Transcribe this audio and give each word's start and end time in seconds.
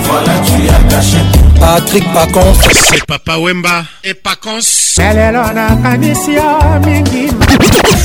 Voilà, 0.00 0.32
tu 0.40 0.68
as 0.68 0.94
caché. 0.94 1.18
Patrick 1.60 2.12
Pacons. 2.14 2.54
C'est 2.72 3.04
Papa 3.04 3.36
Wemba 3.38 3.84
et 4.02 4.14
Pacons. 4.14 4.98
lelo 4.98 5.42
nakanisi 5.52 6.32
yo 6.32 6.42
mingi 6.84 7.28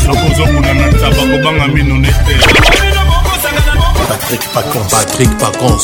nakozokuna 0.06 0.74
na 0.74 0.88
ntaba 0.92 1.24
kobanga 1.32 1.68
mino 1.68 1.96
nete 1.98 2.77
Patrick 4.08 4.40
Pacons. 4.54 4.88
Patrick 4.90 5.30
Pacons. 5.38 5.82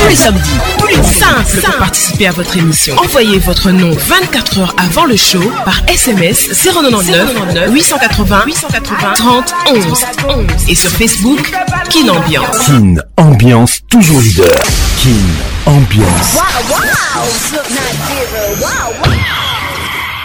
Tous 0.00 0.08
les 0.08 0.14
samedis, 0.16 0.40
plus 0.78 0.96
simple 1.12 1.60
pour 1.64 1.74
participer 1.76 2.26
à 2.26 2.32
votre 2.32 2.56
émission. 2.56 2.96
Envoyez 2.96 3.38
votre 3.38 3.70
nom 3.70 3.90
24 3.92 4.58
heures 4.58 4.74
avant 4.76 5.04
le 5.04 5.16
show 5.16 5.40
par 5.64 5.80
SMS 5.86 6.48
099 6.64 7.34
880 7.72 8.42
880 8.46 9.12
30 9.14 9.54
11 9.68 9.84
et 10.68 10.74
sur 10.74 10.90
Facebook 10.90 11.52
Kin 11.90 12.08
Ambiance. 12.08 12.58
Kin 12.66 12.94
Ambiance 13.16 13.80
toujours 13.88 14.20
leader. 14.20 14.46
Kin 15.00 15.10
Ambiance. 15.66 16.34
Wow, 16.34 16.78
wow, 18.50 19.08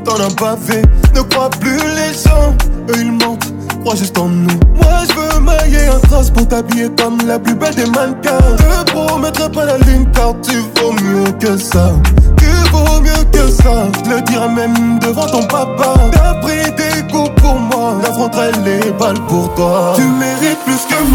t'en 0.06 0.16
as 0.16 0.34
pas 0.36 0.58
fait. 0.58 0.82
Ne 1.16 1.22
crois 1.22 1.50
plus 1.60 1.78
les 1.78 2.14
gens, 2.14 2.54
eux 2.90 3.02
ils 3.02 3.12
mentent, 3.12 3.52
crois 3.84 3.96
juste 3.96 4.18
en 4.18 4.26
nous. 4.28 4.48
Moi 4.76 4.92
je 5.08 5.14
veux 5.36 5.40
mailler 5.42 5.88
un 5.88 6.00
trace 6.08 6.30
pour 6.30 6.48
t'habiller 6.48 6.90
comme 6.98 7.18
la 7.28 7.40
plus 7.40 7.54
belle 7.56 7.76
des 7.76 7.86
mannequins. 7.86 8.38
Te 8.58 8.92
promettrai 8.92 9.52
pas 9.52 9.66
la 9.66 9.78
ligne 9.80 10.08
car 10.14 10.34
tu 10.42 10.58
vaux 10.58 10.92
mieux 11.04 11.32
que 11.40 11.58
ça. 11.58 11.92
Tu 12.38 12.46
vaux 12.72 13.02
mieux 13.02 13.24
que 13.32 13.48
ça, 13.50 13.88
Je 14.06 14.10
le 14.10 14.22
dirai 14.22 14.48
même 14.50 15.00
devant 15.00 15.28
ton 15.28 15.44
papa. 15.44 15.94
T'as 16.12 16.34
pris 16.36 16.64
des 16.76 17.12
coups 17.12 17.30
pour 17.42 17.56
moi, 17.56 17.96
j'affronterai 18.04 18.52
les 18.66 18.92
balles 18.94 19.22
pour 19.28 19.54
toi. 19.56 19.94
Tu 19.96 20.04
mérites 20.04 20.60
plus 20.66 20.96
que 20.96 21.02
mon 21.10 21.14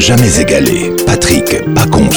jamais 0.00 0.40
égalé. 0.40 0.94
Patrick 1.06 1.62
Pacons. 1.74 2.08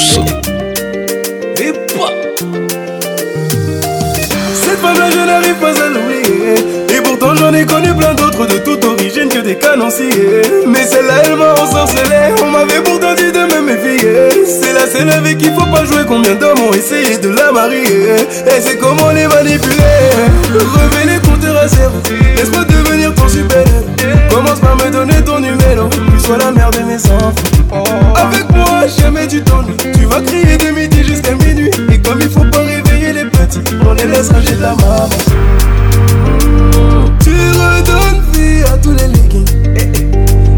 Cette 4.54 4.78
femme-là, 4.80 5.10
je 5.10 5.18
n'arrive 5.26 5.54
pas 5.56 5.68
à 5.68 5.88
l'oublier. 5.88 6.54
Et 6.96 7.00
pourtant, 7.02 7.34
j'en 7.36 7.52
ai 7.52 7.64
connu 7.66 7.92
plein 7.94 8.14
d'autres 8.14 8.46
de 8.46 8.58
toute 8.58 8.84
origine 8.84 9.28
que 9.28 9.38
des 9.40 9.56
canonciers. 9.56 10.10
Mais 10.66 10.84
celle-là, 10.86 11.14
elle 11.24 11.36
m'a 11.36 11.54
ensorcelé. 11.54 12.32
On 12.42 12.50
m'avait 12.50 12.80
pourtant 12.84 13.14
dit 13.14 13.32
de 13.32 13.52
me 13.52 13.62
méfier. 13.62 14.28
C'est 14.46 14.72
la 14.72 14.82
c'est 14.86 15.16
avec 15.16 15.38
qui 15.38 15.46
qu'il 15.46 15.54
faut 15.54 15.64
pas 15.66 15.84
jouer. 15.84 16.04
Combien 16.06 16.34
d'hommes 16.34 16.60
ont 16.70 16.74
essayé 16.74 17.16
de 17.18 17.28
la 17.30 17.50
marier. 17.50 18.14
Et 18.14 18.60
c'est 18.60 18.76
comment 18.78 19.10
les 19.10 19.26
manipuler. 19.26 19.76
Le 20.52 20.58
les 21.10 21.18
pour 21.20 21.38
te 21.38 21.46
Laisse-moi 21.46 22.64
devenir 22.64 23.14
ton 23.14 23.28
super. 23.28 23.64
Commence 24.30 24.60
par 24.60 24.76
me 24.76 24.90
donner 24.90 25.22
ton 25.24 25.41
sois 26.22 26.38
la 26.38 26.50
mère 26.52 26.70
de 26.70 26.78
mes 26.80 26.96
enfants. 26.96 27.84
Avec 28.14 28.48
moi, 28.54 28.86
jamais 28.98 29.26
tu 29.26 29.42
t'ennuies. 29.42 29.76
Tu 29.98 30.04
vas 30.04 30.20
crier 30.20 30.56
de 30.56 30.70
midi 30.70 31.02
jusqu'à 31.04 31.34
minuit. 31.34 31.70
Et 31.92 31.98
comme 31.98 32.20
il 32.20 32.28
faut 32.28 32.44
pas 32.50 32.58
réveiller 32.60 33.12
les 33.12 33.24
petits, 33.24 33.60
on 33.88 33.94
les 33.94 34.06
laisse 34.06 34.30
ranger 34.30 34.56
de 34.56 34.62
la 34.62 34.70
maman. 34.74 35.08
Tu 37.22 37.30
redonnes 37.58 38.22
vie 38.32 38.62
à 38.72 38.76
tous 38.78 38.92
les 38.92 39.08
leggings. 39.08 39.46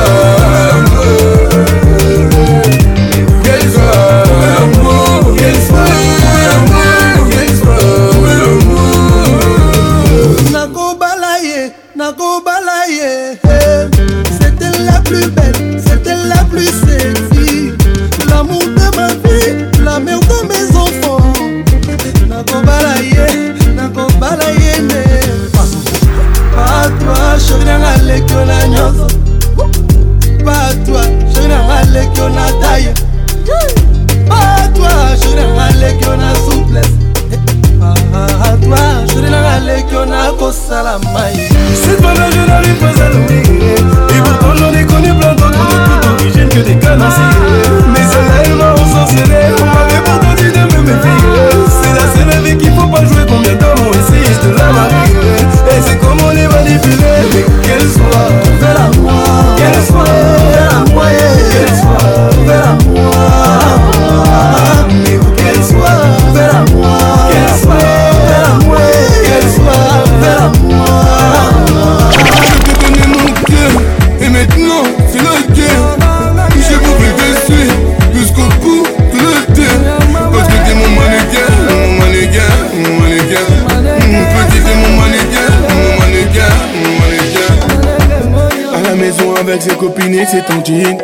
c'est 90.30 90.44
ton 90.44 90.64
jean. 90.64 90.99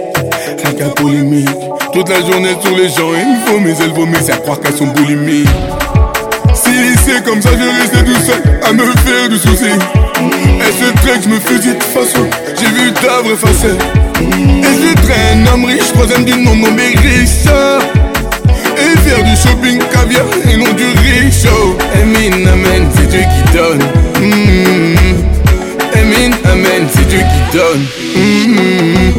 Rien 0.62 0.72
qu'un 0.78 0.88
polémique. 0.90 1.48
Toute 1.92 2.08
la 2.08 2.20
journée 2.20 2.56
sur 2.62 2.70
les 2.76 2.88
gens, 2.88 3.10
ils 3.14 3.38
faut 3.50 3.58
mes 3.58 3.74
elles 3.82 3.92
vomissent 3.92 4.30
à 4.30 4.36
croire 4.36 4.60
qu'elles 4.60 4.76
sont 4.76 4.86
boulimiques. 4.86 5.48
Si 6.54 6.70
c'est 7.04 7.24
comme 7.24 7.42
ça, 7.42 7.50
je 7.50 7.80
restais 7.82 8.04
tout 8.04 8.20
seul 8.24 8.58
à 8.68 8.72
me 8.72 8.84
faire 8.84 9.28
du 9.28 9.36
souci. 9.36 9.64
Et 9.66 10.72
ce 10.78 10.92
truc, 11.02 11.22
je 11.24 11.28
me 11.28 11.40
fusille 11.40 11.74
de 11.74 11.82
façon, 11.82 12.26
j'ai 12.58 12.66
vu 12.66 12.92
ta 12.92 13.20
vraie 13.22 13.34
Et 14.20 14.22
je 14.94 15.02
traîne 15.02 15.48
homme 15.52 15.64
riche, 15.64 15.92
troisième 15.92 16.24
du 16.24 16.32
nom 16.36 16.54
nommé 16.54 16.94
Richard. 16.96 17.82
Et 18.76 18.96
faire 19.00 19.22
du 19.24 19.36
shopping 19.36 19.80
caviar 19.92 20.24
et 20.50 20.56
non 20.56 20.72
du 20.74 20.86
riche. 21.00 21.44
Amen, 22.00 22.32
oh. 22.32 22.50
amen, 22.52 22.88
c'est 22.94 23.08
Dieu 23.08 23.20
qui 23.20 23.56
donne. 23.56 23.82
Amen, 24.16 25.16
mm. 26.30 26.50
amen, 26.50 26.88
c'est 26.92 27.08
Dieu 27.08 27.18
qui 27.18 27.56
donne. 27.56 27.86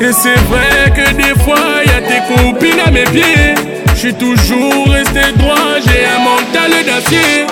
Et 0.01 0.11
c'est 0.11 0.37
vrai 0.51 0.91
que 0.95 1.15
des 1.15 1.39
fois, 1.43 1.57
y'a 1.85 2.05
tes 2.05 2.27
copines 2.33 2.79
à 2.85 2.91
mes 2.91 3.03
pieds. 3.05 3.55
Je 3.99 4.09
suis 4.09 4.13
toujours 4.13 4.89
resté 4.91 5.21
droit, 5.39 5.55
j'ai 5.83 6.05
un 6.05 6.23
mental 6.23 6.69
d'acier. 6.85 7.47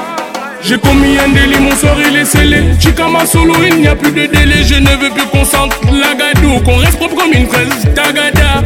J'ai 0.63 0.77
commis 0.77 1.17
un 1.17 1.29
délit, 1.29 1.59
mon 1.59 1.71
sort 1.75 1.97
il 2.07 2.15
est 2.17 2.23
scellé. 2.23 2.59
un 2.59 3.25
solo, 3.25 3.55
il 3.65 3.81
n'y 3.81 3.87
a 3.87 3.95
plus 3.95 4.11
de 4.11 4.27
délai. 4.27 4.63
Je 4.63 4.75
ne 4.75 4.89
veux 4.91 5.09
plus 5.09 5.25
qu'on 5.31 5.43
sente 5.43 5.75
l'agadou, 5.87 6.59
qu'on 6.63 6.75
reste 6.77 6.97
propre 6.97 7.15
comme 7.15 7.33
une 7.33 7.47
fraise. 7.47 7.69
Tagada, 7.95 8.61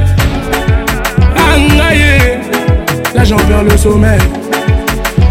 Angaye, 1.56 2.40
là 3.16 3.24
j'en 3.24 3.38
perds 3.38 3.64
le 3.64 3.78
sommet 3.78 4.18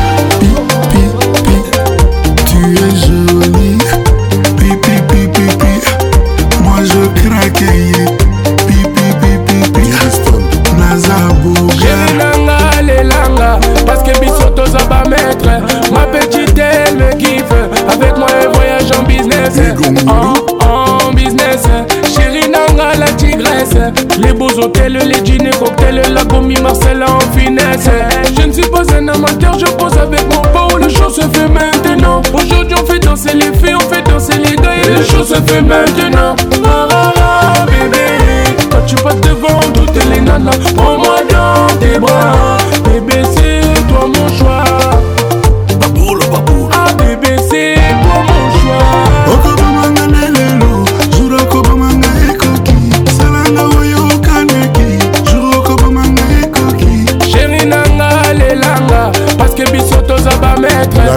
cocktail, 24.83 25.07
les 25.07 25.25
jeans 25.25 25.45
et 25.45 25.49
cocktail, 25.51 26.01
la 26.13 26.25
commis 26.25 26.59
Marcella 26.61 27.05
en 27.09 27.19
finesse. 27.35 27.89
Je 28.37 28.47
ne 28.47 28.51
suis 28.51 28.69
pas 28.69 28.83
un 28.95 29.07
amateur, 29.07 29.57
je 29.59 29.71
pose 29.71 29.97
avec 29.97 30.23
mon 30.33 30.41
pao, 30.53 30.77
le 30.77 30.89
show 30.89 31.09
se 31.09 31.21
fait 31.21 31.47
maintenant. 31.47 32.21
Aujourd'hui 32.33 32.75
on 32.81 32.85
fait 32.85 32.99
danser 32.99 33.33
les 33.33 33.51
filles, 33.59 33.75
on 33.75 33.79
fait 33.93 34.01
danser 34.03 34.33
les 34.37 34.55
gars 34.55 34.75
et 34.83 34.89
le 34.89 35.03
show 35.03 35.23
se 35.23 35.35
fait 35.35 35.61
maintenant. 35.61 36.35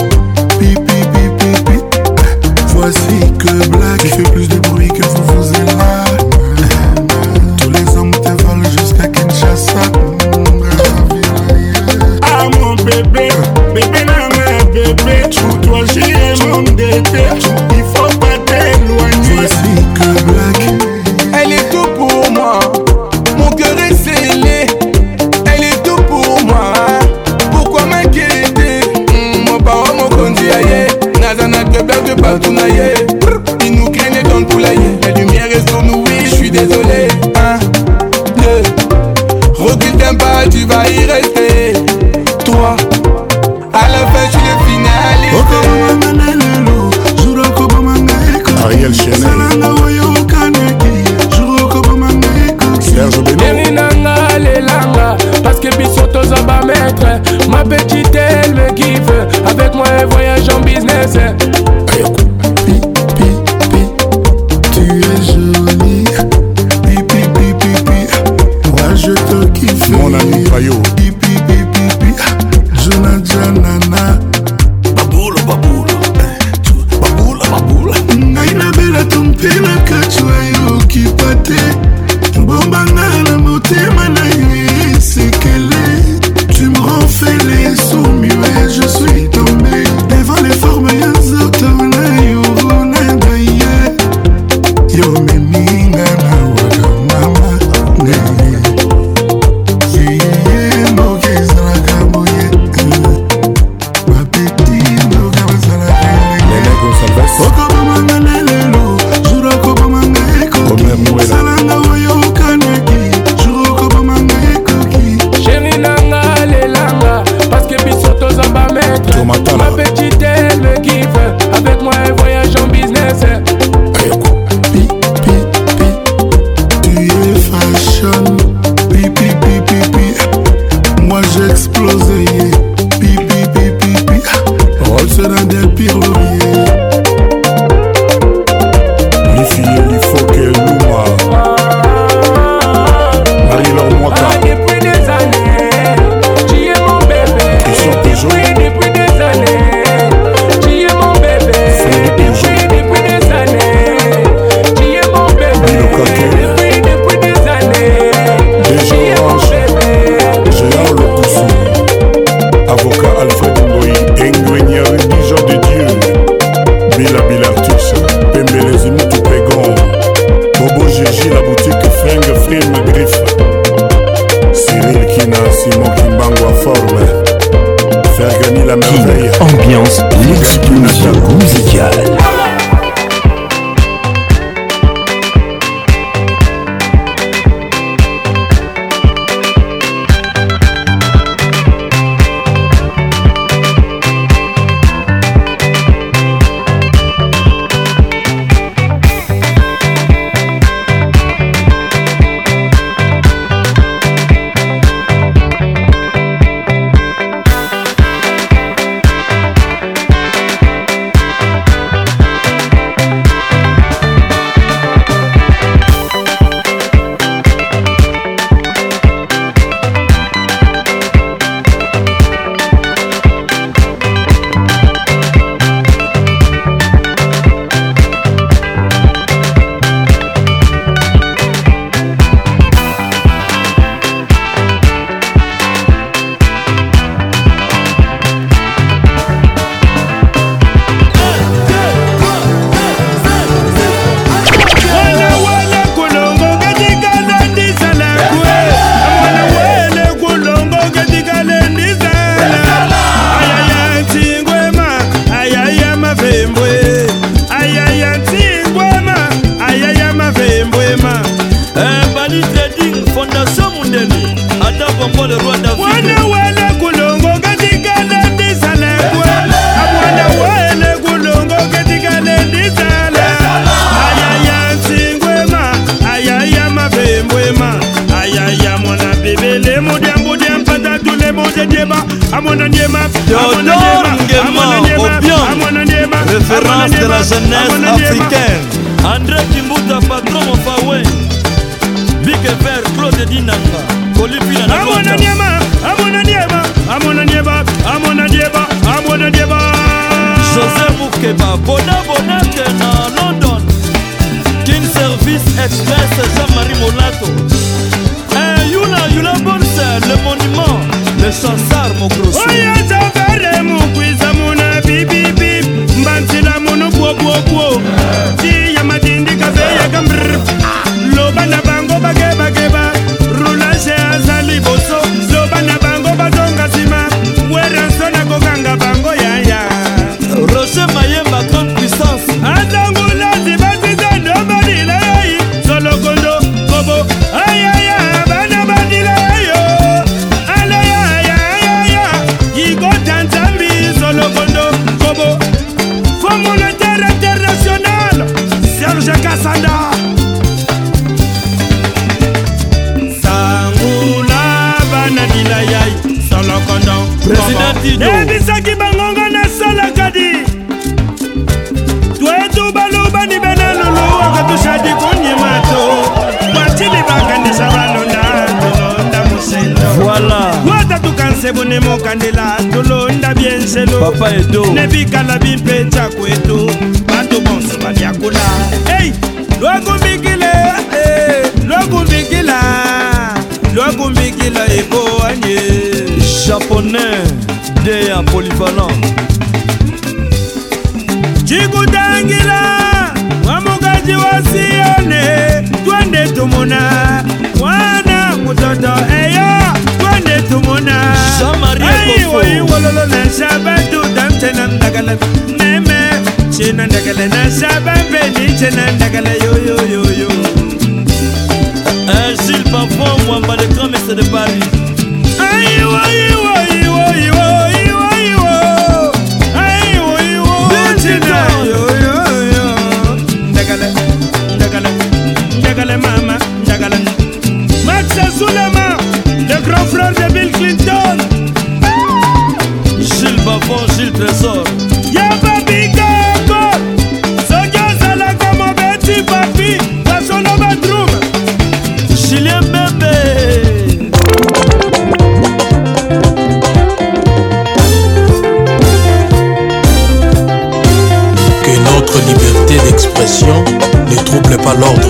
no 454.78 455.03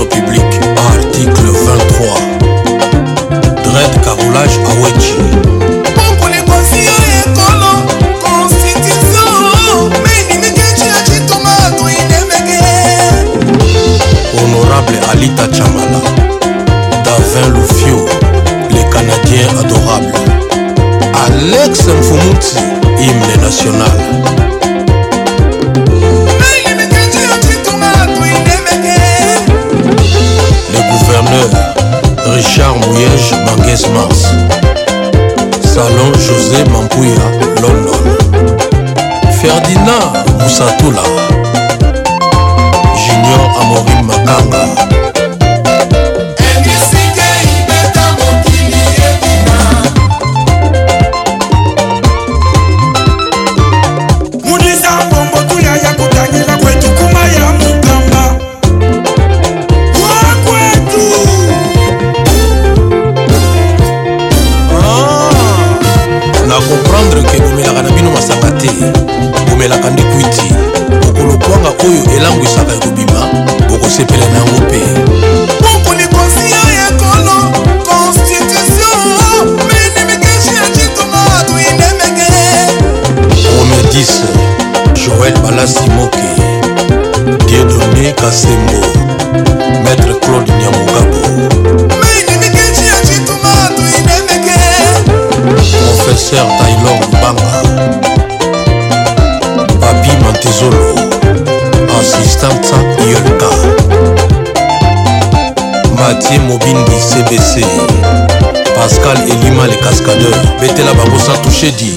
jeudi. 111.65 111.94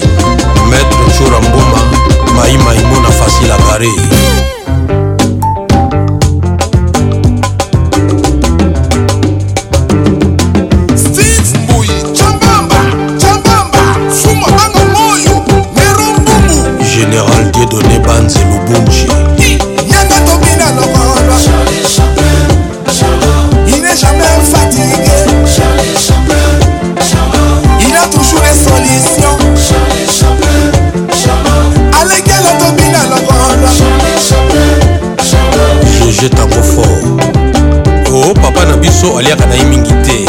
mosusu 39.02 39.18
aliaka 39.18 39.46
na 39.46 39.54
ye 39.54 39.64
mingi 39.64 39.90
te 39.92 40.24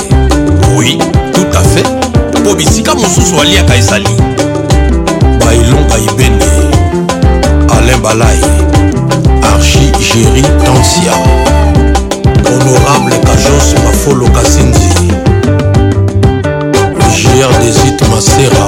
oui 0.77 0.97
tout 1.33 1.57
à 1.57 1.63
fait 1.63 1.87
mpo 2.39 2.55
bisika 2.55 2.93
mosusu 2.93 3.39
aliaka 3.41 3.75
ezali 3.75 4.09
baelonga 5.39 5.95
ebene 6.11 6.45
alain 7.75 7.97
balai 7.97 8.39
archi 9.53 9.79
géri 9.99 10.41
tansia 10.65 11.13
honorable 12.45 13.15
kajos 13.25 13.73
mafolo 13.85 14.29
kasinzi 14.29 14.89
gr 16.99 17.51
desit 17.63 17.99
masera 18.09 18.67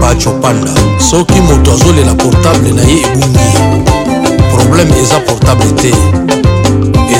bacho 0.00 0.30
panda 0.30 0.70
soki 1.10 1.40
moto 1.40 1.72
azolela 1.72 2.14
portable 2.14 2.72
na 2.72 2.82
ye 2.82 3.02
ebungi 3.02 4.50
probleme 4.54 4.98
eza 5.02 5.20
portable 5.20 5.72
te 5.74 5.92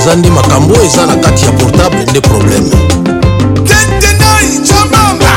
eza 0.03 0.15
nde 0.19 0.29
makambo 0.31 0.75
oyo 0.75 0.85
eza 0.85 1.07
na 1.07 1.17
kati 1.17 1.45
ya 1.47 1.53
portable 1.53 2.03
nde 2.11 2.21
probleme 2.21 2.71
tetenai 3.67 4.59
jambanga 4.69 5.35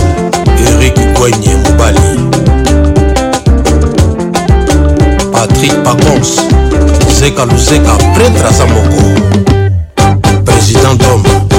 erik 0.67 0.95
gwenye 1.13 1.55
mobali 1.55 2.19
patrik 5.33 5.73
pacons 5.83 6.37
zeka 7.19 7.45
luzeka 7.45 7.91
pretre 8.15 8.47
aza 8.49 8.65
moko 8.65 9.01
président 10.45 10.95
dome 10.95 11.54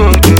good. 0.00 0.12
Mm-hmm. 0.14 0.39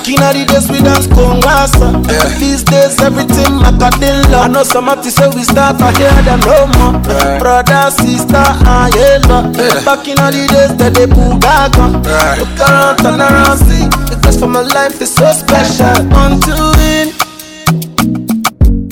Back 0.00 0.08
in 0.34 0.44
the 0.44 0.52
days 0.52 0.66
we 0.70 0.80
dance 0.80 1.06
Kongasa 1.08 1.92
yeah. 2.08 2.38
These 2.38 2.64
days 2.64 2.98
everything 3.02 3.60
matter 3.60 3.92
in 4.00 4.32
love 4.32 4.48
I 4.48 4.48
know 4.48 4.62
some 4.64 4.88
of 4.88 5.04
you 5.04 5.10
say 5.10 5.28
we 5.28 5.42
start 5.44 5.76
I 5.82 5.92
hear 5.92 6.12
them 6.24 6.40
no 6.40 6.66
more 6.80 6.92
right. 7.04 7.38
Brother, 7.38 7.90
sister, 7.92 8.32
I 8.40 8.88
love 9.28 9.54
yeah. 9.54 9.84
Back 9.84 10.08
in 10.08 10.16
the 10.16 10.48
days 10.48 10.74
that 10.80 10.94
they 10.96 11.06
pull 11.06 11.36
back 11.38 11.76
on 11.76 12.00
right. 12.02 12.38
Look 12.40 12.56
around, 12.64 12.96
turn 13.04 13.20
around, 13.20 13.58
see 13.68 13.84
Because 14.08 14.40
for 14.40 14.48
my 14.48 14.62
life 14.64 14.96
is 15.04 15.12
so 15.12 15.28
special 15.36 15.92
Until 16.16 16.72
win 16.80 17.12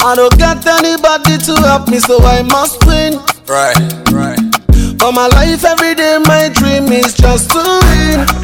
I 0.05 0.13
don't 0.15 0.37
got 0.37 0.61
anybody 0.69 1.39
to 1.49 1.57
help 1.65 1.89
me 1.89 2.01
so 2.05 2.21
I 2.23 2.43
must 2.45 2.85
win 2.85 3.15
Right, 3.49 3.81
right 4.13 4.39
For 5.01 5.09
my 5.11 5.27
life 5.33 5.65
every 5.65 5.95
day 5.95 6.19
my 6.27 6.51
dream 6.53 6.93
is 6.93 7.17
just 7.17 7.49
to 7.57 7.65
win 7.65 8.38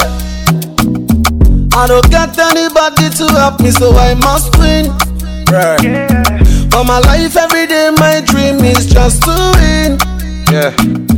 I 1.74 1.86
don't 1.90 2.08
get 2.08 2.38
anybody 2.38 3.10
to 3.18 3.26
help 3.34 3.58
me, 3.58 3.72
so 3.72 3.90
I 3.98 4.14
must 4.14 4.56
win. 4.60 4.92
Right. 5.50 5.82
Yeah. 5.82 6.70
For 6.70 6.84
my 6.86 7.00
life, 7.00 7.36
every 7.36 7.66
day, 7.66 7.90
my 7.98 8.22
dream 8.24 8.62
is 8.64 8.86
just 8.86 9.24
to 9.24 9.58
win. 9.58 9.98
Yeah. 10.54 11.09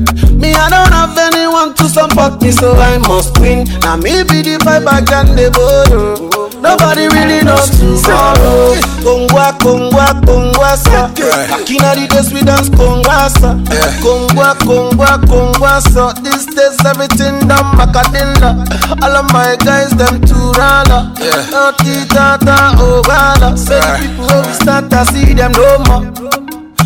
Me, 0.42 0.50
I 0.50 0.66
don't 0.74 0.90
have 0.90 1.14
anyone 1.30 1.70
to 1.78 1.84
support 1.86 2.42
me, 2.42 2.50
so 2.50 2.74
I 2.74 2.98
must 3.06 3.38
win. 3.38 3.62
Now 3.86 3.94
me 3.94 4.26
be 4.26 4.42
the 4.42 4.58
fight 4.66 4.82
back 4.82 5.06
and 5.14 5.38
the 5.38 5.54
borrow. 5.54 6.18
Nobody 6.58 7.06
really 7.06 7.46
knows 7.46 7.70
tomorrow. 7.78 8.74
Kongwa, 9.06 9.54
kongwa, 9.62 10.10
kongwa, 10.26 10.74
sa. 10.74 11.06
Akina 11.54 11.94
the 11.94 12.10
days 12.10 12.34
we 12.34 12.42
dance 12.42 12.68
kongwa, 12.74 13.30
sa. 13.38 13.54
Kongwa, 14.02 14.58
kongwa, 14.66 15.22
kongwa, 15.30 15.78
sa. 15.94 16.10
These 16.26 16.46
days 16.50 16.74
everything 16.90 17.46
done 17.46 17.70
macadilla. 17.78 18.66
All 18.98 19.14
of 19.14 19.30
my 19.32 19.54
guys 19.62 19.90
them 19.94 20.18
too 20.26 20.50
rala. 20.58 21.14
Oh, 21.54 21.70
tita, 21.86 22.42
ta, 22.42 22.74
oh, 22.82 22.98
rala. 23.06 23.56
Say 23.56 23.78
the 23.78 23.94
people 24.10 24.26
where 24.26 24.42
we 24.44 24.52
start, 24.58 24.90
I 24.92 25.04
see 25.14 25.34
them 25.38 25.52
no 25.54 25.70
more. 25.86 26.04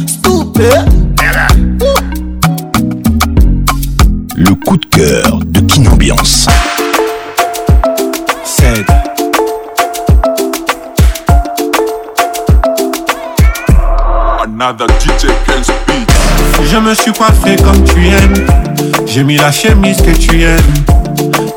Stupid. 0.04 1.75
le 4.36 4.54
coup 4.54 4.76
de 4.76 4.84
cœur 4.86 5.38
de 5.46 5.60
Kinambiance. 5.60 6.46
Je 16.64 16.76
me 16.78 16.94
suis 16.94 17.12
coiffé 17.12 17.56
comme 17.64 17.82
tu 17.84 18.08
aimes. 18.08 18.46
J'ai 19.06 19.24
mis 19.24 19.36
la 19.38 19.50
chemise 19.50 20.02
que 20.02 20.10
tu 20.10 20.42
aimes. 20.42 20.58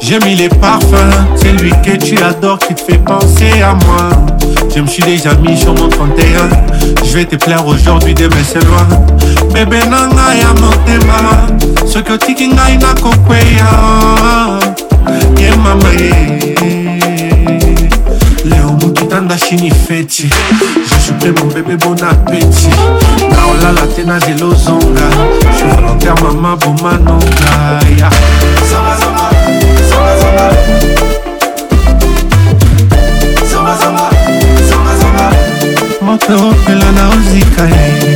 J'ai 0.01 0.19
mis 0.19 0.35
les 0.35 0.49
parfums. 0.49 0.95
C'est 1.35 1.51
lui 1.53 1.71
que 1.83 1.97
tu 1.97 2.17
adores 2.23 2.59
qui 2.59 2.73
te 2.75 2.81
fait 2.81 2.99
penser 2.99 3.61
à 3.61 3.73
moi. 3.85 4.28
Je 4.75 4.81
me 4.81 4.87
suis 4.87 5.03
déjà 5.03 5.33
mis 5.35 5.57
sur 5.57 5.73
mon 5.73 5.87
31 5.89 6.25
Je 7.03 7.13
vais 7.17 7.25
te 7.25 7.35
plaire 7.35 7.65
aujourd'hui 7.65 8.13
demain 8.13 8.35
c'est 8.43 8.63
loin 8.65 8.87
Bébé 9.53 9.79
nanga 9.85 10.33
ya 10.37 10.53
motema 10.53 11.87
soki 11.87 12.11
otiki 12.11 12.47
ngai 12.49 12.77
nakokweya 12.77 13.69
ye 15.37 15.49
mama 15.57 15.89
ye 15.99 16.55
leo 18.45 18.71
mokitanda 18.81 19.35
shini 19.37 19.71
feti 19.71 20.29
josupe 20.89 21.33
mon 21.39 21.51
bebe 21.51 21.75
bon 21.77 21.95
apeti 22.03 22.69
na 23.31 23.37
olala 23.51 23.87
te 23.95 24.03
na 24.05 24.19
zelo 24.19 24.53
zonga 24.53 25.07
je 25.57 25.65
volontaire 25.81 26.15
mama 26.21 26.55
bomanonga 26.55 27.81
ya 27.97 27.97
yeah. 27.97 28.09
toopela 36.37 36.91
na 36.91 37.09
ozika 37.15 37.63
ye 37.73 38.11
eh. 38.11 38.15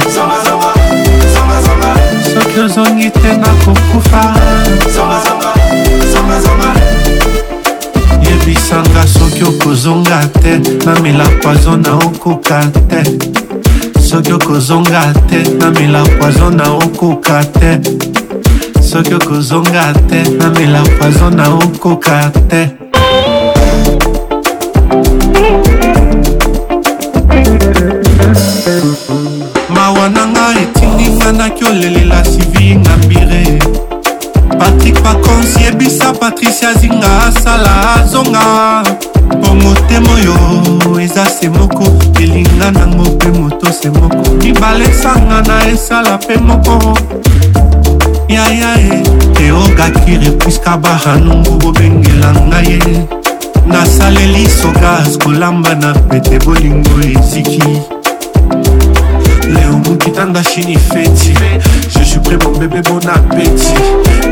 soki 2.36 2.59
ozongi 2.59 3.11
te 3.11 3.32
nakokufa 3.38 4.22
yebisanga 8.24 9.07
soki 9.07 9.43
okozonga 9.43 10.20
te 10.41 10.59
namela 10.86 11.26
poizo 11.41 11.76
na 11.78 11.93
okoka 11.95 12.59
te 12.89 13.01
soki 13.99 14.34
okozonga 14.34 15.11
te 15.28 15.41
namela 15.57 16.03
poizo 16.20 16.49
na 16.49 16.66
okoka 16.76 17.43
te 17.59 17.72
soki 18.89 19.14
okozonga 19.14 19.93
te 20.07 20.22
namela 20.39 20.82
poizo 20.99 21.30
na 21.30 21.49
okoka 21.53 22.32
te 22.49 22.82
balesanga 44.64 45.41
na 45.47 45.55
esala 45.68 46.18
mpe 46.22 46.34
moko 46.47 46.97
yaya 48.36 48.72
e 48.88 49.03
eogakire 49.45 50.30
puiska 50.39 50.78
bahanungu 50.84 51.51
bobengela 51.61 52.30
ngai 52.49 52.68
ye 52.68 52.80
nasaleli 53.68 54.45
sogas 54.59 55.18
kolamba 55.22 55.72
na 55.82 55.89
pete 56.09 56.36
bolingo 56.45 56.89
eziki 57.14 57.66
leo 59.53 59.74
mokitanda 59.86 60.41
shini 60.43 60.78
feti 60.89 61.34
je 61.91 62.03
suis 62.09 62.20
prêt 62.24 62.38
mon 62.43 62.57
bébé 62.59 62.82
bon 62.88 63.01
appétit 63.16 63.78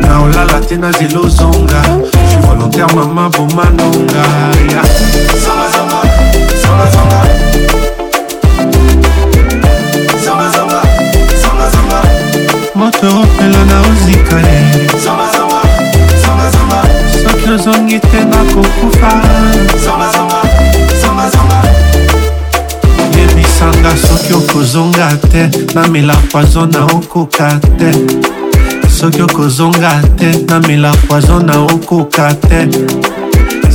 na 0.01 0.21
olala 0.23 0.59
te 0.67 0.75
na 0.77 0.91
zelo 0.91 1.27
zonga 1.37 1.81
je 1.87 2.31
suis 2.31 2.41
volontaire 2.47 2.87
mama 2.95 3.29
bomanonga 3.29 4.23
yeah. 4.71 6.10
mingi 17.91 17.99
te 17.99 18.23
nakokufa 18.23 19.21
yebisanga 23.17 23.91
soki 23.97 24.33
okozonga 24.33 25.07
te 25.31 25.49
namela 25.75 26.15
poizo 26.31 26.65
na 26.65 26.85
okoka 26.85 27.59
te 27.77 27.91
soki 28.89 29.21
okozonga 29.21 30.01
te 30.17 30.31
namela 30.47 30.91
poizo 31.07 31.39
na 31.39 31.53
okoka 31.63 32.33
te 32.33 32.67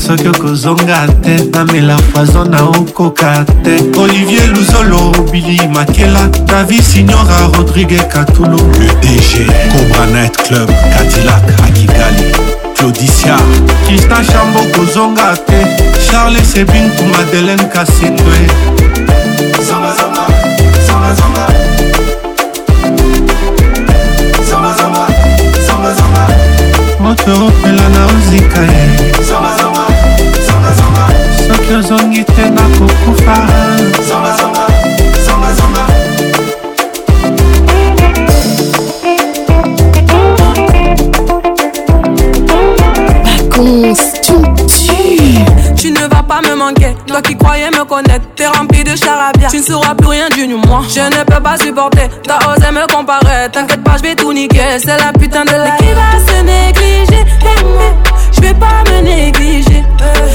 soki 0.06 0.28
okozonga 0.28 1.06
te 1.22 1.36
namela 1.52 1.96
poizo 2.14 2.44
na 2.44 2.62
okoka 2.68 3.44
te 3.64 3.76
olivier 4.00 4.46
luzolo 4.56 5.12
bili 5.32 5.58
makela 5.68 6.26
davi 6.46 6.82
signora 6.82 7.38
rodrigue 7.56 7.98
katulu 8.12 8.56
le 8.78 8.86
dg 9.02 9.46
cobranet 9.72 10.36
club 10.46 10.68
cadillac 10.92 11.44
akigali 11.68 12.55
claudicia 12.78 13.36
kristan 13.86 14.24
shambo 14.24 14.60
kozonga 14.76 15.36
te 15.46 15.66
charles 16.10 16.52
sebinku 16.52 17.04
madeleine 17.16 17.64
kasindwe 17.64 18.36
moto 27.00 27.32
opela 27.46 27.88
na 27.88 28.02
ozika 28.06 28.60
ye 28.60 28.84
soki 31.68 31.74
ozongi 31.74 32.24
te 32.24 32.42
nakokufa 32.50 33.36
toi 47.16 47.22
qui 47.22 47.36
croyais 47.36 47.70
me 47.70 47.84
connaître, 47.84 48.26
t'es 48.36 48.46
rempli 48.46 48.84
de 48.84 48.94
charabia. 48.94 49.48
Tu 49.48 49.58
ne 49.58 49.62
sauras 49.62 49.94
plus 49.94 50.08
rien 50.08 50.28
du 50.28 50.46
moi. 50.48 50.82
Je 50.94 51.00
ne 51.00 51.24
peux 51.24 51.42
pas 51.42 51.56
supporter, 51.56 52.08
t'as 52.28 52.38
osé 52.52 52.70
me 52.72 52.86
comparer. 52.92 53.48
T'inquiète 53.52 53.82
pas, 53.82 53.96
je 53.96 54.02
vais 54.02 54.14
tout 54.14 54.32
niquer. 54.34 54.76
C'est 54.78 54.98
la 55.00 55.12
putain 55.18 55.44
de 55.44 55.52
la. 55.52 55.76
qui 55.78 55.92
va 56.00 56.10
se 56.26 56.44
négliger, 56.44 57.24
je 58.36 58.40
vais 58.42 58.54
pas 58.54 58.82
me 58.90 59.00
négliger. 59.00 59.82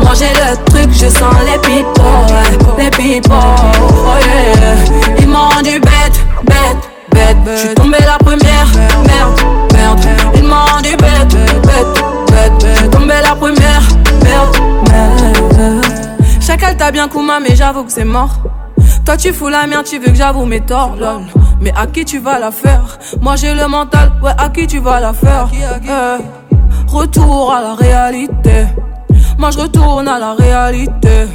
Manger 0.04 0.30
le 0.44 0.64
truc, 0.70 0.90
je 0.92 1.06
sens 1.10 1.34
les 1.44 1.58
pipos, 1.58 2.76
Les 2.78 2.90
pipos 2.90 3.32
oh 3.32 4.16
yeah 4.20 5.18
Ils 5.18 5.26
m'ont 5.28 5.48
rendu 5.48 5.80
bête, 5.80 6.18
bête 6.44 6.76
je 7.18 7.56
suis 7.58 7.74
tombé 7.74 7.96
la 8.00 8.18
première, 8.18 8.68
merde, 8.76 9.40
merde. 9.72 9.98
Ils 10.34 10.42
m'ont 10.44 10.64
rendu 10.72 10.90
bête, 10.96 11.34
bête, 11.62 12.02
bête. 12.28 12.78
Je 12.82 12.86
tombé 12.88 13.14
la 13.22 13.34
première, 13.34 13.82
merde, 14.22 14.58
merde. 14.88 15.86
Chacal 16.42 16.76
t'a 16.76 16.90
bien 16.90 17.08
Kouma, 17.08 17.40
mais 17.40 17.54
j'avoue 17.56 17.84
que 17.84 17.92
c'est 17.92 18.04
mort. 18.04 18.40
Toi 19.06 19.16
tu 19.16 19.32
fous 19.32 19.48
la 19.48 19.66
merde, 19.66 19.84
tu 19.86 19.98
veux 19.98 20.08
que 20.10 20.14
j'avoue 20.16 20.44
mes 20.44 20.60
torts, 20.60 20.94
mais 21.66 21.74
à 21.74 21.84
qui 21.88 22.04
tu 22.04 22.20
vas 22.20 22.38
la 22.38 22.52
faire 22.52 22.82
Moi 23.20 23.34
j'ai 23.34 23.52
le 23.52 23.66
mental, 23.66 24.12
ouais, 24.22 24.30
à 24.38 24.48
qui 24.50 24.68
tu 24.68 24.78
vas 24.78 25.00
la 25.00 25.12
faire 25.12 25.48
eh, 25.52 26.16
Retour 26.88 27.52
à 27.52 27.60
la 27.60 27.74
réalité. 27.74 28.66
Moi 29.36 29.50
je 29.50 29.58
retourne 29.58 30.06
à 30.06 30.16
la 30.20 30.34
réalité. 30.34 31.26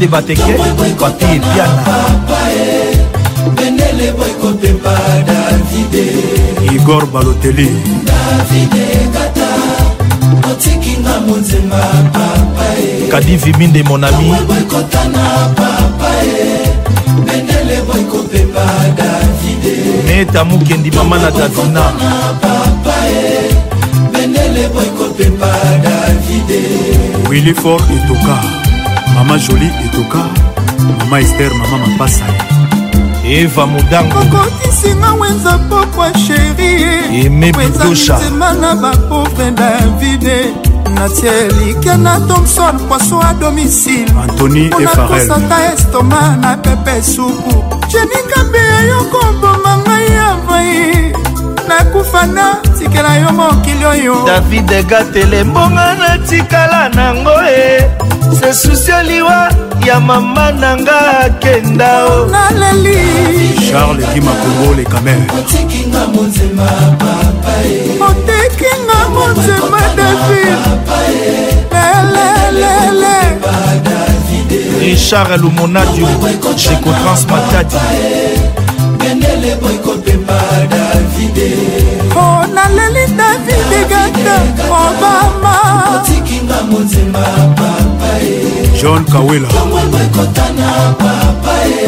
de 0.00 0.06
bateke 0.08 0.42
bati 1.00 1.24
epiana 1.36 1.86
bendele 3.56 4.06
boykopepa 4.16 4.94
davide 5.28 6.04
igor 6.74 7.04
baloteli 7.12 7.66
davide 8.08 8.84
kata 9.12 9.48
otikinga 10.50 11.14
monzemba 11.28 11.84
papa 12.16 12.64
e 12.80 13.08
kadivi 13.12 13.52
minde 13.58 13.82
monami 13.82 14.24
boykotana 14.48 15.24
papa 15.60 16.10
e 16.24 16.48
bendele 17.26 17.76
boykopepa 17.88 18.64
davide 18.96 19.74
neta 20.08 20.44
mokendi 20.48 20.90
mama 20.90 21.18
na 21.18 21.30
davina 21.30 21.84
papa 22.40 22.96
e 23.20 23.52
bendele 24.12 24.64
boykopepa 24.74 25.52
davide 25.84 26.58
willifor 27.28 27.80
etoka 27.92 28.69
mama 29.20 29.36
jolie 29.38 29.68
etoka 29.84 30.18
mama 30.98 31.20
ester 31.20 31.50
mama 31.54 31.76
mapasa 31.86 32.24
eva 33.24 33.66
modangokokisinga 33.66 35.12
wenza 35.20 35.58
pokwa 35.68 36.08
sheri 36.18 36.70
emebitoshaema 37.26 38.52
na 38.62 38.74
bapovre 38.74 39.50
davide 39.50 40.38
natielike 40.94 41.96
na 41.96 42.20
thomson 42.20 42.78
poiso 42.88 43.20
a 43.22 43.34
domicile 43.34 44.10
antony 44.22 44.64
efarelposaka 44.82 45.72
estoma 45.74 46.36
na 46.40 46.56
pepe 46.56 47.02
supu 47.02 47.54
jeningambe 47.92 48.62
yokomboma 48.88 49.72
ngai 49.82 50.14
avai 50.30 50.76
nakufa 51.68 52.26
na 52.26 52.54
tikela 52.78 53.16
yo 53.16 53.32
mokili 53.32 53.84
oyo 53.84 54.24
davide 54.26 54.82
gatelembonga 54.82 55.94
natikala 55.94 56.88
nango 56.88 57.32
e 57.58 57.90
se 58.34 58.52
susi 58.54 58.92
liwa 59.08 59.48
ya 59.86 60.00
mama 60.00 60.52
na 60.52 60.76
nga 60.76 60.98
akenda 61.26 62.06
o 62.06 62.26
naleli 62.26 63.58
charles 63.68 64.06
dimakongole 64.14 64.84
kamere 64.92 65.24
otekinga 65.38 66.02
motema 66.14 66.68
e. 67.64 67.98
david 73.84 74.72
richard 74.80 75.40
lumonadium 75.42 76.10
checotrans 76.56 77.26
matadi 77.26 77.76
bendele 78.98 79.56
boykopemba 79.60 80.38
davide 80.70 81.50
o 82.16 82.20
oh, 82.20 82.46
naleli 82.54 83.06
davide 83.16 83.80
gata 83.90 84.36
obama 84.70 85.56
motima 86.70 87.18
papa 87.58 88.12
ye 88.24 88.78
john 88.80 89.04
kawela 89.06 89.48
tongwe 89.48 89.82
boekotana 89.92 90.70
papa 91.02 91.52
ye 91.70 91.86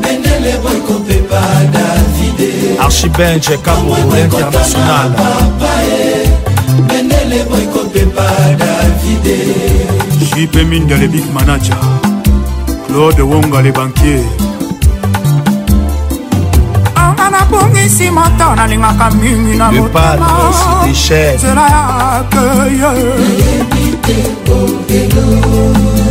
bendele 0.00 0.52
boekopepa 0.64 1.40
davide 1.74 2.50
archibenge 2.84 3.56
kabobo 3.58 4.16
international 4.24 5.10
papa 5.20 5.72
ye 5.80 6.28
bendele 6.88 7.44
boekopepa 7.50 8.26
davide 8.62 9.36
jipe 10.34 10.64
mindele 10.64 11.08
big 11.08 11.24
manager 11.32 11.76
claude 12.86 13.22
wonga 13.22 13.62
le 13.62 13.72
bankier 13.72 14.24
nabongisi 17.32 18.10
moto 18.10 18.54
nalingaka 18.56 19.10
mingi 19.10 19.56
na 19.58 19.72
motema 19.72 20.84
nzela 20.90 21.62
ya 21.62 22.12
akeye 22.18 22.90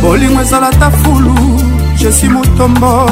bolingo 0.02 0.40
ezalata 0.40 0.90
fulu 0.90 1.34
je 1.96 2.12
suis 2.12 2.28
motombo 2.28 3.06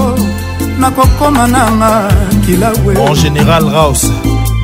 nakokoma 0.78 1.46
nanga 1.48 2.08
kilawe 2.46 3.06
en 3.10 3.14
général 3.14 3.64
raus 3.70 4.04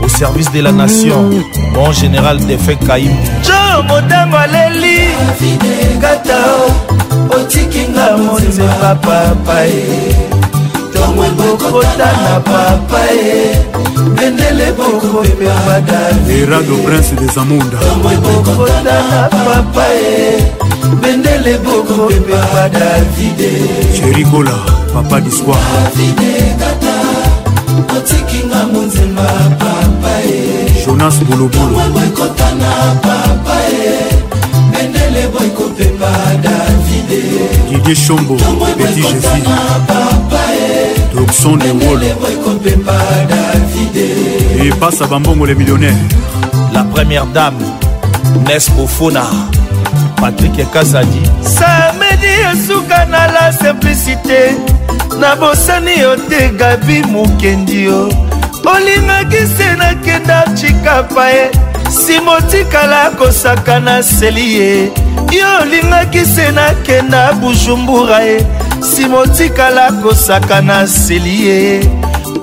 au 0.03 0.09
service 0.09 0.51
de 0.53 0.61
la 0.61 0.73
nation 0.73 1.31
en 1.79 1.93
général 1.93 2.39
defet 2.47 2.77
kaim 2.87 3.11
jo 3.43 3.83
motango 3.89 4.37
aleli 4.37 5.13
kata 6.01 6.39
otikinga 7.41 8.17
motema 8.17 8.95
papae 8.95 10.33
pongwe 11.07 11.29
bokotana 11.39 12.41
papa 12.45 13.01
ye 13.15 13.57
bendele 14.17 14.73
bokopema 14.77 15.81
davirado 15.89 16.77
prince 16.85 17.15
des 17.21 17.37
amunda 17.39 17.79
pongwe 17.79 18.15
bokotana 18.23 19.29
papa 19.31 19.85
ye 19.95 20.91
bendele 21.01 21.59
bokopema 21.59 22.69
davide 22.73 23.51
cherikola 23.97 24.51
papa 24.95 25.21
disquar 25.21 25.57
davide 25.57 26.55
kata 26.61 26.95
otikinga 27.99 28.67
monzemba 28.73 29.29
papa 29.61 30.13
ye 30.29 30.83
jonas 30.85 31.19
bolobolo 31.25 31.79
boykotana 31.93 32.71
papa 33.03 33.57
ye 33.71 33.95
bendele 34.73 35.29
boykopema 35.33 36.09
davide 36.43 37.21
didie 37.71 37.95
shombo 37.95 38.35
peti 38.77 39.03
jésus 39.03 39.47
toxon 41.15 41.57
de 41.57 41.71
wolo 41.71 42.07
epasa 44.65 45.07
bambongo 45.07 45.47
le 45.47 45.55
millionnaire 45.55 45.95
la 46.73 46.83
première 46.83 47.27
dame 47.33 47.63
nes 48.49 48.69
ofona 48.83 49.23
patrik 50.21 50.59
ekazadi 50.59 51.23
samedi 51.43 52.33
esuka 52.53 53.05
na 53.07 53.27
la 53.33 53.53
simplicité 53.53 54.57
na 55.21 55.37
bosani 55.37 55.99
yo 56.01 56.17
te 56.29 56.49
gabi 56.59 57.03
mokendi 57.13 57.85
yo 57.85 58.09
olingaki 58.67 59.47
se 59.57 59.73
nakenda 59.77 60.45
chikapa 60.61 61.29
ye 61.31 61.51
simotikala 62.07 63.11
kosaka 63.19 63.81
na 63.81 64.03
seli 64.03 64.55
ye 64.55 64.85
yo 65.33 65.47
olingaki 65.63 66.25
se 66.25 66.51
nakenda 66.53 67.33
bujumbura 67.33 68.21
ye 68.23 68.39
simotikala 68.95 69.91
kosaka 70.03 70.57
na 70.69 70.79
seli 70.87 71.35
ye 71.47 71.61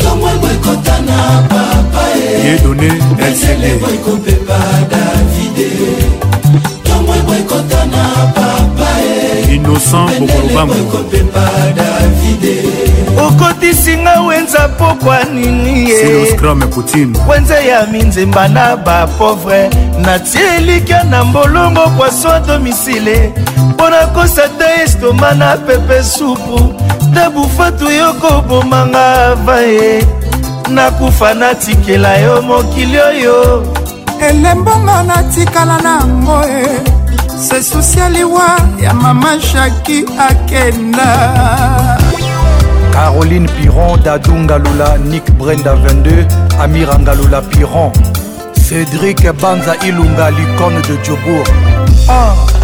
tomwebo 0.00 0.46
ekota 0.56 0.96
na 1.08 1.18
papa 1.48 2.02
e. 2.12 2.48
yedone 2.48 2.88
lcd 3.32 3.62
ekopepa 3.94 4.58
davide 4.90 5.66
tomwebo 6.84 7.32
ekota 7.34 7.80
na 7.92 8.02
papa 8.36 8.75
innocent 9.56 10.10
bokoloba 10.20 10.74
okotisinga 13.28 14.20
wenza 14.20 14.68
pokwa 14.68 15.24
nini 15.24 15.88
wenza 17.30 17.58
ya 17.60 17.86
minzemba 17.86 18.48
na 18.48 18.76
bapovre 18.76 19.70
natie 20.00 20.40
elika 20.56 21.04
na 21.04 21.24
mbolongo 21.24 21.80
poisson 21.98 22.32
a 22.32 22.40
domisile 22.40 23.32
mpo 23.68 23.90
na 23.90 24.06
kosa 24.06 24.48
te 24.48 24.64
estoma 24.84 25.32
na 25.34 25.56
pepe 25.56 26.02
supu 26.02 26.74
te 27.14 27.28
bufatu 27.34 27.90
yo 27.90 28.12
kobomanga 28.14 29.34
vaye 29.34 30.06
nakufa 30.70 31.34
natikela 31.34 32.16
yo 32.16 32.42
mokili 32.42 32.98
oyo 32.98 33.66
elembonga 34.28 35.02
natikala 35.02 35.78
na 35.82 35.98
yango 36.00 36.44
e 36.48 37.05
se 37.36 37.62
susi 37.62 38.00
aliwa 38.00 38.60
ya 38.82 38.94
mama 38.94 39.40
shaki 39.40 40.04
akenda 40.18 41.98
caroline 42.92 43.48
piron 43.48 44.02
dadungalula 44.04 44.98
nick 44.98 45.30
brenda 45.30 45.72
22 45.72 46.60
amirangalula 46.62 47.40
piron 47.42 47.90
cédrik 48.68 49.32
banza 49.42 49.76
ilunga 49.76 50.30
l'icône 50.30 50.80
de 50.88 50.96
diobour 51.04 51.44
oh. 52.08 52.10
Ah. 52.10 52.55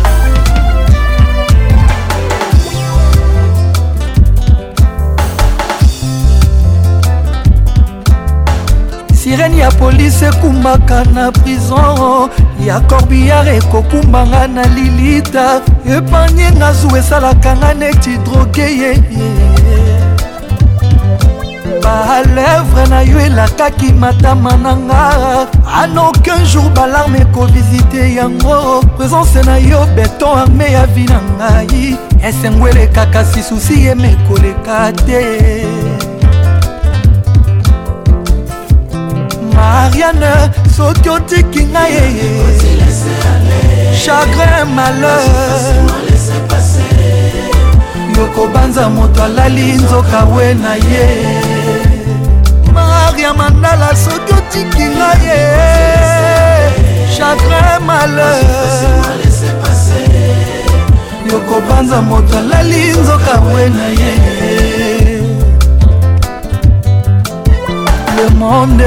sireni 9.24 9.58
ya 9.58 9.70
polisi 9.70 10.24
ekumaka 10.24 11.04
na 11.04 11.32
prison 11.32 12.30
ya 12.66 12.80
corbiar 12.80 13.48
ekokumbanga 13.48 14.46
na 14.48 14.62
lilita 14.74 15.60
epanye 15.96 16.46
nga 16.56 16.68
zu 16.78 16.88
esalaka 17.00 17.50
nga 17.58 17.70
neti 17.80 18.12
droge 18.26 18.66
ye 18.80 18.92
balevre 21.82 22.84
na 22.90 23.00
yo 23.10 23.18
elakaki 23.26 23.92
matama 24.02 24.52
na 24.64 24.72
nga 24.86 25.02
an 25.82 25.98
aucun 26.04 26.40
jour 26.50 26.66
balarme 26.76 27.18
ekovisite 27.24 28.00
yango 28.18 28.82
présence 28.98 29.38
na 29.46 29.54
yo 29.68 29.86
beton 29.96 30.34
arme 30.42 30.66
ya 30.76 30.84
vi 30.98 31.04
na 31.12 31.18
ngai 31.38 31.94
esengwelekaka 32.28 33.20
sisusi 33.32 33.74
yeme 33.86 34.10
koleka 34.28 34.80
te 35.06 35.22
mariane 39.56 40.34
soki 40.76 41.08
otiki 41.16 41.62
ngai 41.64 42.02
chagrin 44.02 44.66
malheur 44.76 45.60
yokobanza 48.16 48.84
moto 48.96 49.20
alali 49.26 49.66
nzoka 49.82 50.20
we 50.34 50.46
na 50.62 50.72
ye 50.90 51.06
maria 52.74 53.30
mandala 53.38 53.88
soki 54.04 54.32
otiki 54.38 54.86
ngai 54.94 55.36
chagrin 57.14 57.76
malheur 57.86 58.90
yokobanza 61.30 61.98
moto 62.10 62.34
alali 62.42 62.82
nzoka 63.00 63.34
we 63.52 63.62
na 63.76 63.86
ye 64.00 64.12
le 68.22 68.28
monde 68.36 68.82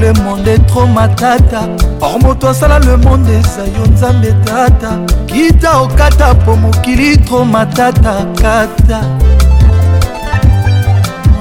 le 0.00 0.12
monde 0.22 0.46
etro 0.48 0.86
matata 0.86 1.62
or 2.00 2.18
moto 2.20 2.48
asala 2.50 2.78
le 2.78 2.96
monde 2.98 3.28
eza 3.32 3.64
yo 3.74 3.84
nzambe 3.92 4.32
tata 4.44 4.90
kita 5.26 5.80
okata 5.80 6.34
po 6.44 6.56
mokili 6.56 7.16
tro 7.18 7.44
matata 7.44 8.12
kata 8.40 9.00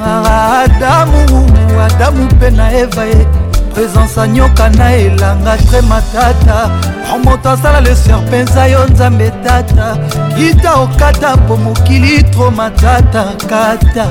ah, 0.04 0.64
adamu 0.64 1.46
adamu 1.86 2.24
mpe 2.26 2.50
na 2.52 2.72
eva 2.74 3.06
ye 3.06 3.28
présence 3.74 4.18
anyoka 4.22 4.70
na 4.70 4.94
elanga 4.96 5.58
tre 5.70 5.82
matata 5.82 6.72
or 7.14 7.20
moto 7.24 7.50
asala 7.52 7.82
le 7.82 7.96
serpenza 7.96 8.68
yo 8.68 8.86
nzambe 8.90 9.32
tata 9.44 9.98
kita 10.38 10.74
okata 10.76 11.38
po 11.48 11.58
mokili 11.58 12.24
tro 12.32 12.52
matata 12.52 13.24
kata 13.50 14.06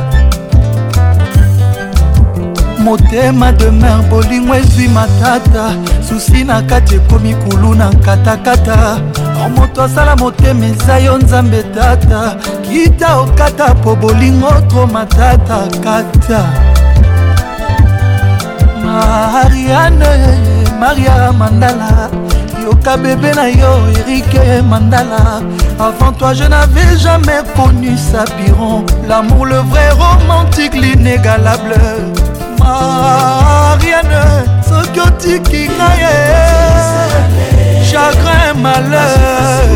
motema 2.85 3.51
demer 3.53 3.99
bolingo 4.11 4.55
ezwi 4.55 4.89
matata 4.89 5.70
susi 6.09 6.45
na 6.45 6.62
kati 6.62 6.95
ekomi 6.95 7.35
kulu 7.35 7.74
na 7.74 7.91
nkatakata 7.91 9.01
or 9.43 9.51
moto 9.51 9.82
asala 9.82 10.16
motema 10.16 10.66
eza 10.66 10.99
yo 10.99 11.18
nzambe 11.18 11.62
tata 11.62 12.37
kita 12.70 13.16
okata 13.16 13.74
po 13.74 13.97
bolingo 13.97 14.51
tro 14.68 14.87
matata 14.87 15.59
kata 15.85 16.41
mariane 18.85 20.12
maria 20.80 21.32
mandala 21.32 22.11
yoka 22.64 22.97
bebe 22.97 23.32
na 23.35 23.47
yo 23.49 23.80
erike 24.01 24.62
mandala 24.68 25.41
avant 25.80 26.12
toi 26.18 26.35
je 26.35 26.45
n'avais 26.49 26.97
jamais 27.05 27.41
connu 27.57 27.97
sapiron 28.11 28.85
l'amour 29.09 29.47
le 29.47 29.62
vrai 29.72 29.89
romantique 29.99 30.74
l'inégalable 30.76 31.80
mariane 32.65 34.23
ah, 34.25 34.43
soki 34.69 35.01
otiki 35.07 35.61
ngai 35.77 35.97
ye 36.03 36.15
chagrin 37.89 38.53
malheur 38.65 39.69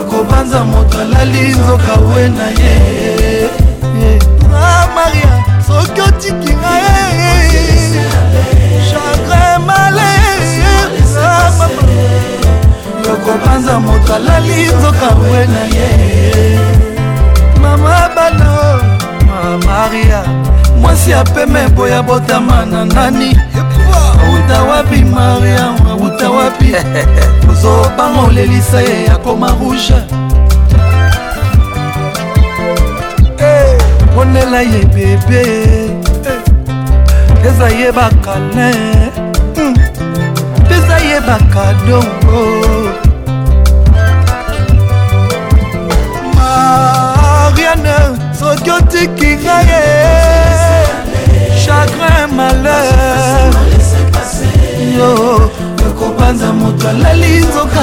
okobanza 0.00 0.58
oh, 0.58 0.62
oh, 0.62 0.66
oh, 0.66 0.70
moto 0.72 0.98
alali 1.04 1.42
nzoka 1.58 1.94
we 2.08 2.22
na 2.38 2.46
ye 2.60 2.74
ah, 4.64 4.84
maria 4.96 5.32
soki 5.68 6.00
otiki 6.08 6.52
ngai 6.62 7.22
ye 7.22 7.64
chagrin 8.90 9.56
malheur 9.68 10.84
ah, 11.26 11.66
okobanza 13.12 13.74
moto 13.86 14.12
alali 14.18 14.56
nzoka 14.78 15.08
we 15.26 15.38
na 15.54 15.62
ye 15.74 15.88
mama 17.62 17.96
bana 18.16 18.49
maria 19.58 20.24
mwasi 20.80 21.12
apeme 21.14 21.68
boya 21.68 22.02
botama 22.02 22.66
na 22.66 22.84
nani 22.84 23.38
auta 24.24 24.62
wapi 24.62 25.04
maria 25.04 25.74
auta 25.90 26.30
wapi 26.30 26.74
ozobanga 27.50 28.20
olelisa 28.28 28.80
ye 28.80 29.04
yakoma 29.04 29.48
rouge 29.50 29.94
eh, 33.38 33.80
ponela 34.14 34.60
ye 34.62 34.84
bebe 34.84 35.40
eh, 35.42 35.90
eza 37.50 37.68
ye 37.68 37.92
bakale 37.92 38.70
pesa 40.68 40.98
hmm, 40.98 41.08
ye 41.10 41.20
bakadongo 41.20 42.04
soki 48.40 48.70
otiki 48.72 49.28
ngai 49.44 49.78
chagrin 51.62 52.26
malheur 52.36 53.50
yo 54.96 55.10
ekobanza 55.88 56.48
moto 56.60 56.84
alali 56.92 57.32
nzoka 57.46 57.82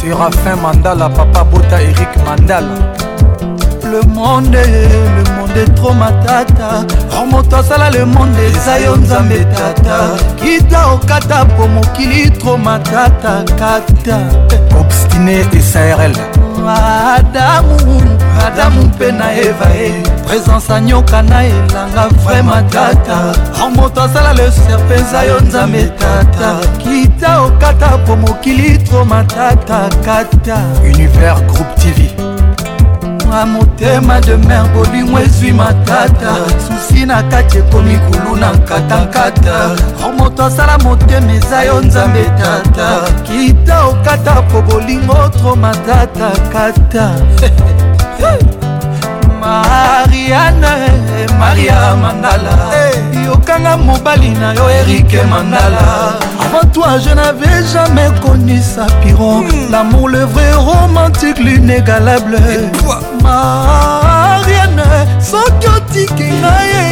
serafin 0.00 0.56
mandala 0.62 1.08
papa 1.16 1.42
bota 1.50 1.78
erik 1.88 2.12
mandala 2.26 2.76
le 3.90 4.00
monde 4.16 4.62
le 5.16 5.22
monde 5.36 5.60
etro 5.64 5.92
matata 6.00 6.70
o 7.12 7.18
oh, 7.18 7.24
moto 7.32 7.56
asala 7.60 7.88
le 7.96 8.02
monde 8.14 8.42
eza 8.54 8.74
yo 8.84 8.94
nzambe 9.02 9.38
tata 9.58 9.98
kita 10.40 10.80
okata 10.94 11.38
po 11.54 11.64
mokili 11.76 12.24
tro 12.40 12.56
matata 12.66 13.34
kata 13.62 14.18
obstine 14.80 15.38
esarl 15.60 16.16
adamu 17.16 18.00
adamu 18.46 18.80
mpe 18.90 19.08
na 19.20 19.26
eva 19.46 19.68
e 19.88 19.94
présence 20.24 20.70
anyoka 20.70 21.22
na 21.22 21.44
elanga 21.44 22.08
vraimen 22.24 22.68
tata 22.70 23.32
moto 23.76 24.02
asala 24.02 24.32
leserpe 24.32 24.94
eza 24.94 25.24
yo 25.24 25.40
nzambe 25.40 25.84
tata 25.98 26.48
kita 26.78 27.40
okata 27.42 27.98
po 28.06 28.16
mokili 28.16 28.78
tro 28.78 29.04
matata 29.04 29.88
kata 30.04 30.56
univers 30.82 31.40
groupe 31.42 31.74
tv 31.80 32.12
na 33.30 33.46
motema 33.46 34.20
de 34.20 34.36
mer 34.36 34.64
bolingo 34.74 35.18
ezwi 35.20 35.52
matata 35.52 36.32
susi 36.66 37.06
na 37.06 37.22
kati 37.22 37.58
ekomi 37.58 37.98
kulu 37.98 38.36
na 38.36 38.52
nkatankata 38.52 39.70
moto 40.18 40.44
asala 40.44 40.78
motema 40.78 41.32
eza 41.32 41.62
yo 41.62 41.80
nzambe 41.80 42.24
tata 42.24 42.88
kita 43.22 43.84
okata 43.86 44.42
po 44.42 44.62
bolingo 44.62 45.14
tro 45.40 45.56
matata 45.56 46.30
kata 46.52 47.10
mariane 49.62 50.72
maria 51.38 51.78
mandala 52.02 52.52
hey. 52.72 52.94
yokanga 53.26 53.74
mobali 53.86 54.30
na 54.40 54.48
yo 54.58 54.66
erike 54.78 55.20
mandala 55.32 55.82
avant 56.44 56.66
toi 56.74 56.92
je 57.04 57.12
n'avais 57.18 57.58
jamais 57.74 58.10
connu 58.24 58.58
sa 58.74 58.86
piron 59.02 59.36
mm. 59.42 59.70
l'amour 59.72 60.06
le 60.16 60.22
vrai 60.34 60.50
romantique 60.70 61.38
l'inégalable 61.46 62.36
mariane 63.26 64.86
soki 65.30 65.66
otiki 65.76 66.28
nga 66.40 66.56
ye 66.70 66.82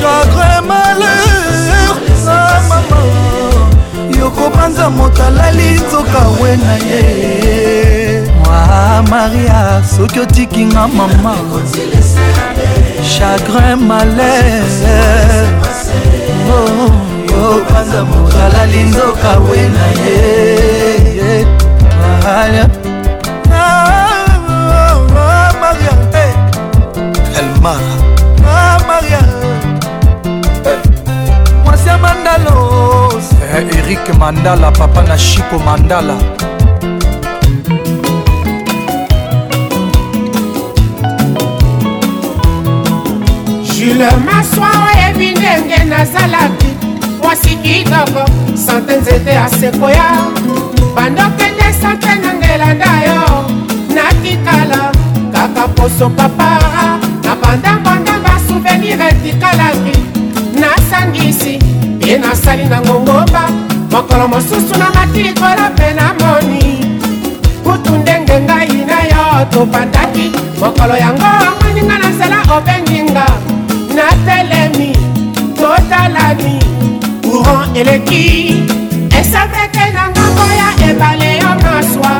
chagrin 0.00 0.60
malheur 0.70 1.90
na 2.26 2.36
mama 2.70 3.00
yokopanza 4.18 4.86
moto 4.98 5.22
alali 5.28 5.68
nzoka 5.82 6.22
we 6.40 6.52
na 6.64 6.74
ye 6.88 8.01
ah 8.52 9.02
maria 9.12 9.58
soki 9.96 10.18
otikinga 10.24 10.84
mama 10.98 11.34
chagrin 13.14 13.78
malaire 13.88 15.42
yopanza 16.48 17.98
oh, 18.00 18.02
oh, 18.02 18.06
mokalali 18.10 18.80
nzoka 18.90 19.32
we 19.46 19.58
na 19.76 19.86
ye 20.02 20.18
ah, 22.08 22.60
oh, 24.66 25.48
maria 25.64 25.94
eh. 26.24 27.40
elmar 27.42 27.80
ah, 28.54 28.78
maria 28.90 29.22
eh, 30.70 30.78
mwasi 31.64 31.88
ya 31.88 31.96
mandalo 32.06 32.56
eh, 33.52 33.58
erik 33.80 34.06
mandala 34.22 34.70
papa 34.80 35.02
na 35.10 35.18
shiko 35.28 35.58
mandala 35.68 36.16
jule 43.84 44.06
maswa 44.24 44.68
oyebi 44.88 45.30
ndenge 45.40 45.84
nazalaki 45.84 46.66
mwasi 47.22 47.48
kitoko 47.48 48.26
sante 48.66 48.96
nzete 48.96 49.38
asekoya 49.38 50.04
bandokende 50.96 51.64
sante 51.82 52.06
na 52.14 52.34
ngelanda 52.34 52.84
yo 53.06 53.44
natikala 53.94 54.92
kaka 55.32 55.68
poso 55.68 56.10
papara 56.10 56.98
na 57.24 57.34
bandangondanga 57.36 58.34
souvenir 58.48 58.98
etikalaki 59.02 59.98
nasangisi 60.60 61.58
ye 62.06 62.18
nasali 62.18 62.64
na 62.64 62.80
ngongomba 62.80 63.42
mokolo 63.90 64.28
mosusu 64.28 64.78
na 64.78 64.90
matilikolo 64.94 65.64
mpe 65.74 65.88
namoni 65.92 67.00
kutu 67.64 67.92
ndenge 67.98 68.40
ngai 68.40 68.84
na 68.90 68.98
yo 69.12 69.44
topataki 69.50 70.32
mokolo 70.60 70.96
yango 70.96 71.24
omoni 71.48 71.80
nga 71.86 71.98
na 71.98 72.08
nzela 72.08 72.42
obenginga 72.56 73.26
natelemi 73.96 74.90
totalani 75.60 76.56
courant 77.24 77.76
eleki 77.80 78.22
esapete 79.20 79.86
nanga 79.96 80.24
koya 80.38 80.68
ebale 80.90 81.30
yo 81.42 81.52
maswa 81.64 82.14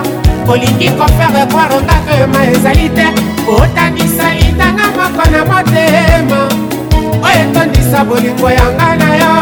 olingi 0.52 0.88
kofere 0.98 1.44
kwire 1.52 1.74
ondako 1.78 2.18
ma 2.32 2.40
ezali 2.52 2.88
te 2.96 3.06
otangisa 3.56 4.28
lindanga 4.38 4.86
moko 4.96 5.24
na 5.32 5.40
motema 5.48 6.40
oyo 7.26 7.40
etondisa 7.44 8.00
bolingo 8.08 8.48
yanga 8.58 8.88
na 9.00 9.10
yo 9.22 9.32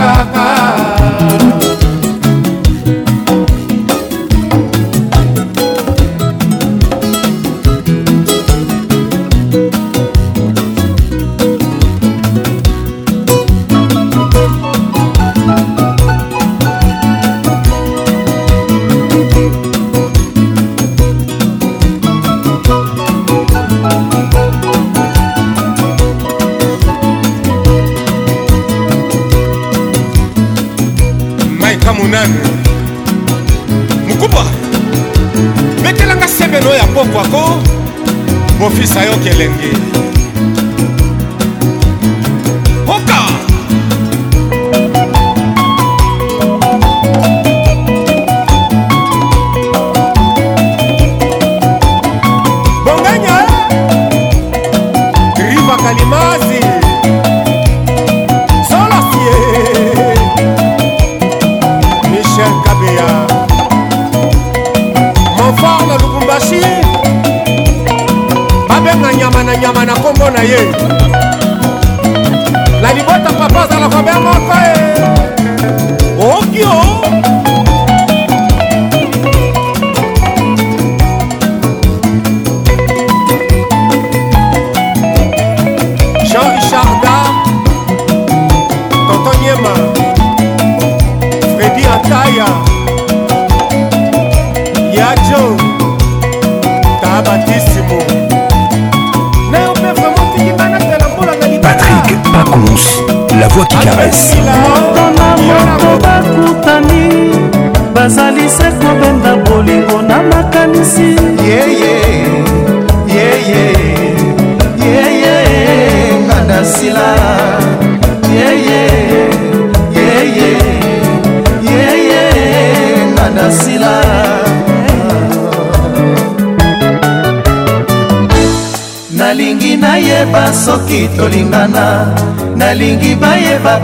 pa, 0.00 0.12
pa. 0.32 0.49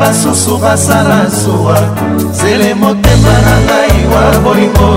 basusu 0.00 0.56
basala 0.58 1.22
nsuwa 1.24 1.78
zele 2.32 2.74
motema 2.74 3.34
na 3.46 3.54
ngai 3.64 3.98
wa 4.12 4.24
bolingo 4.44 4.90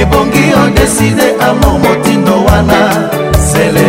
ebongi 0.00 0.44
odeside 0.64 1.26
amour 1.48 1.76
motindo 1.84 2.44
wana 2.48 2.80
zele 3.50 3.88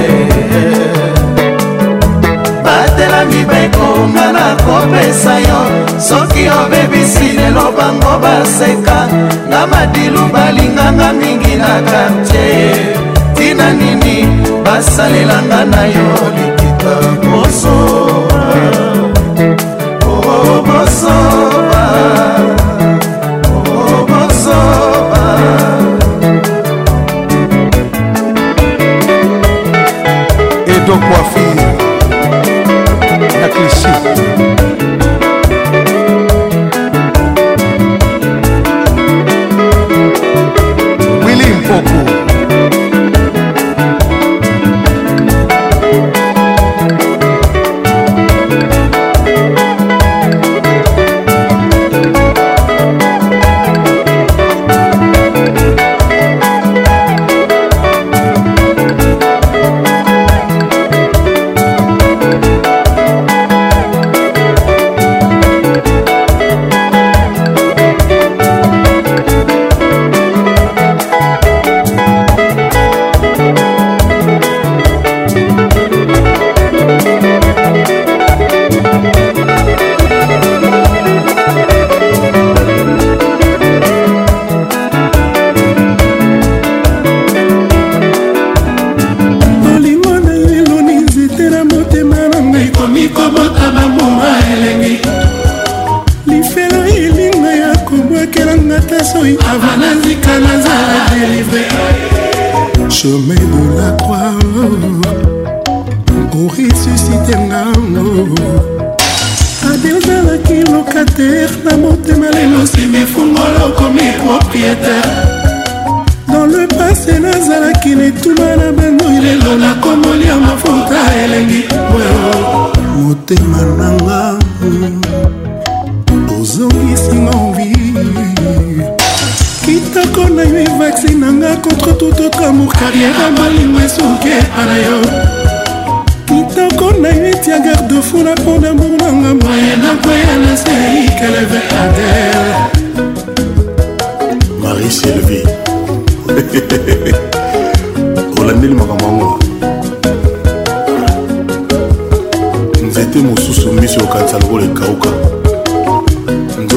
batela 2.65 3.25
mibekonga 3.25 4.25
na 4.37 4.45
kopesa 4.65 5.39
yo 5.39 5.59
soki 6.07 6.43
obebisi 6.59 7.27
lelo 7.37 7.65
bango 7.77 8.13
baseka 8.23 8.99
na 9.49 9.67
madilu 9.67 10.21
balinganga 10.33 11.13
mingi 11.13 11.55
na 11.55 11.73
kartie 11.89 12.71
tina 13.35 13.73
nini 13.79 14.17
basalelanga 14.65 15.65
na 15.65 15.81
yo 15.85 16.09
likita 16.37 17.16
Clichy. 33.59 34.26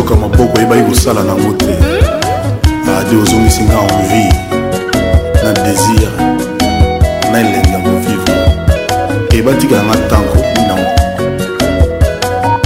ezoyoka 0.00 0.16
maboko 0.16 0.56
oyebaki 0.58 0.82
kosala 0.88 1.22
nango 1.22 1.52
te 1.56 1.74
radio 2.86 3.20
ozongisi 3.22 3.62
nga 3.64 3.78
envie 3.98 4.32
na 5.44 5.52
désir 5.52 6.08
na 7.32 7.40
elengi 7.40 7.72
yango 7.72 7.90
vivre 8.04 8.34
ebatikala 9.36 9.82
nga 9.84 9.94
ntango 9.94 10.36
minango 10.36 10.84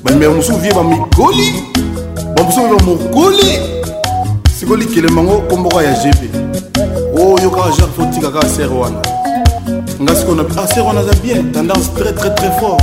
bamema 0.03 0.33
mosusu 0.33 0.55
vie 0.57 0.73
bamigoli 0.73 1.63
bamosusu 2.35 2.61
vie 2.67 2.75
bamokoli 2.77 3.59
sikoyo 4.59 4.77
likelemba 4.79 5.23
ngo 5.23 5.37
komboko 5.37 5.81
ya 5.81 5.93
gb 6.03 6.17
oyo 7.19 7.33
oh, 7.47 7.51
kaka 7.51 7.69
jare 7.69 7.91
fotika 7.97 8.31
kaka 8.31 8.49
sere 8.49 8.67
wana 8.69 8.97
nga 10.01 10.15
sikoyo 10.15 10.35
nabi 10.37 10.53
ah 10.63 10.67
sere 10.67 10.81
wana 10.81 10.99
aza 10.99 11.13
bien 11.23 11.51
tendance 11.51 11.89
très 11.97 12.13
très 12.13 12.33
très 12.35 12.51
fort 12.59 12.79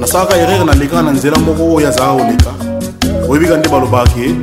nasalaka 0.00 0.36
erreur 0.36 0.64
nalekaka 0.64 1.02
na 1.02 1.10
nzela 1.12 1.38
moko 1.38 1.74
oyo 1.76 1.88
azalaka 1.88 2.12
koleka 2.12 3.26
oyebika 3.28 3.56
nde 3.56 3.68
balobaka 3.68 4.10
ke 4.10 4.20
eh? 4.24 4.36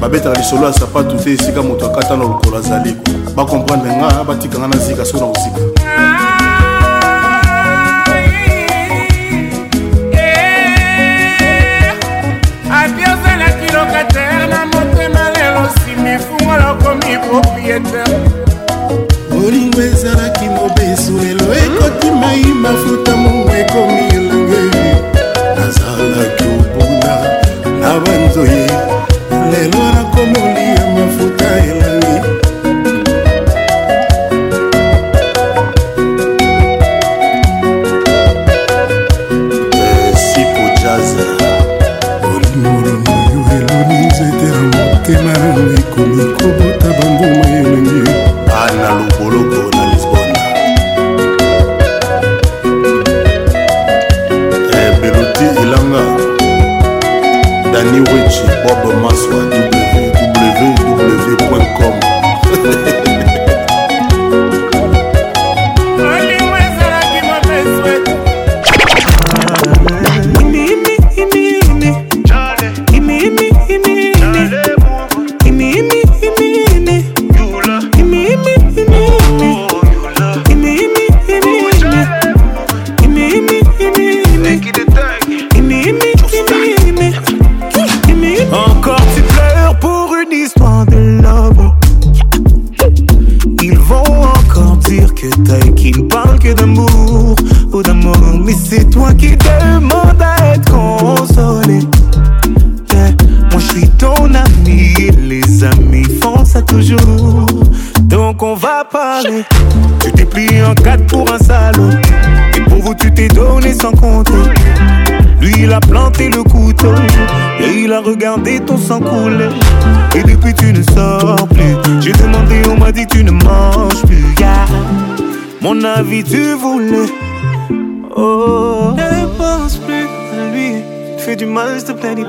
babetaka 0.00 0.38
lisolo 0.38 0.66
ya 0.66 0.72
sapatu 0.72 1.16
te 1.16 1.32
esika 1.32 1.62
moto 1.62 1.86
akata 1.86 2.16
na 2.16 2.22
lokolo 2.24 2.56
azali 2.56 2.96
bakomprendre 3.36 3.96
nga 3.96 4.24
batika 4.24 4.58
nga 4.58 4.68
na 4.68 4.76
zika 4.76 5.04
soki 5.04 5.20
na 5.20 5.26
kozika 5.32 5.75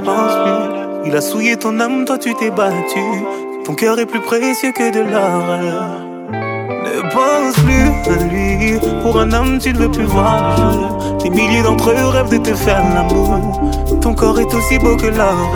pense 0.03 0.33
plus. 0.33 1.07
Il 1.07 1.15
a 1.15 1.21
souillé 1.21 1.55
ton 1.57 1.79
âme, 1.79 2.05
toi 2.05 2.17
tu 2.17 2.33
t'es 2.35 2.49
battu. 2.51 2.99
Ton 3.65 3.73
cœur 3.75 3.99
est 3.99 4.05
plus 4.05 4.21
précieux 4.21 4.71
que 4.71 4.91
de 4.93 4.99
l'or. 4.99 5.91
Ne 6.31 7.01
pense 7.11 7.55
plus 7.63 8.13
à 8.13 8.23
lui, 8.23 8.79
pour 9.03 9.19
un 9.19 9.31
homme 9.31 9.59
tu 9.59 9.71
ne 9.73 9.77
veux 9.77 9.91
plus 9.91 10.05
voir 10.05 10.97
Des 11.21 11.29
milliers 11.29 11.61
d'entre 11.61 11.89
eux 11.91 12.07
rêvent 12.09 12.29
de 12.31 12.37
te 12.37 12.53
faire 12.53 12.81
l'amour. 12.93 13.61
Ton 14.01 14.13
corps 14.13 14.39
est 14.39 14.53
aussi 14.53 14.77
beau 14.79 14.95
que 14.95 15.07
l'or. 15.07 15.51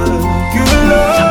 Que 0.53 0.87
l'or. 0.89 1.30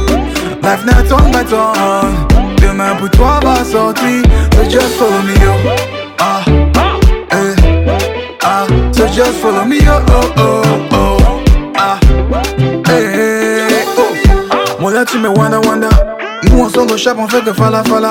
Life 0.62 0.85
now 0.85 1.03
turn 1.09 1.31
my 1.32 1.43
turn. 1.44 2.12
Demain 2.61 2.94
pour 2.99 3.09
toi 3.11 3.40
va 3.43 3.65
sortir. 3.65 4.23
So 4.55 4.65
just 4.69 4.94
follow 4.97 5.23
me 5.23 5.35
oh 5.44 6.16
Ah, 6.20 6.43
eh, 7.32 7.86
ah. 8.44 8.66
So 8.93 9.07
just 9.09 9.39
follow 9.40 9.65
me 9.65 9.78
yo. 9.82 10.01
Oh, 10.11 10.32
oh. 10.36 10.62
oh. 10.65 10.91
tu 15.12 15.18
me 15.18 15.28
wanda 15.28 15.60
wanda. 15.68 15.90
Nous 16.44 16.60
on 16.62 16.68
s'en 16.70 16.97
chap, 16.97 17.18
on 17.18 17.28
fait 17.28 17.43
que 17.44 17.52
fala 17.52 17.84
fala. 17.84 18.10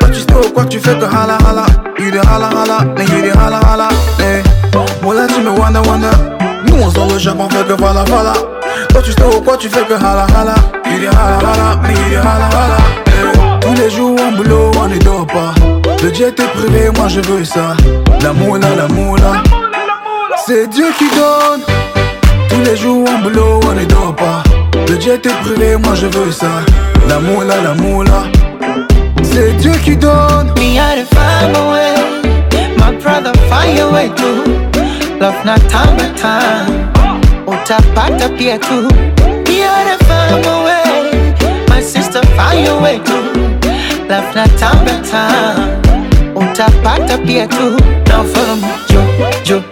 Toi 0.00 0.08
tu 0.12 0.20
sais 0.20 0.50
quoi 0.52 0.64
que 0.64 0.68
tu 0.68 0.78
fais 0.78 0.94
que 0.98 1.04
hala 1.04 1.38
hala. 1.48 1.64
You 1.98 2.10
des 2.10 2.18
hala 2.18 2.48
hala, 2.48 2.84
mais 2.98 3.06
you 3.06 3.22
des 3.22 3.30
hala 3.30 3.60
hala. 3.60 3.88
Hey. 4.18 4.42
Eh, 4.74 4.78
voilà, 5.02 5.26
tu 5.26 5.40
me 5.40 5.50
wanda 5.58 5.80
wanda. 5.82 6.10
Nous 6.66 6.76
on 6.82 6.90
s'en 6.90 7.18
chap, 7.18 7.36
on 7.38 7.48
fait 7.48 7.66
que 7.66 7.74
fala 7.82 8.04
fala. 8.06 8.34
Toi 8.90 9.00
tu 9.02 9.10
sais 9.12 9.22
quoi 9.42 9.56
tu 9.56 9.70
fais 9.70 9.86
que 9.86 9.94
hala 9.94 10.26
hala. 10.36 10.54
You 10.92 10.98
des 11.00 11.06
hala 11.06 11.38
hala, 11.38 11.80
mais 11.82 12.16
hala 12.16 12.46
hala. 12.46 12.78
Hey. 13.06 13.24
Eh, 13.24 13.64
tous 13.66 13.74
les 13.80 13.88
jours 13.90 14.18
en 14.28 14.32
boulot, 14.32 14.70
on 14.78 14.88
ne 14.88 14.98
dort 14.98 15.26
pas. 15.26 15.54
Le 16.02 16.10
Dieu 16.10 16.26
est 16.28 16.32
privé, 16.50 16.90
moi 16.94 17.08
je 17.08 17.20
veux 17.20 17.42
ça. 17.44 17.74
L'amour 18.22 18.58
là, 18.58 18.68
l'amour 18.76 19.16
là. 19.16 19.42
C'est 20.46 20.66
Dieu 20.66 20.88
qui 20.98 21.08
donne. 21.08 21.62
Tous 22.50 22.60
les 22.70 22.76
jours 22.76 23.08
en 23.08 23.18
boulot, 23.22 23.60
on 23.66 23.72
ne 23.72 23.84
dort 23.86 24.14
pas. 24.14 24.42
Le 24.88 25.00
jet 25.00 25.24
est 25.24 25.42
brûlé, 25.42 25.76
moi 25.78 25.94
je 25.94 26.06
veux 26.06 26.30
ça. 26.30 26.46
La 27.08 27.18
moula, 27.18 27.54
la 27.62 27.72
moula. 27.74 28.24
C'est 29.22 29.54
Dieu 29.56 29.72
qui 29.82 29.96
donne. 29.96 30.52
Me 30.58 30.78
are 30.78 31.02
the 31.02 31.58
away. 31.58 31.94
My 32.76 32.92
brother, 32.98 33.32
find 33.48 33.78
your 33.78 33.90
way 33.90 34.10
too. 34.10 34.44
Love 35.20 35.42
not 35.46 35.58
time 35.70 35.96
but 35.96 36.14
time. 36.16 36.90
Utapata 37.46 38.28
pia 38.36 38.58
tu. 38.58 38.82
Me 39.46 39.64
out 39.64 40.38
away. 40.46 41.34
My 41.68 41.80
sister, 41.80 42.20
find 42.36 42.66
your 42.66 42.80
way 42.82 42.98
too. 42.98 43.64
Love 44.08 44.34
not 44.34 44.50
time 44.58 44.84
but 44.84 45.02
time. 45.06 45.80
Utapata 46.34 47.14
oh, 47.14 47.26
pia 47.26 47.46
tu. 47.46 47.70
Now 48.06 48.22
follow 48.24 48.56
me, 48.56 49.44
Joe, 49.44 49.62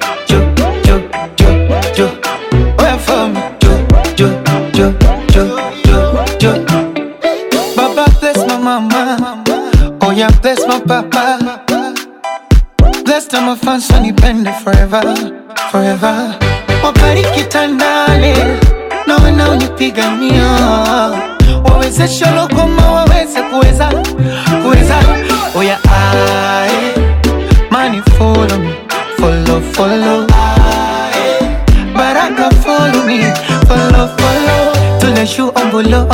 jo, 5.32 5.56
jo, 5.84 6.12
jo, 6.40 6.50
jo. 6.50 6.52
Papa 7.76 8.04
bless 8.20 8.38
my 8.46 8.56
mama, 8.58 9.38
oh 10.00 10.10
yeah 10.10 10.30
bless 10.40 10.66
my 10.66 10.80
papa. 10.80 11.38
Bless 13.04 13.26
them 13.26 13.44
my 13.46 13.78
sunny 13.78 14.12
wanipende 14.12 14.52
forever, 14.64 15.02
forever. 15.70 16.34
Wabariki 16.84 17.44
tandale 17.44 18.58
na 19.06 19.16
wanaonipigania 19.16 20.48
wawezesha 21.64 22.30
lokoma 22.30 22.90
wa 22.92 23.01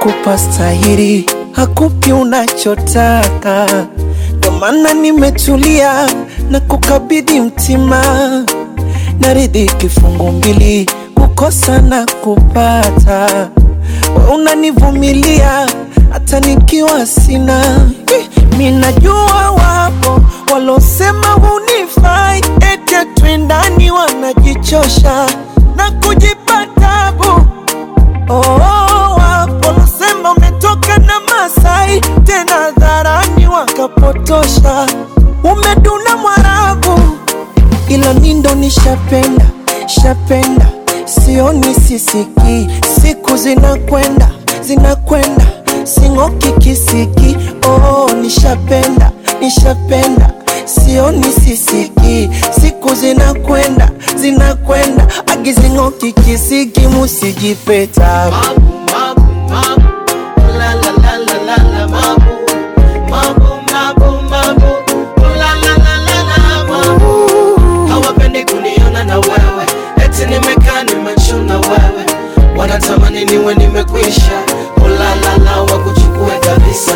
hakupa 0.05 0.39
stahili, 0.39 1.27
hakupi 1.53 2.13
unachotaka, 2.13 3.67
ndo 4.39 4.51
maana 4.51 4.95
nimetulia 4.95 6.07
na 6.51 6.61
kukabidhi 6.61 7.41
mtima, 7.41 8.05
naridhi 9.21 9.67
kifungu 9.67 10.33
mbili, 10.33 10.91
kukosa 11.15 11.79
na 11.81 12.07
kupata, 12.25 13.49
we 14.29 14.35
unanivumilia 14.35 15.69
hata 16.13 16.41
nikiwa 16.41 17.07
sina. 17.07 17.89
Eh, 18.15 18.27
Minajua 18.59 19.51
wapo 19.51 20.21
walosema 20.53 21.27
hunifai, 21.29 22.39
eti 22.73 22.95
twendani, 23.15 23.91
wanajichosha 23.91 25.27
na 25.77 25.91
kuji 25.91 26.34
mimi 38.43 38.55
nishapenda 38.56 39.47
shapenda, 39.86 40.69
sioni 41.05 41.74
sisiki, 41.74 42.69
siku 43.02 43.36
zinakwenda 43.36 44.28
zinakwenda, 44.66 45.47
sing'oki 45.85 46.48
kisiki. 46.59 47.36
Oh, 47.69 48.11
nishapenda 48.23 49.11
nishapenda, 49.40 50.32
sioni 50.65 51.24
sisiki, 51.24 52.31
siku 52.61 52.94
zinakwenda 52.94 53.90
zinakwenda, 54.16 55.06
agizing'oki 55.27 56.12
kisiki, 56.12 56.81
musijipeta 56.81 58.31
Babu. 58.31 58.74
mwenyewe 73.45 73.66
nimekwisha, 73.66 74.43
olalala 74.85 75.79
kuchukue 75.85 76.39
kabisa 76.41 76.95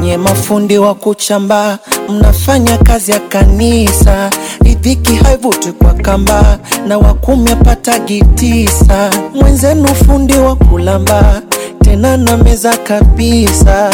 nye 0.00 0.16
mafundi 0.16 0.78
wa 0.78 0.94
kuchamba, 0.94 1.78
mnafanya 2.08 2.78
kazi 2.78 3.12
ya 3.12 3.20
kanisa, 3.20 4.30
idhiki 4.64 5.14
haivuti 5.14 5.72
kwa 5.72 5.94
kamba, 5.94 6.58
na 6.86 6.98
wakumi 6.98 7.50
apata 7.50 7.98
gitisa, 7.98 9.10
mwenzenu 9.34 9.88
fundi 9.94 10.34
wa 10.34 10.56
kulamba 10.56 11.42
tena 11.84 12.16
na 12.16 12.36
meza 12.36 12.76
kabisa 12.76 13.90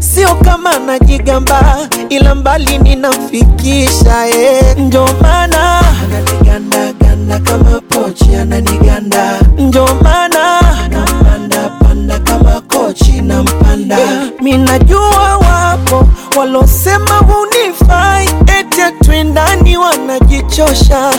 sio 0.00 0.34
kama 0.34 0.70
najigamba, 0.86 1.76
ila 2.08 2.34
mbali 2.34 2.78
ninamfikisha 2.78 4.26
eh, 4.28 4.76
ndio 4.78 5.08
maana 5.22 5.80
ananiganda 6.02 6.92
ganda 6.92 7.38
kama 7.38 7.80
pochi, 7.88 8.34
ananiganda 8.36 9.40
ndio 9.58 9.88
maana 10.02 10.60
napanda 11.00 11.68
panda 11.80 12.18
kama 12.18 12.60
kochi 12.60 13.20
na 13.22 13.42
mpanda 13.42 13.98
eh, 13.98 14.30
minajua 14.42 15.36
wapo 15.38 16.08
walosema 16.36 17.14
hunifai, 17.14 18.28
eti 18.60 18.82
atwendani 18.82 19.76
wanajichosha 19.76 21.12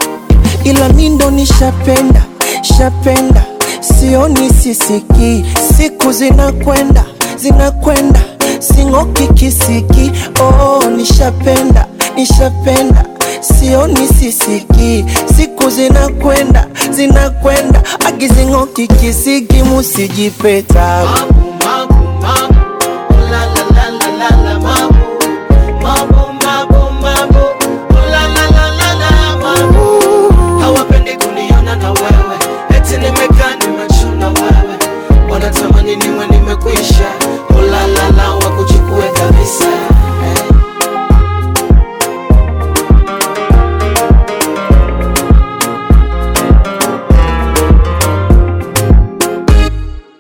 ila 0.64 0.90
mindo 0.90 1.32
nishapenda 1.32 2.26
shapenda, 2.62 3.44
sioni 3.82 4.50
sisiki, 4.54 5.46
siku 5.78 6.12
zinakwenda 6.12 7.06
zinakwenda, 7.40 8.20
sing'oki 8.60 9.28
kisiki. 9.34 10.12
Oh, 10.42 10.84
nishapenda 10.98 11.86
nishapenda, 12.16 13.06
sioni 13.42 14.08
sisiki, 14.08 15.06
siku 15.38 15.70
zinakwenda 15.70 16.68
zinakwenda, 16.96 17.84
agizing'oki 18.08 18.88
kisiki, 18.88 19.64
musijipeta 19.64 21.04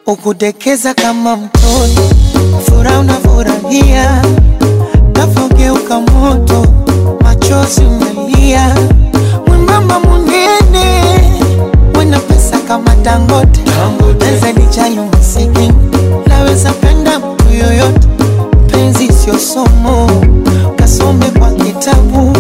ukudekeza 0.07 0.93
kama 0.93 1.35
mtoto, 1.35 2.01
furaha 2.65 2.99
unafurahia, 2.99 4.21
nafogeuka 5.15 5.99
moto, 5.99 6.65
machozi 7.21 7.81
umelia, 7.81 8.75
mwembamba 9.47 9.99
munene, 9.99 11.03
wena 11.97 12.19
pesa 12.19 12.57
kama 12.59 12.95
Dangote, 12.95 13.61
pesa 14.19 14.51
ni 14.53 14.67
chayo 14.69 15.05
naweza 16.27 16.71
penda 16.73 17.19
mtu 17.19 17.45
yoyote, 17.53 18.07
penzi 18.71 19.07
sio 19.13 19.39
somo, 19.39 20.11
kasome 20.75 21.25
kwa 21.25 21.51
kitabu, 21.51 22.33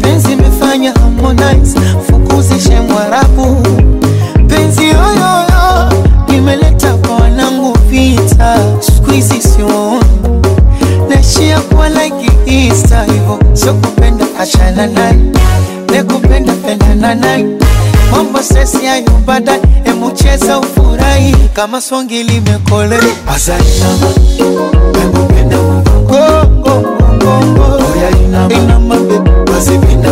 penzi 0.00 0.32
imefanya 0.32 0.92
Harmonize, 0.92 1.80
fukuzishe 2.10 2.80
mwarabu 2.80 3.56
inquisition 9.14 10.00
nashia 11.08 11.60
kuwa 11.60 11.88
like 11.88 12.30
insta 12.46 13.02
hivo 13.04 13.38
so 13.54 13.74
kupenda 13.74 14.24
achana 14.40 14.86
naye 14.86 15.16
nekupenda 15.92 16.52
pendana 16.52 17.14
naye 17.14 17.46
mambo 18.12 18.42
sesi 18.42 18.86
hayo 18.86 19.10
baadaye 19.26 19.60
emucheza 19.84 20.58
ufurahi 20.58 21.34
kama 21.52 21.80
songi 21.80 22.22
limekole 22.22 22.98
azalilama 23.34 24.08
emupenda 25.02 25.56
mgongo 25.56 26.70
oh, 26.70 27.28
oh, 27.28 27.74
oh, 27.80 28.26
inama 28.28 28.96
bebi 28.96 29.30
wazipinda 29.52 30.10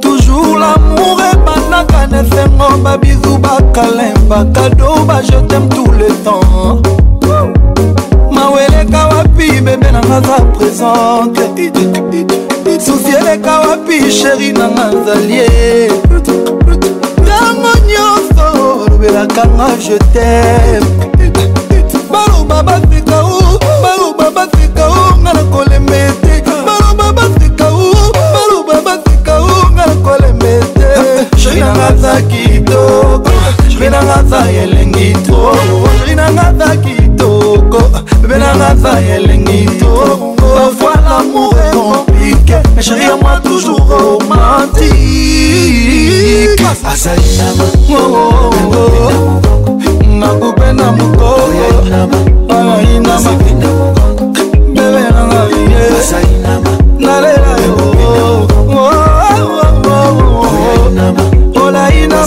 toujours 0.00 0.58
lamour 0.58 1.20
ebandaka 1.32 2.06
na 2.08 2.20
efengo 2.20 2.76
babizu 2.82 3.38
bakalin 3.38 4.14
bakado 4.28 5.04
bajetem 5.06 5.68
tout 5.68 5.92
le 5.92 6.06
temps 6.24 6.80
maweleka 8.32 9.06
wapi 9.08 9.60
bebe 9.60 9.92
nanga 9.92 10.20
za 10.26 10.42
présente 10.54 11.72
sufi 12.84 13.14
eleka 13.20 13.60
wapi 13.60 14.10
sheri 14.10 14.52
nanga 14.52 14.90
zalie 15.04 15.88
yango 17.28 17.74
nyonso 17.88 18.84
olobelaka 18.86 19.46
nga 19.56 19.68
je 19.80 19.98
tem 20.12 20.82
baloba 22.10 22.62
bafika 22.62 23.22
o 23.24 23.38
oh, 23.38 23.58
baloba 23.82 24.30
bafika 24.34 24.86
o 24.88 24.92
oh, 24.92 25.18
nga 25.20 25.32
na 25.32 25.42
kolembe 25.52 26.12
te 26.22 26.42
sheri 31.36 31.60
nanga 31.60 31.88
aza 31.88 32.22
kitoko 32.22 33.30
sheri 33.68 33.90
nanga 33.90 34.14
aza 34.16 34.50
elengi 34.62 35.12
to 35.26 35.38
sheri 35.98 36.14
nanga 36.14 36.46
aza 36.48 36.76
kitoko 36.76 37.80
bebe 38.22 38.38
nanga 38.38 38.66
aza 38.68 39.00
elengi 39.00 39.66
to 39.78 39.92
parfois 40.36 40.96
l'amour 41.04 41.54
est 41.58 41.74
compliqué 41.76 42.56
mais 42.76 42.82
chéri 42.82 43.04
à 43.12 43.16
moi 43.16 43.40
toujours 43.44 43.80
romantique 43.80 44.92
azali 46.92 47.28
na 47.38 47.48
bango 47.58 48.04
nakopenda 50.20 50.92
mokolo 50.92 51.72
ayina 52.48 53.18
mabinda 53.20 54.01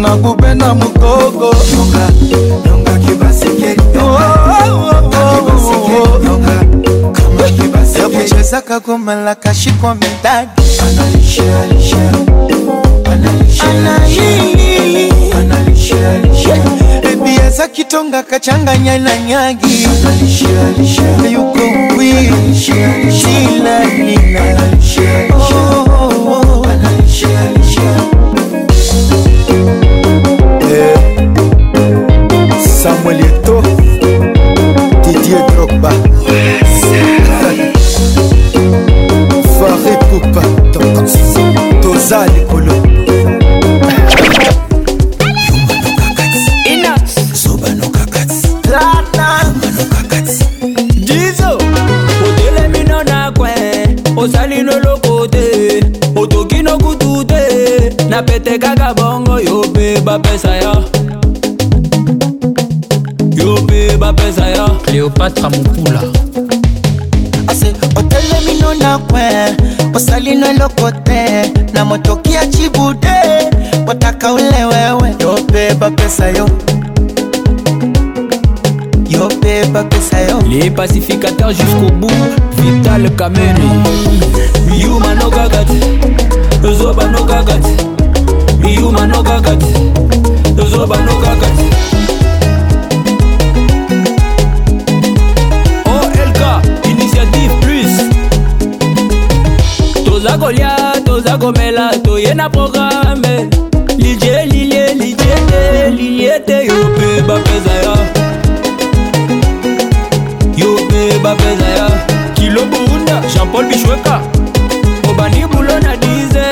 nakube 0.00 0.54
na 0.54 0.74
mugogo 0.74 1.54
nyonga 1.74 2.06
kibasike 2.18 3.76
nyonga 3.76 4.58
kibasike 4.58 6.28
nyonga 6.32 6.56
kama 7.14 7.48
kibasike 7.48 7.83
kucheza 8.08 8.60
kagoma 8.60 9.14
la 9.14 9.34
kashikwa 9.34 9.94
mitagi 9.94 10.50
Analisha, 10.80 11.42
alisha 11.62 11.96
Analisha, 13.12 13.64
alisha 13.96 14.24
Analisha, 15.38 16.10
alisha 16.12 16.54
Baby 17.02 17.34
kitonga 17.72 18.22
kachanganya 18.22 18.98
na 18.98 19.18
nyagi 19.18 19.88
Analisha, 20.02 20.46
alisha 20.68 21.02
Yuko 21.32 21.58
wi 21.98 22.10
Analisha, 22.10 22.74
alisha 22.94 23.20
Sila 23.28 23.84
nina 23.84 24.40
Analisha, 24.40 25.10
alisha 25.18 25.54
Analisha, 26.72 27.28
alisha 27.28 27.94
eh, 30.72 30.98
Samuel 32.82 33.20
yetu 33.20 33.43
bapesa 60.18 60.52
yo 60.62 60.72
yo 63.36 63.54
mpe 63.64 63.96
bapesa 63.96 64.48
yo 64.56 64.64
cléopatra 64.84 65.48
mopula 65.50 66.02
ase 67.48 67.66
otelemino 67.96 68.74
na 68.74 68.98
kwe 68.98 69.22
osalino 69.94 70.46
eloko 70.46 70.90
te 70.92 71.50
na 71.72 71.84
motoki 71.84 72.32
ya 72.32 72.46
cibude 72.46 73.14
botaka 73.86 74.32
ule 74.32 74.64
wewe 74.64 75.14
yo 75.20 75.38
mpe 75.42 75.74
bapesa 75.74 76.28
yo 76.28 76.46
yo 79.10 79.28
mpe 79.36 79.64
bapesa 79.66 80.20
yo 80.28 80.38
les 80.50 80.70
pacificateurs 80.70 81.52
jusqu'au 81.58 81.90
bout 81.96 82.30
vital 82.62 83.10
kamene 83.16 83.82
miyuma 84.70 85.14
nokaka 85.14 85.64
te 85.64 86.66
ozobanokakat 86.68 87.66
miyuma 88.60 89.06
nokaka 89.06 89.56
te 89.56 90.03
tozola 90.64 90.86
bano 90.92 91.14
kaka 91.24 91.48
oh, 95.92 95.96
olk 95.96 96.42
initiative 96.92 97.52
plus 97.64 97.92
toza 100.06 100.32
kolia 100.42 100.70
toza 101.06 101.34
komela 101.42 101.84
toye 102.06 102.32
na 102.40 102.46
programe 102.56 103.32
lidie 104.04 104.36
lilie 104.52 104.84
lidie 105.00 105.36
te 105.52 105.60
lilie 105.98 106.34
te 106.46 106.56
yo 106.68 106.76
mpe 106.92 107.08
bapeza 107.28 107.74
ya 107.84 107.94
yo 110.60 110.70
mpe 110.86 111.02
bapeza 111.24 111.68
ya 111.78 111.86
kilo 112.38 112.60
burunda 112.70 113.16
jean 113.32 113.46
paul 113.52 113.64
bishweka 113.70 114.14
obani 115.10 115.42
bulo 115.52 115.76
na 115.86 115.92
dize 116.02 116.46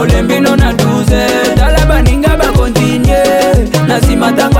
olembino 0.00 0.56
na 0.56 0.83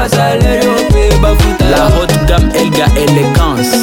bazaleli 0.04 0.68
ope 0.68 1.04
bafuta 1.22 1.64
la 1.70 1.76
haute 1.88 2.16
gamme 2.28 2.52
elga 2.58 2.86
élégance 2.96 3.76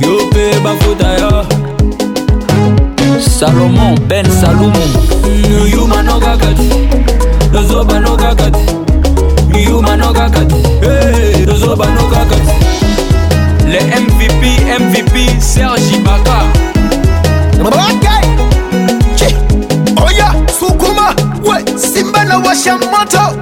yo 0.00 0.08
mpe 0.26 0.44
bafuta 0.64 1.08
yo 1.18 1.30
salomon 3.20 3.94
ben 4.08 4.26
salumu 4.40 4.84
yumano 5.74 6.16
kaka 6.24 6.50
te 6.58 6.68
tozobano 7.52 8.12
kaka 8.16 8.48
te 8.50 8.62
yumano 9.66 10.08
kaka 10.18 10.40
te 10.40 11.36
tozobano 11.46 12.02
kaka 12.14 12.36
te 12.46 12.54
le 13.68 13.80
mvp 14.00 14.42
mvp 14.80 15.16
sergi 15.38 15.96
baka 15.98 16.36
oya 20.06 20.28
sukuma 20.58 21.14
we 21.44 21.58
simba 21.78 22.24
na 22.24 22.38
washa 22.38 22.78
moto 22.78 23.32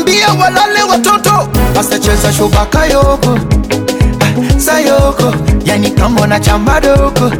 Ambia 0.00 0.28
walale 0.32 0.82
watoto 0.82 1.30
wasacheza 1.76 2.32
shubakayoko 2.32 3.38
ah, 4.20 4.60
sayoko, 4.60 5.34
yani 5.64 5.90
kama 5.90 6.26
na 6.26 6.40
chamba 6.40 6.80
doko 6.80 7.30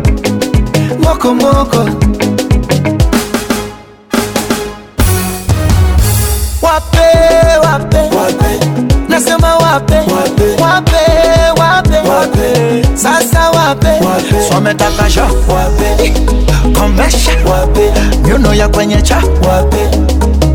mokomoko 1.05 1.78
wape, 6.62 7.09
wape 7.66 7.97
wape, 7.97 8.53
nasema 9.09 9.57
wape 9.57 9.95
wape, 9.99 10.62
wape, 10.62 11.01
wape. 11.61 12.09
wape 12.09 12.85
Sasa 12.95 13.51
wape 13.51 14.01
swametakasha 14.49 15.24
wape, 15.24 16.12
komesha 16.78 17.32
wape, 17.51 17.93
nyuno 18.28 18.55
ya 18.55 18.69
kwenye 18.69 19.03
cha 19.03 19.16
wape 19.43 19.89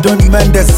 Don 0.00 0.16
Mendes 0.30 0.71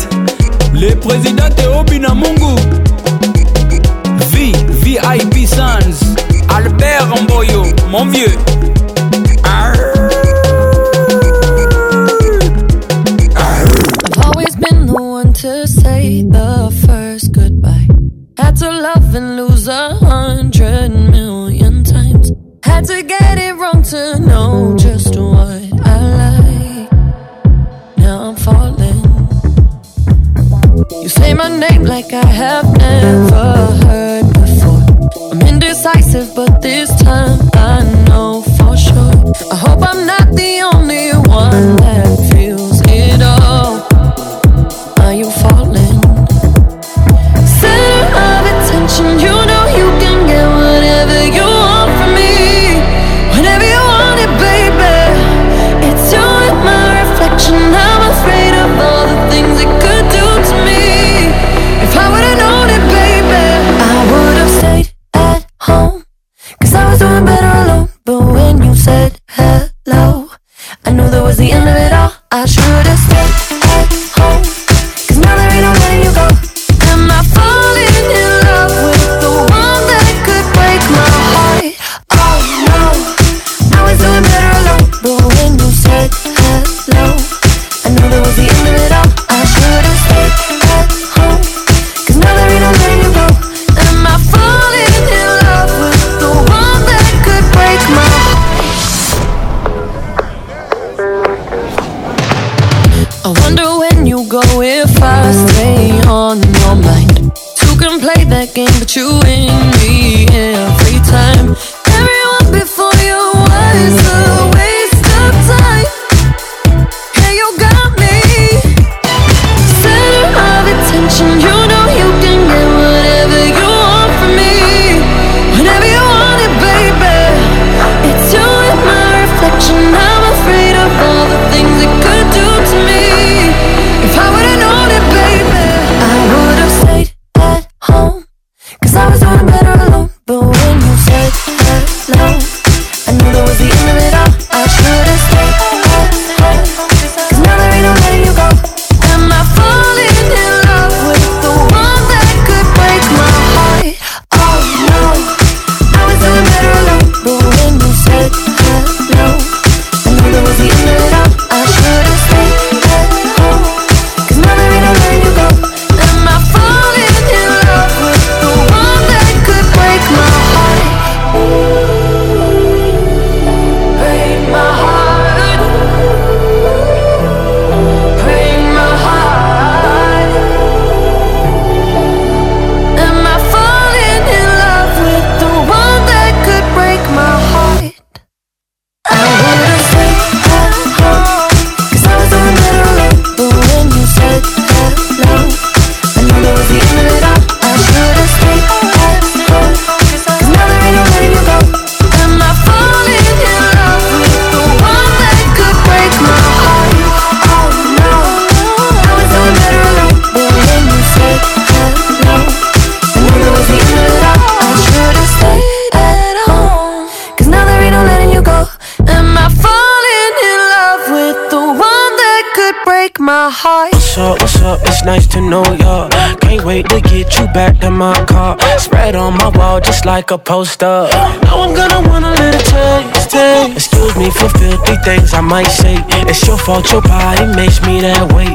like 230.04 230.30
a 230.32 230.38
poster. 230.38 231.08
Now 231.46 231.62
I'm 231.64 231.74
gonna 231.74 232.00
wanna 232.08 232.30
let 232.32 232.54
it 232.54 232.66
taste 232.68 233.70
Excuse 233.76 234.14
me 234.16 234.28
for 234.30 234.48
filthy 234.58 234.96
things 235.06 235.32
I 235.32 235.40
might 235.40 235.72
say. 235.80 235.96
It's 236.28 236.46
your 236.46 236.58
fault 236.58 236.90
your 236.92 237.00
body 237.02 237.46
makes 237.56 237.80
me 237.86 238.00
that 238.02 238.32
way. 238.36 238.48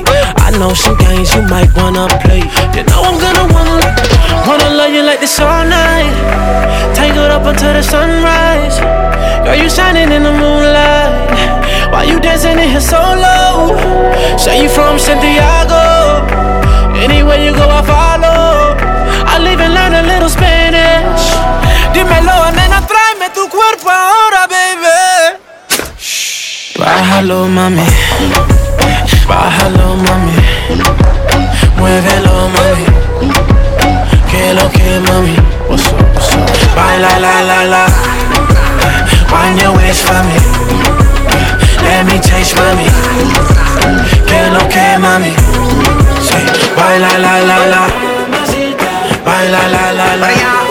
I 0.47 0.51
know 0.59 0.73
some 0.73 0.97
games 0.97 1.33
you 1.33 1.41
might 1.43 1.71
wanna 1.75 2.05
play. 2.23 2.43
You 2.77 2.83
know 2.89 3.01
I'm 3.01 3.17
gonna 3.25 3.45
wanna 3.53 3.81
wanna 4.47 4.69
love 4.81 4.93
you 4.93 5.01
like 5.01 5.19
this 5.21 5.39
all 5.39 5.65
night. 5.65 6.13
Tangled 6.93 7.31
up 7.31 7.45
until 7.45 7.73
the 7.73 7.81
sunrise. 7.81 8.77
Girl, 9.43 9.55
you 9.57 9.69
shining 9.69 10.11
in 10.11 10.23
the 10.23 10.33
moonlight. 10.33 11.65
Why 11.91 12.03
you 12.03 12.19
dancing 12.19 12.59
in 12.61 12.69
here 12.69 12.81
solo? 12.81 13.73
Say 14.37 14.63
you 14.63 14.69
from 14.69 14.99
Santiago. 14.99 15.81
Anywhere 17.05 17.41
you 17.43 17.51
go, 17.53 17.65
I 17.69 17.81
follow. 17.81 18.39
I 19.33 19.39
live 19.39 19.59
and 19.59 19.73
learn 19.73 19.93
a 19.93 20.03
little 20.05 20.29
Spanish. 20.29 20.58
cuerpo 23.59 23.89
ahora, 23.89 24.47
baby. 24.53 24.87
Bájalo, 26.79 27.45
mami. 27.47 27.85
Bájalo, 29.27 29.87
mami. 30.05 30.35
Muévelo, 31.77 32.35
mami. 32.55 32.85
Que 34.31 34.53
lo 34.57 34.65
que, 34.75 34.91
mami. 35.07 35.35
What's 35.69 35.87
up, 35.87 36.03
what's 36.15 36.33
up? 36.35 36.75
Baila, 36.75 37.11
la, 37.25 37.35
la, 37.49 37.59
la. 37.73 37.83
Wind 39.31 39.61
your 39.61 39.73
waist 39.77 40.03
for 40.07 40.21
me. 40.29 40.37
Let 41.85 42.01
me 42.07 42.17
taste, 42.25 42.55
mami. 42.59 42.87
Que 44.29 44.39
lo 44.55 44.63
que, 44.73 44.87
mami. 45.03 45.33
Sí. 46.27 46.39
Baila, 46.77 47.11
la, 47.25 47.33
la, 47.49 47.59
la. 47.71 47.81
Baila, 49.25 49.61
la, 49.75 49.91
la, 49.99 50.15
la. 50.15 50.68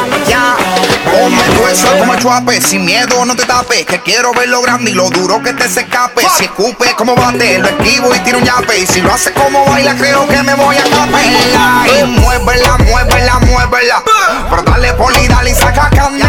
Ponme 1.18 1.42
gruesa 1.56 1.98
como 1.98 2.14
el 2.14 2.20
chuape, 2.20 2.60
sin 2.60 2.84
miedo 2.84 3.24
no 3.24 3.34
te 3.34 3.44
tapes. 3.44 3.84
Que 3.86 4.00
quiero 4.02 4.32
ver 4.34 4.48
lo 4.50 4.60
grande 4.62 4.92
y 4.92 4.94
lo 4.94 5.10
duro 5.10 5.42
que 5.42 5.52
te 5.52 5.68
se 5.68 5.80
escape. 5.80 6.22
Si 6.38 6.44
escupe 6.44 6.94
como 6.96 7.16
bate, 7.16 7.58
lo 7.58 7.66
esquivo 7.68 8.14
y 8.14 8.20
tiro 8.20 8.38
un 8.38 8.44
yape. 8.44 8.78
Y 8.78 8.86
si 8.86 9.00
lo 9.00 9.12
hace 9.12 9.32
como 9.32 9.64
baila, 9.66 9.96
creo 9.96 10.28
que 10.28 10.40
me 10.44 10.54
voy 10.54 10.76
a 10.76 10.84
la, 10.86 11.98
Y 12.00 12.04
muévela, 12.04 12.78
muévela. 12.86 13.38
muévela. 13.40 14.02
Pero 14.50 14.62
dale 14.62 14.92
poli, 14.94 15.26
dale 15.26 15.50
y 15.50 15.54
saca 15.54 15.88
candela. 15.90 16.28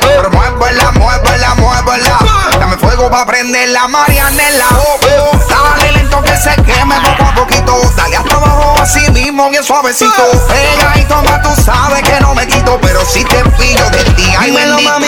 Pero 0.00 0.30
muévela, 0.30 0.90
muévela, 0.92 1.54
muévela. 1.56 2.18
Dame 2.58 2.76
fuego 2.78 3.10
pa' 3.10 3.26
prender 3.26 3.68
la 3.68 3.86
marianela. 3.88 4.64
Oh, 4.70 4.98
oh. 5.32 5.40
Dale 5.76 5.92
lento 5.92 6.22
que 6.22 6.36
se 6.36 6.54
queme 6.62 6.94
poco 7.02 7.24
a 7.30 7.34
poquito. 7.34 7.76
Dale 7.96 8.16
hasta 8.16 8.36
abajo 8.36 8.74
así 8.80 9.10
mismo, 9.10 9.50
bien 9.50 9.62
suavecito. 9.62 10.10
Ah. 10.22 10.38
Pega 10.48 11.00
y 11.00 11.04
toma, 11.04 11.42
tú 11.42 11.50
sabes 11.62 12.02
que 12.02 12.18
no 12.20 12.34
me 12.34 12.46
quito. 12.46 12.78
Pero 12.80 13.04
si 13.04 13.22
te 13.24 13.42
pillo 13.58 13.90
de 13.90 14.04
ti, 14.16 14.26
ay, 14.38 14.50
Dímelo, 14.50 14.80
mami, 14.80 15.06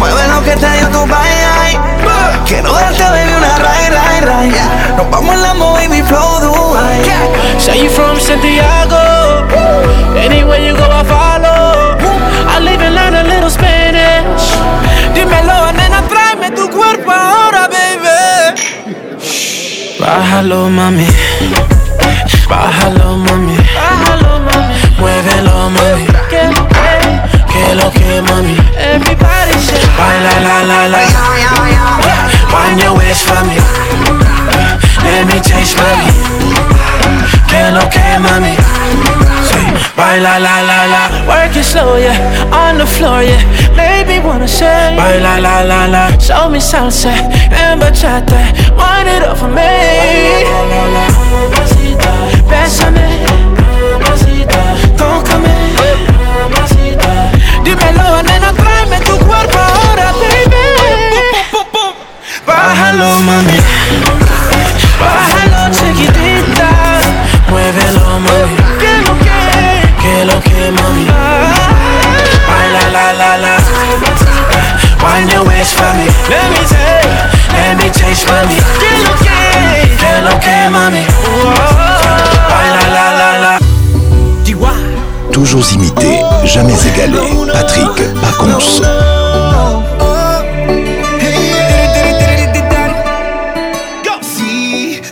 Mueve 0.00 0.28
lo 0.28 0.42
que 0.42 0.56
te 0.56 0.70
dio 0.78 0.88
tu 0.88 1.06
bye 1.06 1.78
Quiero 2.46 2.72
darte, 2.72 3.02
baby, 3.02 3.32
una 3.36 3.58
ray, 3.58 3.88
ray, 3.90 4.20
ray 4.22 4.52
Nos 4.96 5.10
vamos 5.10 5.34
en 5.34 5.42
la 5.42 5.52
movie, 5.52 6.02
flow 6.04 6.40
Dubai 6.40 7.04
Say 7.60 7.84
you 7.84 7.90
from 7.90 8.18
Santiago 8.18 8.96
Anywhere 10.16 10.66
you 10.66 10.74
go, 10.74 10.84
I 10.84 11.04
follow 11.04 11.98
I 12.48 12.60
live 12.60 12.80
and 12.80 12.94
learn 12.94 13.14
a 13.14 13.24
little 13.24 13.50
Spanish 13.50 14.54
Dímelo, 15.12 15.70
nena, 15.76 16.00
tráeme 16.08 16.50
tu 16.52 16.70
cuerpo 16.70 17.10
ahora, 17.12 17.68
baby 17.68 18.96
Bájalo, 20.00 20.70
mami 20.70 21.06
Bájalo, 22.48 23.16
mami 23.18 23.56
Bájalo, 23.76 24.38
mami 24.38 24.98
Muévelo, 24.98 25.68
mami 25.72 26.69
el 27.70 27.80
ok, 27.84 28.00
mami. 28.30 28.56
Everybody 28.92 29.54
say, 29.66 29.80
Baila, 29.98 30.34
la, 30.46 30.56
la, 30.70 30.80
la. 30.92 31.04
Wind 32.52 32.80
your 32.82 32.94
waist 32.98 33.22
for 33.28 33.42
me. 33.46 33.58
Let 35.06 35.24
me 35.30 35.38
taste, 35.48 35.76
mami. 35.78 36.10
Que 37.48 37.58
el 37.68 37.76
ok, 37.78 37.96
mami. 38.24 38.52
Baila, 39.96 40.38
la, 40.46 40.54
la, 40.68 40.78
la. 40.92 41.02
Work 41.28 41.56
it 41.56 41.64
slow, 41.64 41.96
yeah. 41.96 42.60
On 42.62 42.78
the 42.78 42.86
floor, 42.86 43.22
yeah. 43.22 43.42
Maybe 43.76 44.18
wanna 44.18 44.48
say. 44.48 44.96
Baila, 44.96 45.38
la, 45.40 45.62
la, 45.62 45.86
la. 45.86 46.18
Show 46.18 46.48
me 46.50 46.58
salsa 46.60 47.10
and 47.62 47.80
bachata. 47.80 48.38
Wind 48.80 49.08
it 49.16 49.22
up 49.22 49.36
for 49.38 49.48
me. 49.48 49.70
la 50.44 50.60
la 50.74 50.82
la. 50.94 51.04
Besame. 52.50 53.39
Bájalo, 57.80 58.22
nena, 58.22 58.52
tráeme 58.52 59.00
tu 59.00 59.16
cuerpo 59.24 59.58
ahora, 59.58 60.12
baby 60.20 61.66
Bájalo, 62.46 63.20
mami 63.22 63.58
Bájalo, 65.00 65.72
chiquitita 65.72 66.68
Muévelo, 67.48 68.20
mami 68.20 68.56
Que 68.80 68.94
lo 69.02 69.14
que 69.24 69.40
Que 70.02 70.24
lo 70.28 70.40
que, 70.42 70.70
mami 70.82 71.06
Baila, 72.48 72.84
la, 72.92 73.12
la, 73.14 73.36
la 73.38 73.56
Wine 75.02 75.28
your 75.30 75.44
waist 75.48 75.72
for 75.74 75.94
me 75.94 76.04
Let 76.28 76.46
me 76.52 76.62
take 76.68 77.12
Let 77.54 77.76
me 77.78 77.88
taste, 77.88 78.26
mami 78.28 78.56
Que 78.76 78.92
lo 79.04 79.16
que 79.24 79.96
Que 79.96 80.12
lo 80.22 80.38
que, 80.40 80.68
mami 80.68 81.06
Baila, 82.50 82.88
la, 82.92 83.14
la, 83.14 83.38
la 83.38 83.59
toujours 85.40 85.66
imité, 85.72 86.18
jamais 86.44 86.74
égalé. 86.92 87.18
Patrick 87.52 87.96
Paconce. 88.20 88.82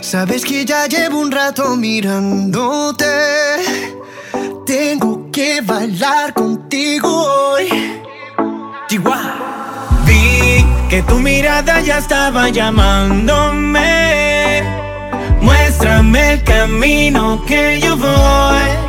sabes 0.01 0.29
que 0.41 0.65
ya 0.67 0.87
llevo 0.87 1.19
un 1.23 1.31
rato 1.31 1.75
mirándote, 1.75 3.05
tengo 4.67 5.29
que 5.31 5.61
bailar 5.61 6.33
contigo 6.35 7.09
hoy. 7.27 7.69
Vi 10.05 10.65
que 10.89 11.01
tu 11.09 11.15
mirada 11.19 11.79
ya 11.81 11.97
estaba 11.99 12.49
llamándome. 12.49 14.61
Muéstrame 15.41 16.33
el 16.33 16.43
camino 16.43 17.41
que 17.47 17.79
yo 17.83 17.95
voy. 17.97 18.88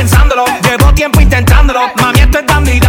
pensándolo. 0.00 0.44
Llevo 0.64 0.94
tiempo 0.94 1.20
intentándolo. 1.20 1.82
Mami, 2.00 2.20
esto 2.20 2.38
es 2.40 2.46
dando 2.46 2.70
y 2.72 2.80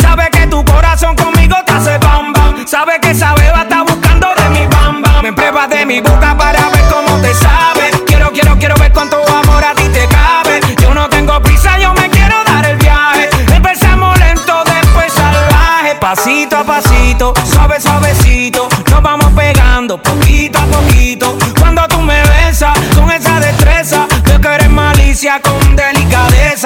Sabe 0.00 0.28
que 0.32 0.46
tu 0.48 0.64
corazón 0.64 1.14
conmigo 1.14 1.56
te 1.64 1.72
hace 1.74 1.96
bam 1.98 2.32
bam. 2.32 2.66
Sabe 2.66 2.98
que 3.00 3.10
esa 3.10 3.34
beba 3.34 3.62
está 3.62 3.82
buscando 3.84 4.26
de 4.38 4.48
mi 4.50 4.66
bamba. 4.74 5.22
Me 5.22 5.32
prueba 5.32 5.68
de 5.68 5.86
mi 5.86 6.00
boca 6.00 6.36
para 6.36 6.68
ver 6.70 6.84
cómo 6.94 7.16
te 7.20 7.32
sabe. 7.34 7.84
Quiero, 8.08 8.32
quiero, 8.32 8.58
quiero 8.58 8.74
ver 8.82 8.92
cuánto 8.92 9.16
amor 9.42 9.62
a 9.64 9.74
ti 9.76 9.84
te 9.96 10.08
cabe. 10.08 10.60
Yo 10.82 10.92
no 10.92 11.08
tengo 11.08 11.40
prisa, 11.42 11.78
yo 11.78 11.94
me 11.94 12.10
quiero 12.10 12.36
dar 12.44 12.66
el 12.66 12.76
viaje. 12.78 13.30
Empezamos 13.54 14.18
lento, 14.18 14.52
después 14.74 15.12
salvaje. 15.12 15.94
Pasito 16.00 16.56
a 16.58 16.64
pasito, 16.64 17.34
suave, 17.52 17.80
suavecito. 17.80 18.68
Nos 18.90 19.02
vamos 19.02 19.30
pegando 19.36 20.02
poquito 20.02 20.58
a 20.58 20.62
poquito. 20.76 21.38
Cuando 21.60 21.86
tú 21.88 22.00
me 22.00 22.20
besas 22.38 22.76
con 22.96 23.08
esa 23.12 23.38
destreza, 23.40 24.06
tú 24.24 24.40
que 24.40 24.48
eres 24.48 24.68
malicia 24.70 25.40
conmigo 25.40 25.69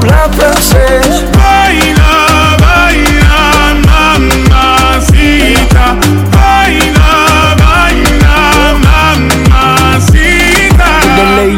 la 0.00 0.28
placer 0.30 1.11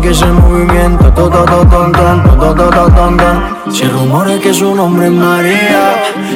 que 0.00 0.10
ese 0.10 0.24
movimiento, 0.26 1.04
to, 1.14 1.28
to, 1.28 1.44
to, 1.44 1.64
ton, 1.68 1.92
ton, 1.92 2.22
to, 2.24 2.36
to, 2.36 2.54
to, 2.70 2.90
ton, 2.94 3.16
ton. 3.16 3.72
Si 3.72 3.84
que 4.40 4.52
su 4.52 4.74
nombre 4.74 5.06
es 5.06 5.12
María, 5.12 5.94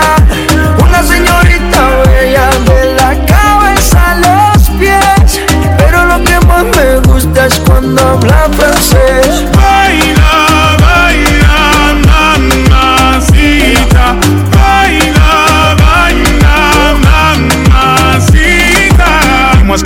cuando 7.66 8.00
habla 8.04 8.48
francés 8.58 9.46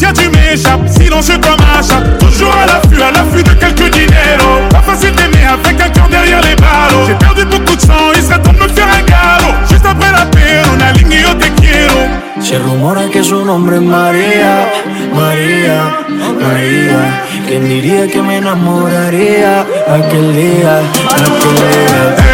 Si 0.00 0.06
tu 0.14 0.22
m'échappes 0.30 0.88
Silencieux 0.88 1.36
comme 1.42 1.60
un 1.76 1.82
chat 1.82 2.00
Toujours 2.18 2.56
à 2.56 2.64
l'affût, 2.64 3.02
à 3.02 3.10
l'affût 3.10 3.42
de 3.42 3.50
quelques 3.50 3.90
dineros 3.92 4.62
Pas 4.70 4.78
facile 4.78 5.10
d'aimer 5.12 5.44
avec 5.46 5.78
un 5.78 5.90
cœur 5.90 6.08
derrière 6.08 6.40
les 6.40 6.56
ballots 6.56 7.04
J'ai 7.06 7.14
perdu 7.16 7.44
beaucoup 7.44 7.76
de 7.76 7.80
sang, 7.82 8.08
il 8.16 8.22
serait 8.22 8.40
temps 8.40 8.54
de 8.54 8.60
me 8.60 8.68
faire 8.68 8.86
un 8.86 9.02
galop 9.02 9.54
Juste 9.68 9.84
après 9.84 10.10
la 10.10 10.24
paix, 10.24 10.62
on 10.74 10.80
a 10.80 10.92
yo 11.14 11.28
te 11.38 11.48
quiero 11.60 11.92
Se 12.40 12.54
rumora 12.56 13.04
que 13.12 13.22
su 13.22 13.44
nombre 13.44 13.74
es 13.76 13.80
María, 13.82 14.70
María, 15.14 15.96
María 16.08 17.20
¿Quién 17.46 17.68
diría 17.68 18.06
que 18.06 18.22
me 18.22 18.38
enamoraría 18.38 19.66
aquel 19.90 20.32
día, 20.34 20.78
aquel 20.78 21.24
día? 21.26 22.29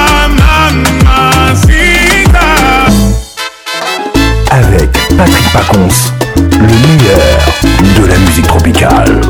cita 1.56 2.48
Avec 4.50 4.90
Patrick 5.16 5.48
Pacons, 5.52 6.12
le 6.36 6.74
meilleur 6.88 7.40
de 7.98 8.04
la 8.06 8.16
musique 8.18 8.46
tropicale. 8.46 9.20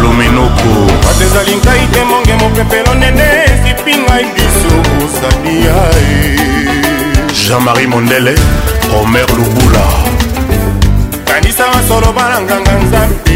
lomenoko 0.00 0.72
atezali 1.10 1.52
ngai 1.60 1.82
te 1.92 2.00
monge 2.10 2.34
mopepelo 2.40 2.92
nene 3.00 3.26
esipi 3.52 3.92
ngai 4.04 4.24
biso 4.34 4.72
ozali 5.04 5.54
ya 5.66 5.80
jean-marie 7.42 7.86
mondele 7.92 8.32
omer 9.00 9.26
lubula 9.38 9.86
kanisa 11.28 11.64
masolo 11.74 12.08
balanganga 12.16 12.74
nzambe 12.80 13.32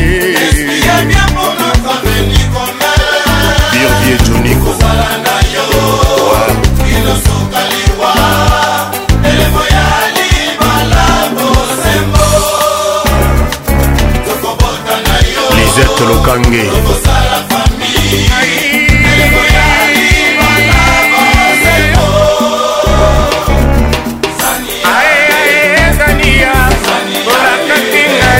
birvie 3.73 4.17
joniko 4.27 4.71
alex 15.97 16.17
lokange 16.17 16.59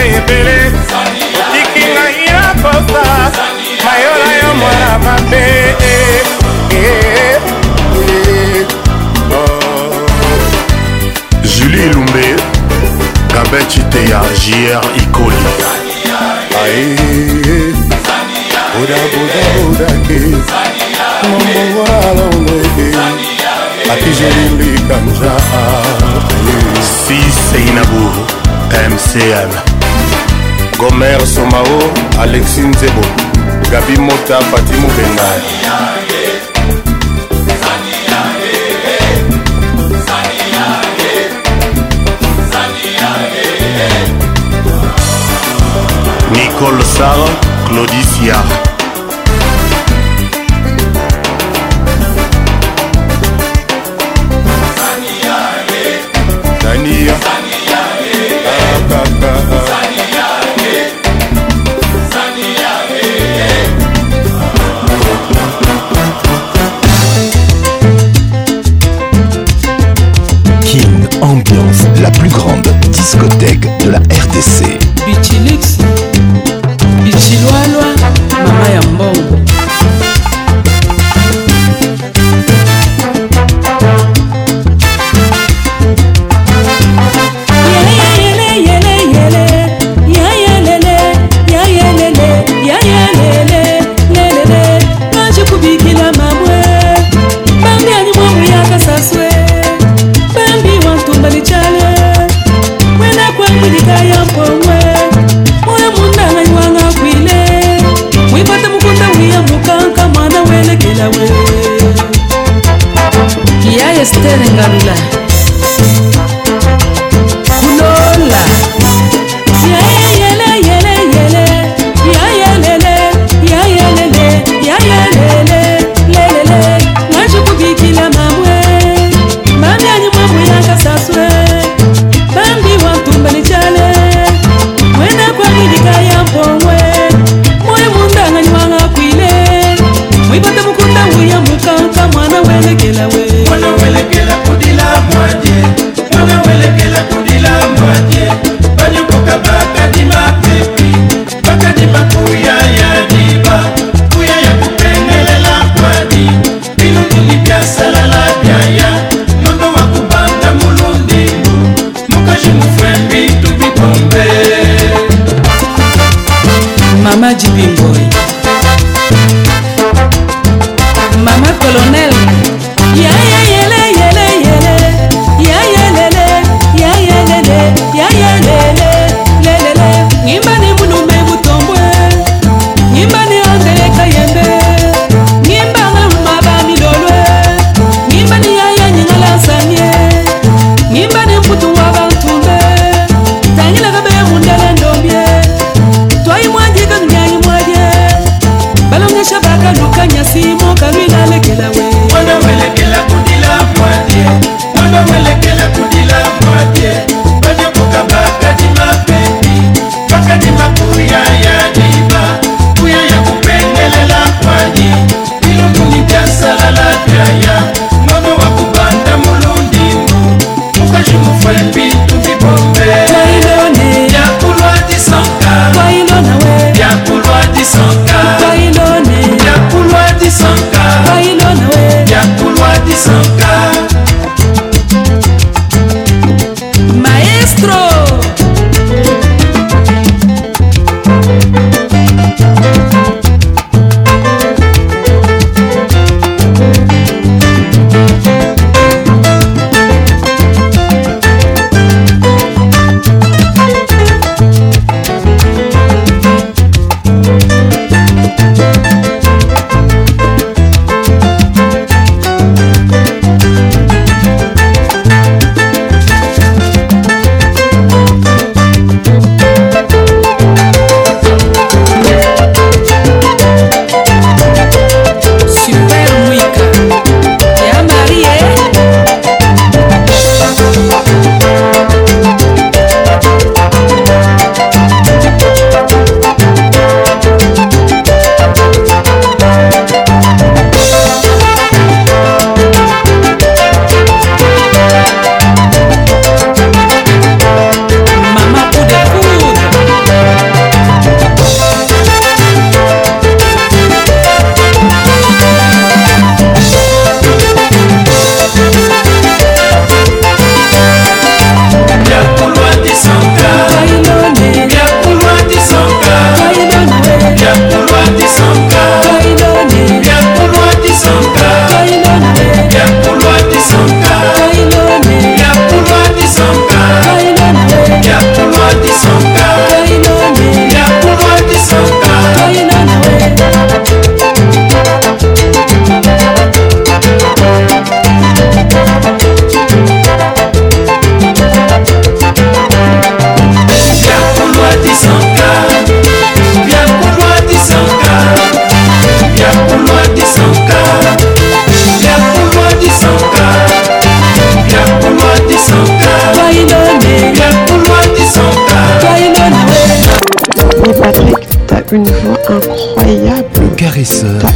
ebele 0.07 0.61
otiki 0.99 1.85
ngai 1.93 2.27
na 2.33 2.55
posa 2.63 3.47
mayola 3.85 4.33
yo 4.43 4.55
mwana 4.55 4.99
mabe 4.99 5.75
julie 11.45 11.87
lumbe 11.95 12.37
gabetiteya 13.35 14.21
jr 14.45 14.85
ikoli 15.03 15.86
ae 16.67 16.97
bodabodaodake 18.81 20.19
mombowalaolege 21.29 22.87
akijelilikanja 23.93 25.33
si 26.99 27.19
seinabu 27.53 28.11
mcl 28.91 29.49
gomer 30.79 31.27
somao 31.27 31.83
alexi 32.21 32.61
nzebo 32.61 33.03
gabi 33.71 33.97
mota 33.99 34.39
pati 34.39 34.73
mobenga 34.75 35.29
Nicole 46.59 46.83
Sarr, 46.85 47.19
Claudie 47.69 48.03
Siard. 48.03 48.66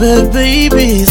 bad 0.00 0.32
baby 0.32 1.04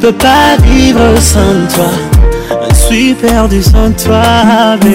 peux 0.00 0.12
pas 0.12 0.56
vivre 0.62 1.02
sans 1.20 1.66
toi. 1.74 1.90
Je 2.70 2.74
suis 2.94 3.12
perdu 3.14 3.62
sans 3.62 3.90
toi, 4.04 4.22
oh, 4.82 4.88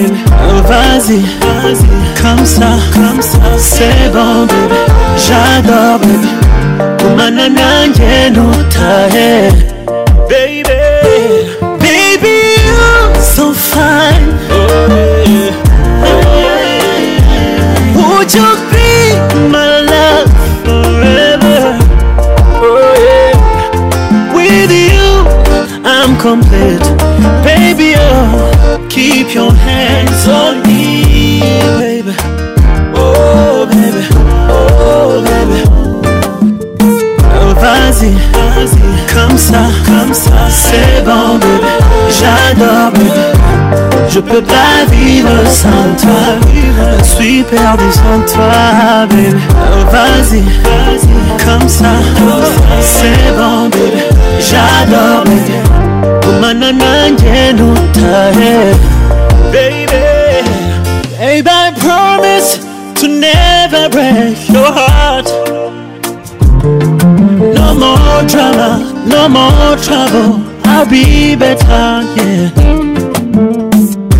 vas-y, 0.66 1.20
vas-y, 1.40 1.86
comme 2.22 2.44
ça, 2.44 2.72
comme 2.92 3.20
ça, 3.22 3.38
c'est 3.58 4.10
bon, 4.12 4.42
bébé. 4.46 4.80
J'adore, 5.16 5.98
bébé. 6.00 6.30
Kumana 6.98 7.48
nanjye 7.48 8.14
nutahe, 8.30 9.28
baby. 10.28 10.80
Baby, 11.78 12.38
you're 12.64 13.06
so 13.22 13.44
fine. 13.52 14.28
Oh, 18.36 18.63
complete. 26.24 26.80
Baby, 27.44 27.92
oh, 28.00 28.80
keep 28.88 29.34
your 29.34 29.52
hands 29.52 30.26
on 30.26 30.62
me, 30.64 31.40
baby. 31.84 32.12
Oh, 32.96 33.68
baby, 33.68 34.00
oh, 34.56 35.20
baby. 35.28 35.60
Oh, 37.36 37.52
vas-y, 37.60 38.12
vas-y, 38.32 38.88
comme 39.12 39.36
ça, 39.36 39.64
comme 39.84 40.14
ça, 40.14 40.48
c'est 40.48 41.04
bon, 41.04 41.36
baby. 41.42 41.70
J'adore, 42.18 42.92
Je 44.08 44.20
peux 44.20 44.40
pas 44.42 44.76
vivre 44.90 45.28
sans 45.60 45.86
toi, 46.02 46.24
je 46.46 47.06
suis 47.16 47.42
perdu 47.42 47.84
sans 48.00 48.20
toi, 48.32 48.64
baby. 49.10 49.36
Oh, 49.60 49.84
vas-y, 49.92 50.40
vas-y, 50.40 51.36
comme 51.44 51.68
ça, 51.68 51.92
c'est 52.80 53.26
bon, 53.38 53.68
baby. 53.68 54.00
J'adore, 54.40 55.24
baby. 55.28 56.12
mana 56.44 56.72
nanje 56.72 57.36
nuthaye 57.58 58.56
Baby 59.52 60.00
Baby 61.18 61.52
I 61.62 61.66
promise 61.84 62.48
to 63.00 63.06
never 63.26 63.84
break 63.94 64.36
your 64.56 64.70
heart 64.82 65.28
No 67.60 67.68
more 67.82 68.20
drama, 68.32 68.68
no 69.12 69.22
more 69.36 69.72
trouble 69.86 70.32
I'll 70.72 70.86
be 70.96 71.34
better, 71.34 71.86
yeah 72.16 72.60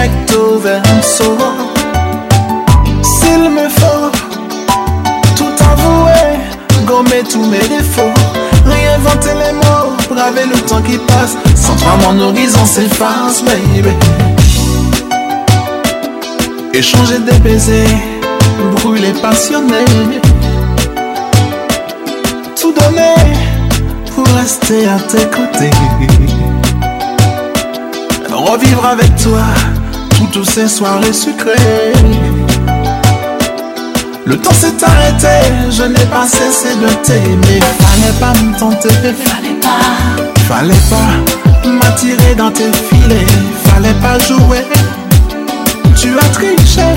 Sans 11.55 11.74
toi, 11.77 11.93
mon 12.02 12.20
horizon 12.20 12.64
s'efface, 12.66 13.43
baby. 13.44 13.90
Échanger 16.74 17.19
des 17.20 17.39
baisers, 17.39 17.86
brûler 18.82 19.12
passionné. 19.23 19.85
Tout 22.60 22.73
donner 22.78 23.14
pour 24.14 24.27
rester 24.36 24.86
à 24.86 24.98
tes 25.09 25.24
côtés. 25.28 25.70
Revivre 28.31 28.85
avec 28.86 29.14
toi 29.16 29.43
toutes 30.32 30.44
ces 30.48 30.69
soirées 30.69 31.12
sucrées. 31.12 32.02
Le 34.27 34.36
temps 34.36 34.52
s'est 34.55 34.85
arrêté, 34.85 35.47
je 35.70 35.82
n'ai 35.85 36.05
pas 36.06 36.27
cessé 36.28 36.74
de 36.77 36.89
t'aimer. 37.05 37.60
Fallait 37.81 38.19
pas 38.20 38.32
me 38.43 38.59
tenter, 38.59 38.89
fallait 38.90 39.60
pas. 39.60 40.39
Fallait 40.54 40.84
pas 40.90 41.66
m'attirer 41.70 42.34
dans 42.36 42.50
tes 42.50 42.70
filets, 42.72 43.26
fallait 43.64 43.94
pas 44.02 44.18
jouer. 44.18 44.66
Tu 45.96 46.10
as 46.18 46.24
triché, 46.28 46.88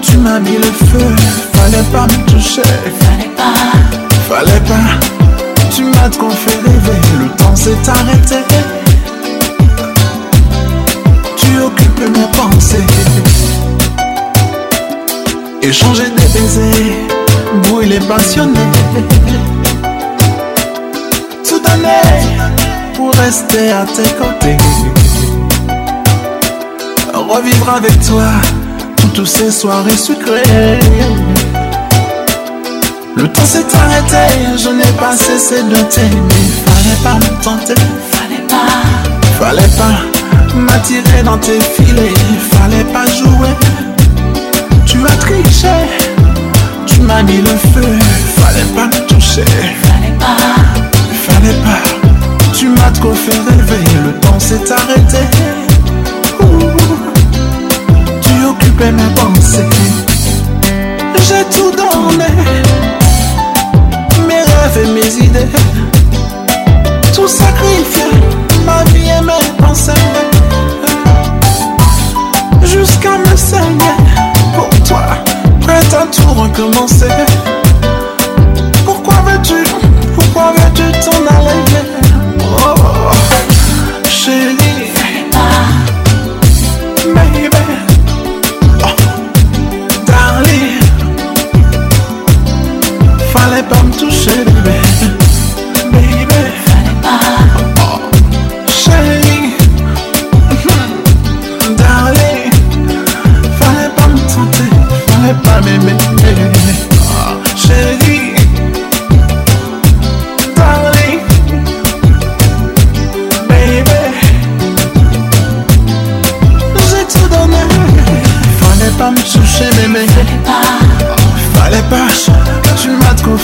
tu 0.00 0.16
m'as 0.16 0.40
mis 0.40 0.56
le 0.56 0.72
feu. 0.86 1.06
Fallait 1.52 1.82
pas 1.92 2.06
me 2.06 2.30
toucher, 2.32 2.62
fallait 3.02 3.28
pas, 3.36 3.72
fallait 4.34 4.60
pas. 4.60 5.06
Tu 5.70 5.84
m'as 5.84 6.08
trop 6.08 6.30
fait 6.30 6.56
rêver, 6.66 6.98
le 7.18 7.28
temps 7.36 7.54
s'est 7.54 7.76
arrêté. 7.86 8.36
Tu 11.36 11.58
occupes 11.60 12.08
mes 12.08 12.26
pensées. 12.38 12.86
Échanger 15.60 16.04
des 16.04 16.40
baisers, 16.40 17.06
brûler 17.70 18.00
passionné. 18.08 18.60
Tout 21.46 21.60
donner 21.60 22.32
rester 23.18 23.70
à 23.70 23.84
tes 23.84 24.10
côtés. 24.14 24.56
Revivre 27.14 27.68
avec 27.74 27.98
toi 28.06 28.24
toutes 29.14 29.26
ces 29.26 29.50
soirées 29.50 29.96
sucrées. 29.96 30.78
Le 33.16 33.26
temps 33.32 33.44
s'est 33.44 33.64
arrêté, 33.82 34.34
je 34.58 34.68
n'ai 34.70 34.92
pas 34.98 35.16
cessé 35.16 35.62
de 35.62 35.76
t'aimer. 35.92 36.44
Fallait 36.66 37.00
pas 37.04 37.14
me 37.14 37.42
tenter, 37.44 37.74
fallait 38.12 38.46
pas, 38.48 39.22
fallait 39.40 39.74
pas 39.76 40.54
m'attirer 40.56 41.22
dans 41.24 41.38
tes 41.38 41.60
filets, 41.60 42.14
fallait 42.52 42.84
pas 42.92 43.06
jouer. 43.06 43.56
Tu 44.86 44.98
as 45.06 45.16
triché, 45.16 45.76
tu 46.86 47.00
m'as 47.00 47.22
mis 47.24 47.38
le 47.38 47.56
feu, 47.74 47.88
fallait 48.38 48.68
pas 48.76 48.86
me 48.86 49.06
toucher, 49.06 49.44
fallait 49.84 50.18
pas 50.18 50.65
trop 52.92 53.14
fait 53.14 53.32
rêver, 53.32 53.84
le 54.04 54.12
temps 54.20 54.38
s'est 54.38 54.60
arrêté. 54.70 55.18
tu 58.20 58.46
occupais 58.48 58.92
mes 58.92 59.14
pensées. 59.14 59.66
J'ai 61.28 61.44
tout 61.56 61.70
donné, 61.72 62.30
mes 64.28 64.34
rêves 64.34 64.84
et 64.84 64.90
mes 64.92 65.24
idées. 65.26 65.48
Tout 67.14 67.26
sacrifié, 67.28 68.04
ma 68.64 68.84
vie 68.92 69.08
et 69.08 69.22
mes 69.22 69.64
pensées. 69.64 69.92
Jusqu'à 72.62 73.18
me 73.18 73.36
saigner 73.36 73.96
pour 74.54 74.68
toi, 74.86 75.02
prêt 75.60 75.80
à 75.94 76.06
tout 76.10 76.40
recommencer. 76.40 77.06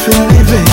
feeling, 0.02 0.44
baby 0.46 0.71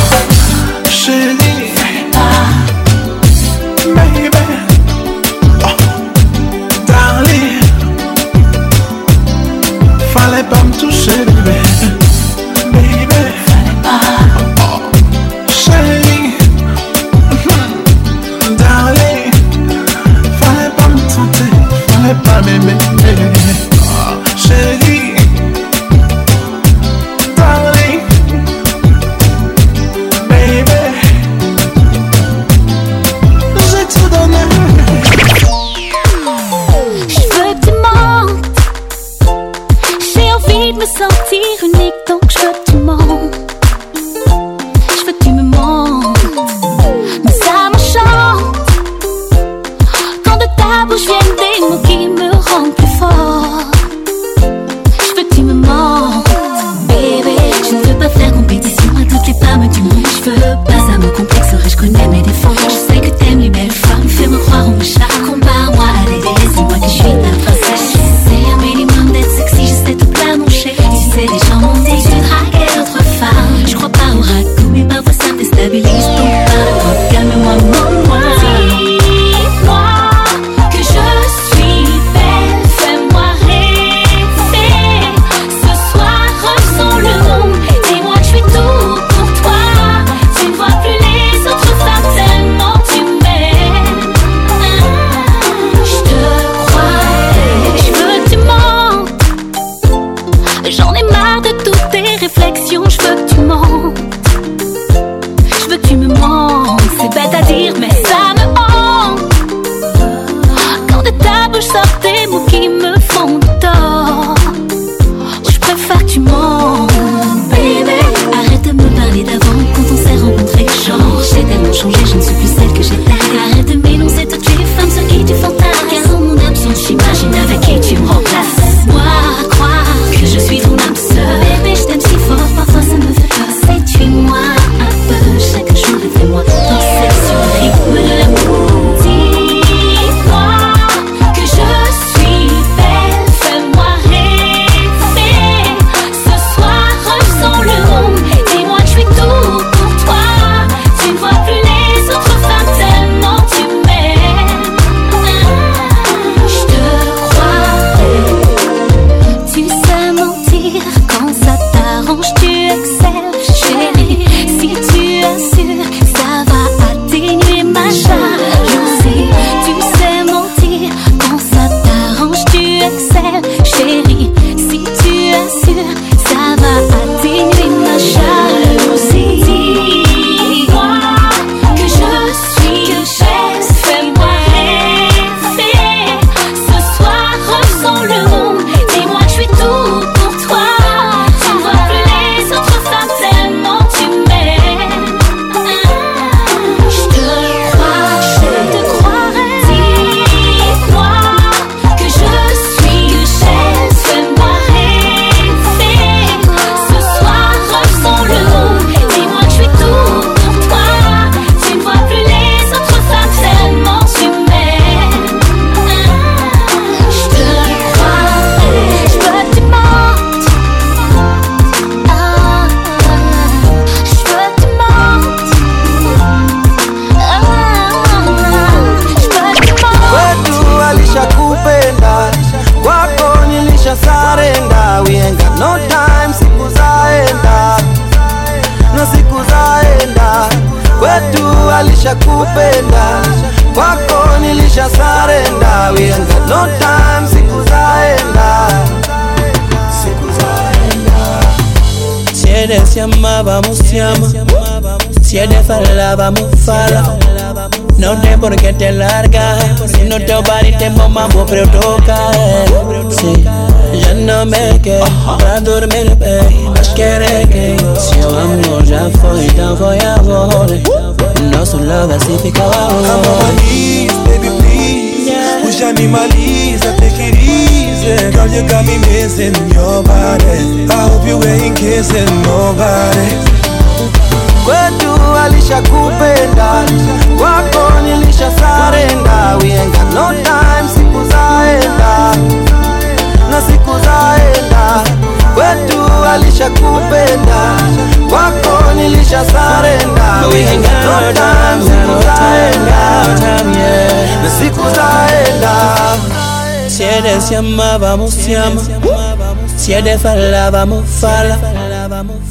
de 310.02 310.18
te 310.18 310.70
vamos, 310.72 311.04
fala 311.10 311.58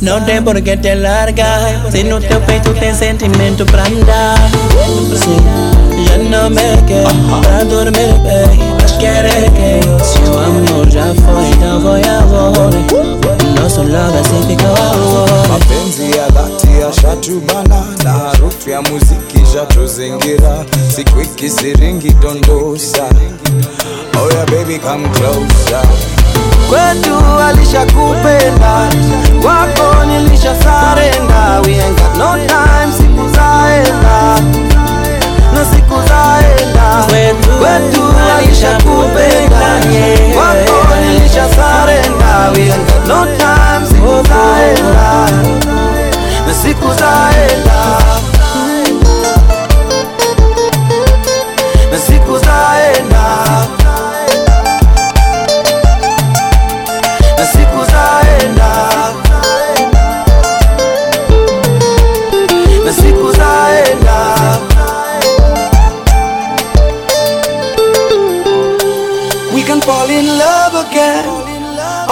No 0.01 0.23
te 0.25 0.41
por 0.43 0.63
qué 0.63 0.77
te 0.77 0.95
largas 0.95 1.93
Si 1.93 2.05
no 2.05 2.21
te 2.21 2.37
tú 2.63 2.73
tienes 2.73 2.99
sentimiento 2.99 3.65
para 3.67 3.85
andar 3.85 4.39
sí. 5.15 5.35
ya 6.05 6.19
no 6.19 6.51
me 6.51 6.63
quedo 6.87 7.09
para 7.31 7.65
dormir, 7.65 8.15
baby 8.25 8.59
Quiere 8.99 9.31
que 9.53 9.81
tu 10.25 10.37
amor 10.39 10.89
ya 10.91 11.05
fue, 11.05 11.61
ya 11.61 11.75
voy 11.77 12.03
a 12.03 12.21
volver 12.21 13.61
No 13.61 13.71
solo 13.71 13.97
especifico 14.17 14.67
ahora 14.67 16.28
shatumana 17.09 17.85
na 18.05 18.11
harufu 18.13 18.71
ya 18.71 18.83
muziki 18.83 19.47
shatuzingira, 19.53 20.65
siku 20.97 21.21
ikisiringi 21.21 22.11
dondosa. 22.13 23.05
Oh 24.19 24.29
yeah 24.35 24.47
baby 24.51 24.79
come 24.79 25.09
closer. 25.09 25.87
Kwetu 26.71 27.43
alishakupenda 27.47 28.93
wako 29.47 30.05
nilisha 30.05 30.57
sarenda, 30.63 31.61
we 31.63 31.73
ain't 31.75 31.97
got 31.99 32.17
no 32.19 32.47
time, 32.47 32.93
siku 32.97 33.29
zaenda 33.29 34.39
na 35.55 35.65
siku 35.75 36.01
zaenda, 36.09 37.05
kwetu 37.59 38.05
alishakupenda 38.37 39.69
wako 40.41 40.97
nilisha 40.97 41.49
sarenda, 41.55 42.51
we 42.55 42.63
ain't 42.73 42.93
got 42.93 43.07
no 43.09 43.25
time, 43.25 43.87
siku 43.89 44.29
zaenda 44.29 45.88
siku 46.79 46.93
za 46.99 47.11
hela 47.31 47.99
We 69.55 69.65
can 69.65 69.81
fall 69.81 70.09
in 70.11 70.27
love 70.39 70.75
again 70.87 71.25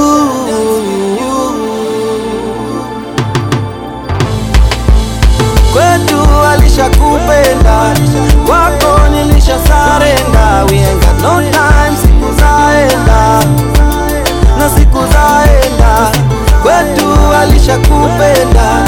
kwetu 5.74 6.19
alishakupenda 6.45 7.98
kwako 8.48 9.08
nilisha 9.10 9.58
sarenda 9.68 10.66
we 10.69 10.77
ain't 10.80 11.02
got 11.06 11.22
no 11.22 11.52
time 11.52 11.98
siku 12.02 12.34
zaenda 12.40 13.44
na 14.58 14.69
siku 14.69 15.00
zaenda 15.14 16.11
kwetu 16.64 17.36
alishakupenda 17.42 18.88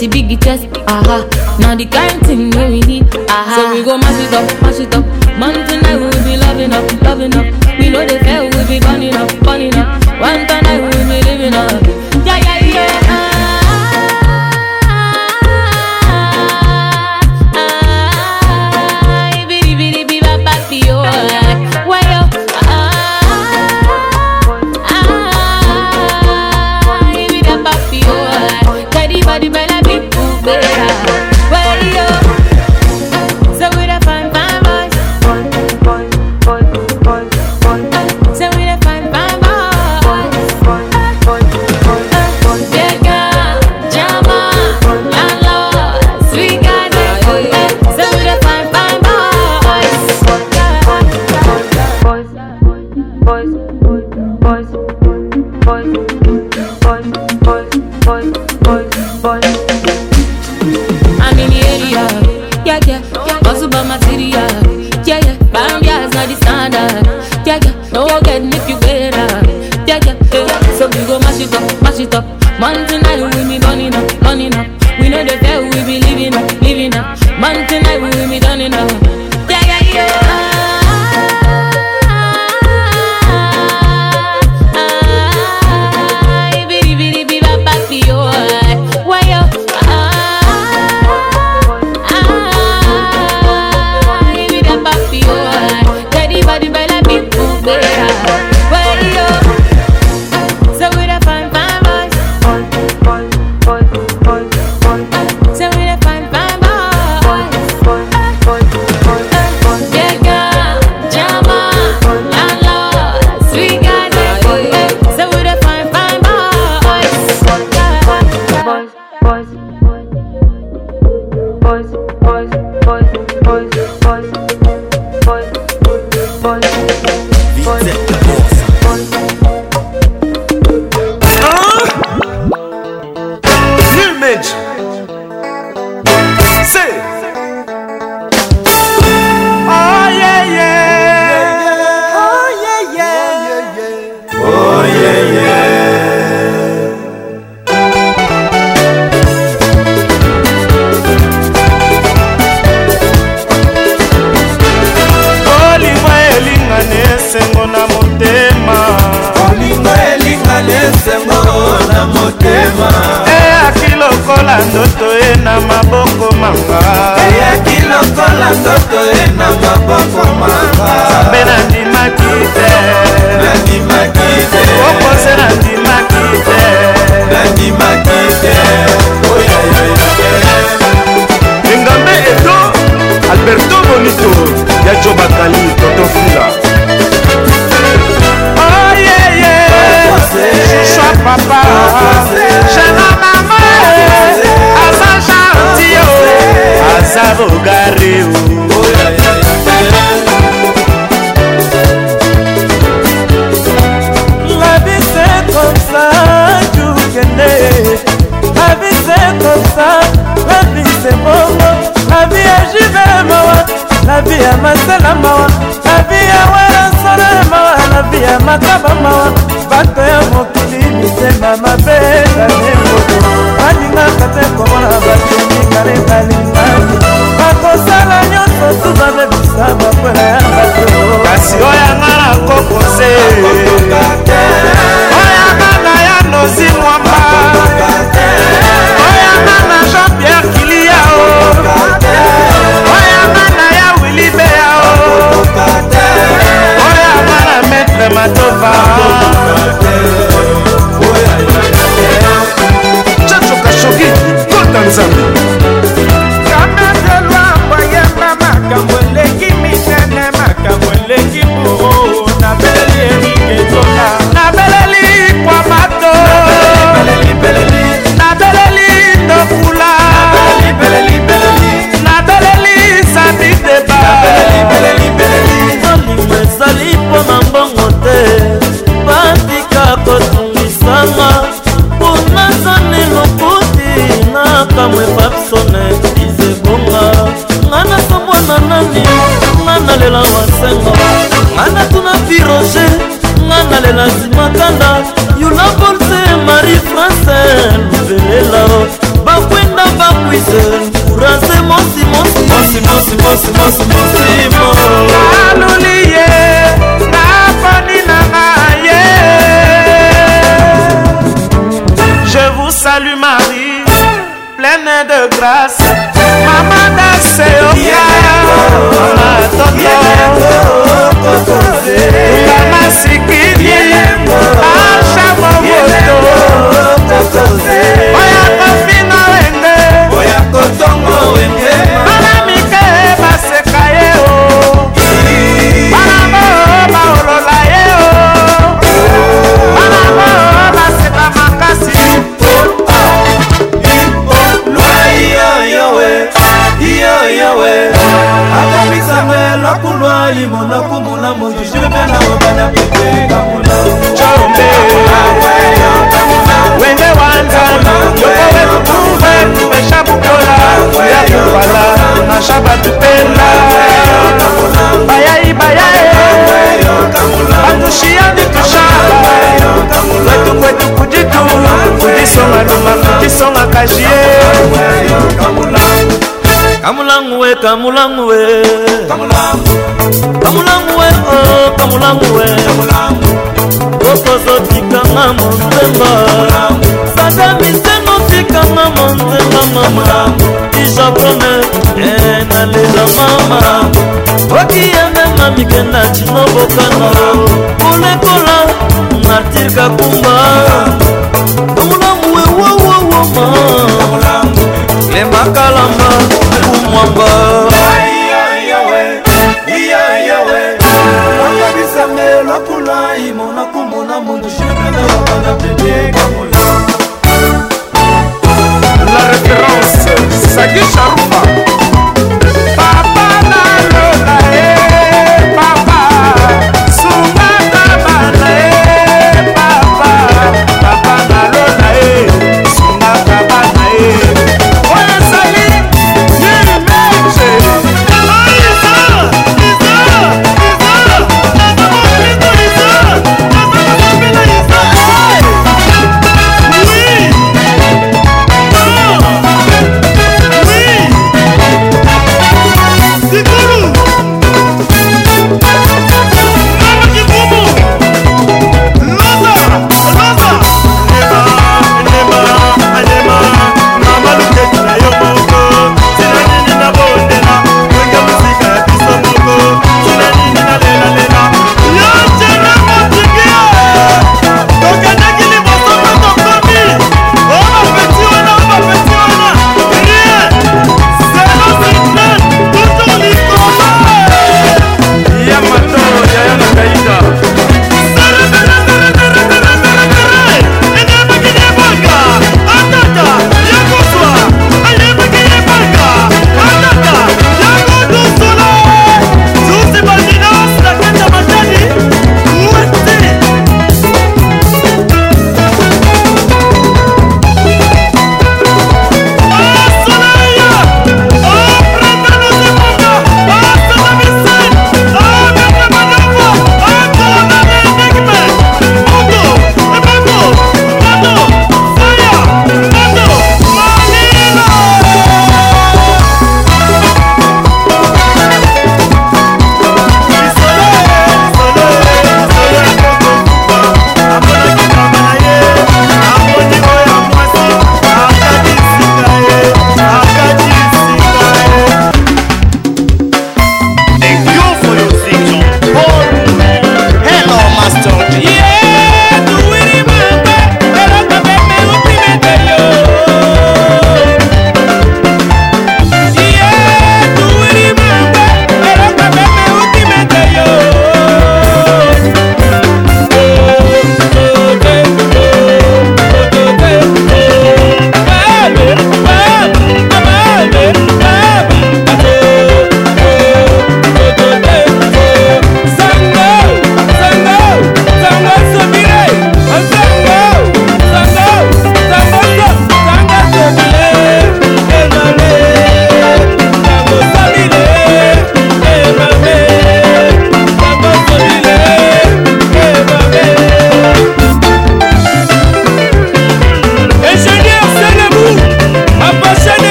The 0.00 0.08
biggie 0.08 0.42
chest, 0.42 0.64
aha. 0.88 1.28
Now 1.60 1.74
the 1.76 1.84
kind 1.84 2.18
thing 2.24 2.48
we 2.56 2.80
need, 2.80 3.04
aha. 3.28 3.52
So 3.54 3.74
we 3.74 3.84
go 3.84 3.98
mash 3.98 4.24
it 4.24 4.32
up. 4.32 4.69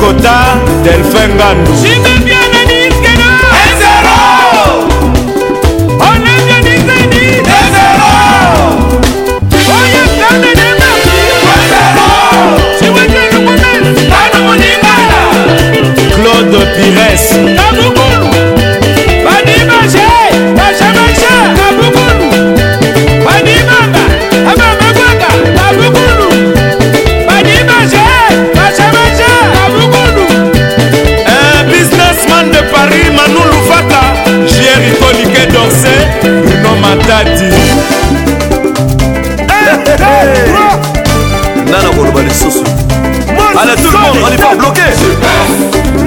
kota 0.00 0.40
delfin 0.84 1.30
ngandu 1.36 2.15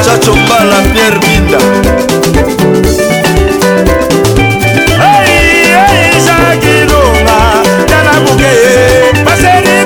chacho 0.05 0.31
mbala 0.35 0.75
pierre 0.93 1.19
binda 1.19 1.59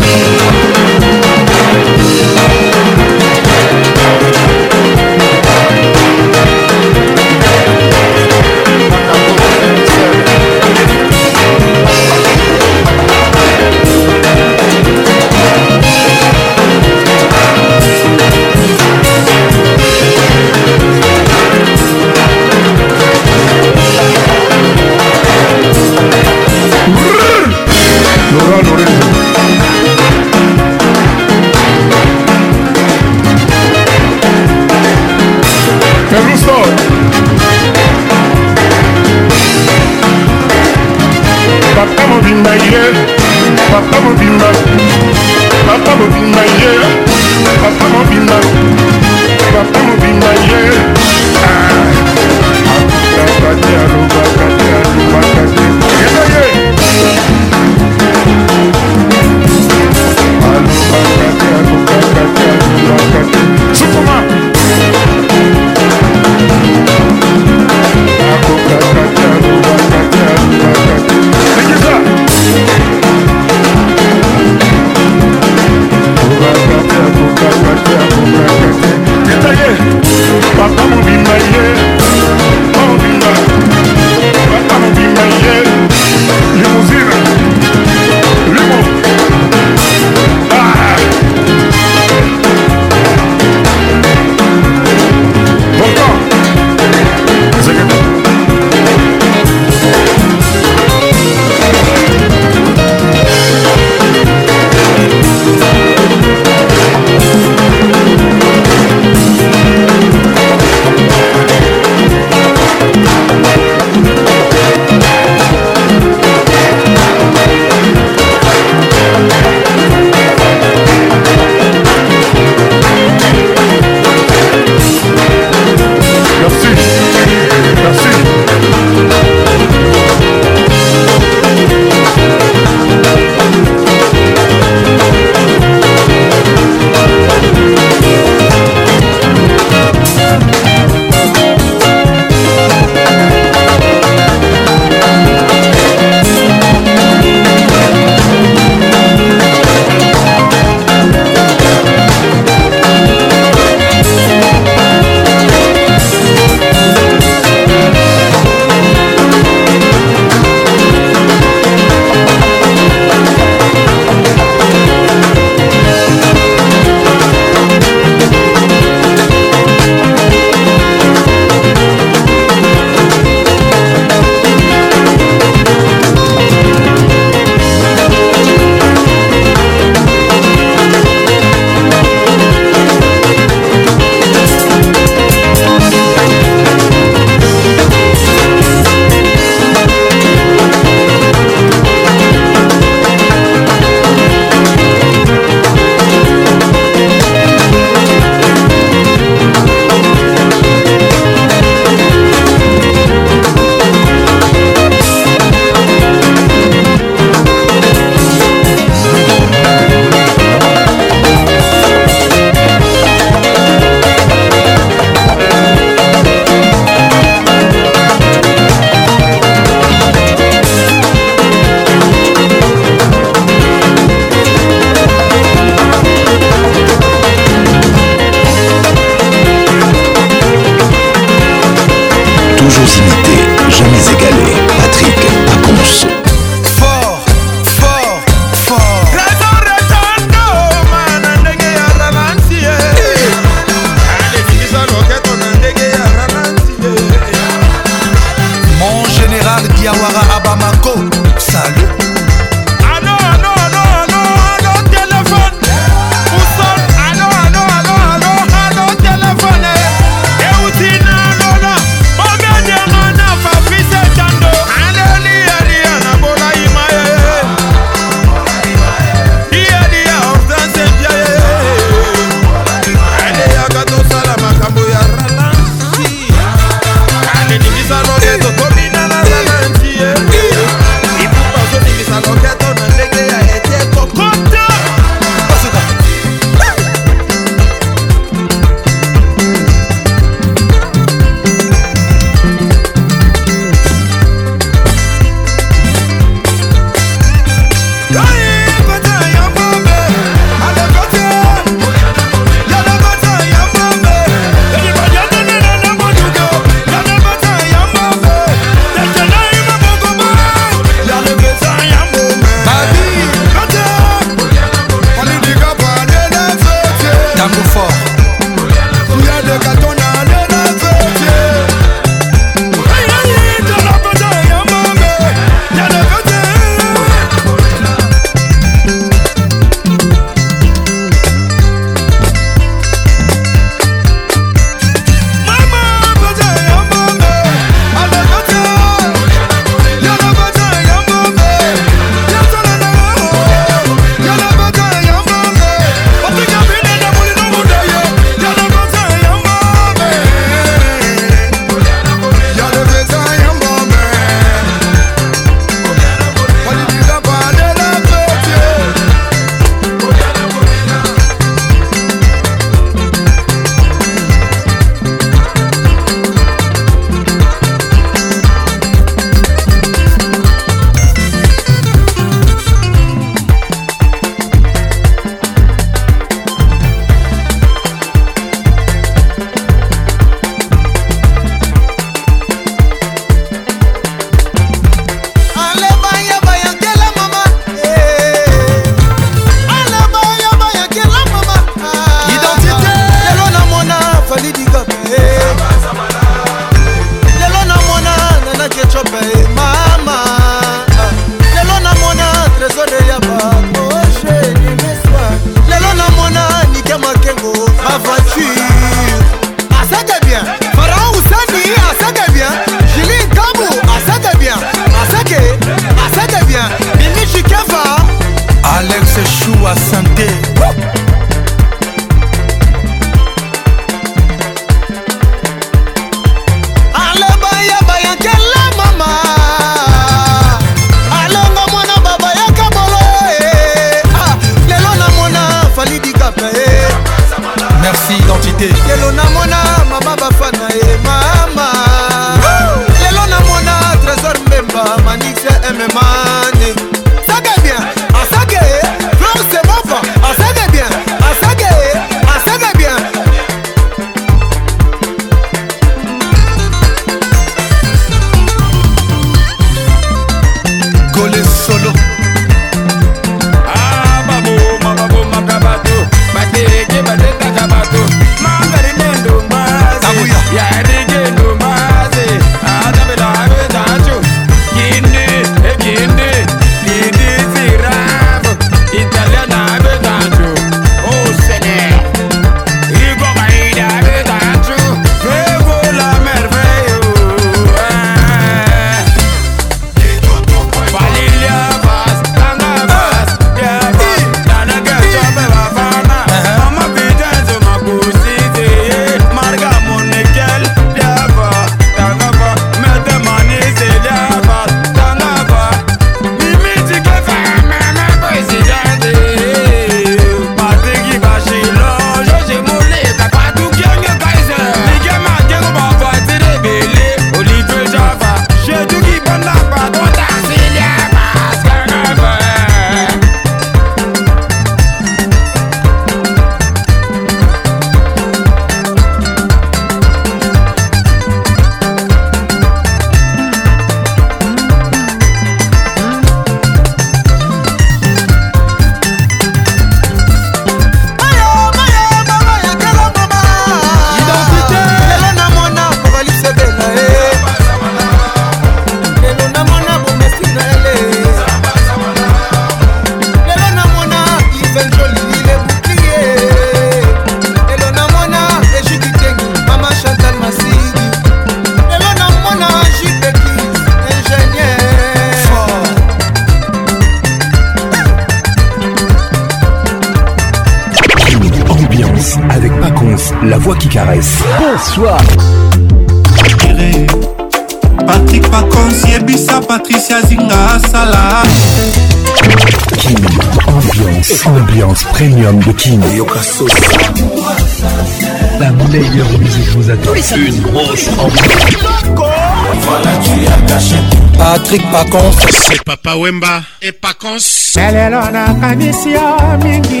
patrik 594.52 594.84
pacons 594.92 595.40
papa 595.88 596.12
wemba 596.20 596.60
e 596.84 596.90
pacons 597.00 597.72
lelelo 597.80 598.20
nakanisi 598.36 599.08
yo 599.16 599.26
mingi 599.64 600.00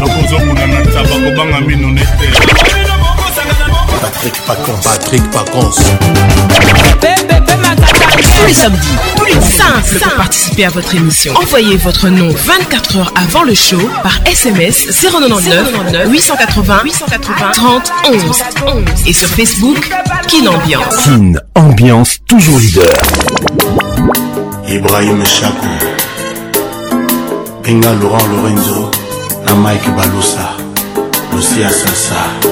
nakozokuna 0.00 0.64
na 0.72 0.78
ntaba 0.86 1.16
kobanga 1.22 1.58
mino 1.66 1.88
nete 1.94 2.26
Patrick 4.02 4.34
Pacon. 4.44 4.78
Patrick 4.82 5.22
Pacon. 5.30 5.70
Tous 8.10 8.46
les 8.48 8.52
samedis, 8.52 8.80
tous 9.16 9.24
les 9.26 9.34
simples 9.40 9.98
pour 10.02 10.14
participer 10.14 10.64
à 10.64 10.70
votre 10.70 10.92
émission. 10.96 11.32
Envoyez 11.36 11.76
votre 11.76 12.08
nom 12.08 12.28
24 12.30 12.96
heures 12.96 13.14
avant 13.14 13.44
le 13.44 13.54
show 13.54 13.78
par 14.02 14.18
SMS 14.26 14.86
099 15.04 15.74
880 16.08 16.80
880 16.84 17.50
30 17.52 17.92
11 18.08 18.44
et 19.06 19.12
sur 19.12 19.28
Facebook 19.28 19.88
Kin 20.26 20.46
Ambiance. 20.48 20.96
Kin 21.04 21.32
Ambiance 21.54 22.16
toujours 22.26 22.58
leader. 22.58 22.84
Ibrahim 24.68 25.24
Chakou, 25.24 25.68
Laurent 28.00 28.26
Lorenzo, 28.26 28.90
Mike 29.56 29.82
Lucia 31.32 31.70
Sassa. 31.70 32.50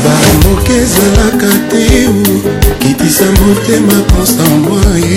bamoke 0.00 0.72
ezalaka 0.82 1.48
te 1.70 1.82
kitisa 2.80 3.26
motema 3.40 3.96
konsamoi 4.12 5.16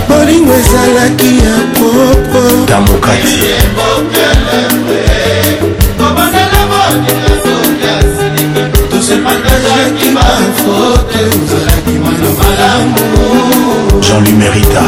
bolingo 0.08 0.53
ezalaki 0.62 1.32
ya 1.45 1.56
popo 1.78 2.42
tamokati 2.70 3.40
tosepangaaki 8.92 10.10
bafoto 10.16 11.20
ozalaki 11.34 11.94
mwana 12.03 12.30
malamu 12.40 13.14
Jean-Louis 14.02 14.32
Mérita 14.32 14.84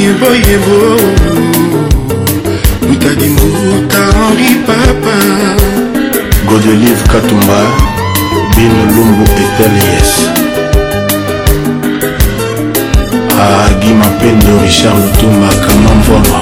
yeboyebo 0.00 1.00
mutadimbuta 2.88 3.98
henri 3.98 4.54
papa 4.66 5.16
godelive 6.48 7.02
katumba 7.12 7.62
bino 8.56 8.84
lumbu 8.96 9.24
etelies 9.44 10.12
agima 13.44 14.04
ah, 14.04 14.12
pendo 14.20 14.50
richard 14.64 14.96
lutumba 15.02 15.50
kamamvoma 15.64 16.40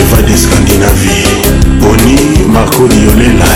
eva 0.00 0.18
de 0.26 0.36
scandinavie 0.36 1.28
boni 1.80 2.16
marco 2.54 2.88
diolela 2.88 3.50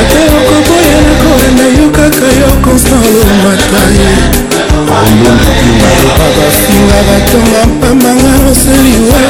ate 0.00 0.22
okoboyela 0.38 1.12
koyenda 1.24 1.66
yo 1.78 1.86
kaka 1.98 2.28
yo 2.40 2.48
constant 2.64 3.04
lomataye 3.18 4.10
babasinga 6.18 6.98
batonga 7.08 7.60
mpambanga 7.72 8.32
oseliwa 8.50 9.20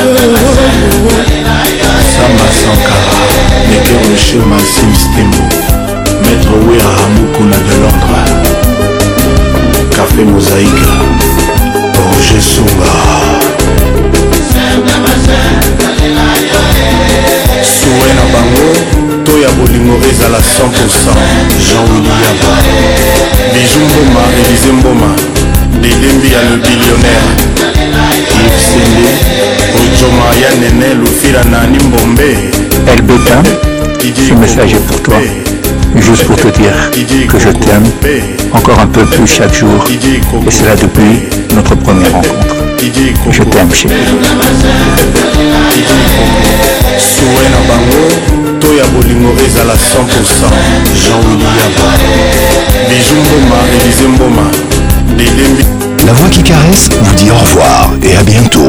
samba 2.15 2.47
sankara 2.63 3.08
Directeur 3.83 4.11
de 4.11 4.17
chez 4.19 4.39
Massim 4.39 4.91
Stembo 4.93 5.45
Maître 6.23 6.53
Wera 6.67 6.91
Hamukuna 7.07 7.57
de 7.59 7.75
Londres 7.81 8.23
Café 9.95 10.23
Mosaïque 10.25 10.89
Roger 11.95 12.41
Souma 12.41 12.89
souwe 17.63 18.11
na 18.19 18.25
bango 18.33 18.71
to 19.25 19.33
ya 19.41 19.49
bolingo 19.63 19.97
ezala 20.11 20.39
100% 20.39 20.41
jean 21.61 21.85
wiliyaba 21.93 22.55
biju 23.55 23.83
mboma 23.87 24.23
elize 24.39 24.71
mboma 24.73 25.11
delembi 25.83 26.29
ya 26.33 26.41
lebillionnaire 26.43 27.31
ivsende 28.41 29.15
ojoma 29.79 30.27
ya 30.43 30.51
nene 30.61 30.89
lufira 30.95 31.43
nani 31.45 31.79
mbombe 31.85 32.31
El 32.91 33.03
Bétain, 33.03 33.43
ce 34.15 34.33
message 34.33 34.73
est 34.73 34.87
pour 34.87 35.03
toi. 35.03 35.17
Juste 35.97 36.25
pour 36.25 36.37
te 36.37 36.49
dire 36.59 36.73
que 37.29 37.39
je 37.39 37.51
t'aime 37.51 37.85
encore 38.55 38.79
un 38.81 38.87
peu 38.87 39.05
plus 39.05 39.27
chaque 39.27 39.53
jour. 39.55 39.85
Et 39.91 40.51
cela 40.51 40.75
depuis 40.75 41.21
notre 41.55 41.75
première 41.75 42.11
rencontre. 42.13 42.47
Je 43.31 43.43
t'aime, 43.43 43.71
chérie. 43.75 43.95
la 56.07 56.13
voix 56.15 56.29
qui 56.31 56.43
caresse 56.43 56.89
vous 57.03 57.15
dit 57.17 57.31
au 57.31 57.35
revoir 57.37 57.91
et 58.03 58.17
à 58.17 58.23
bientôt 58.23 58.69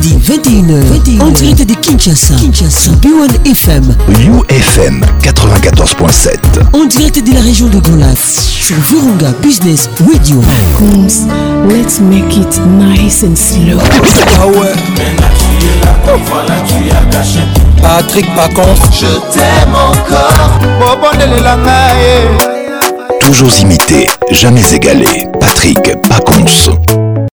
21h 0.00 1.20
On 1.20 1.26
en 1.26 1.30
direct 1.30 1.62
de 1.66 1.74
Kinshasa, 1.74 2.34
Kinshasa. 2.40 2.90
B1 3.02 3.50
FM, 3.50 3.84
UFM 4.48 5.04
94.7 5.22 6.34
On 6.72 6.86
direct 6.86 7.24
de 7.24 7.34
la 7.34 7.40
région 7.40 7.66
de 7.66 7.78
Golas 7.78 8.16
sur 8.60 8.76
Virunga 8.76 9.28
Business 9.42 9.90
Radio. 10.00 10.40
Pacons 10.40 11.26
let's 11.68 12.00
make 12.00 12.36
it 12.36 12.60
nice 12.80 13.24
and 13.24 13.34
slow. 13.36 13.78
Ah 17.82 17.82
Patrick 17.82 18.26
Pacons 18.34 18.90
Je 18.92 19.34
t'aime 19.34 19.74
encore 19.74 20.60
eh. 22.00 23.22
Toujours 23.26 23.52
imité, 23.60 24.06
jamais 24.48 24.64
égalé 24.72 25.26
Patrick 25.40 25.80
Pacons 26.08 26.78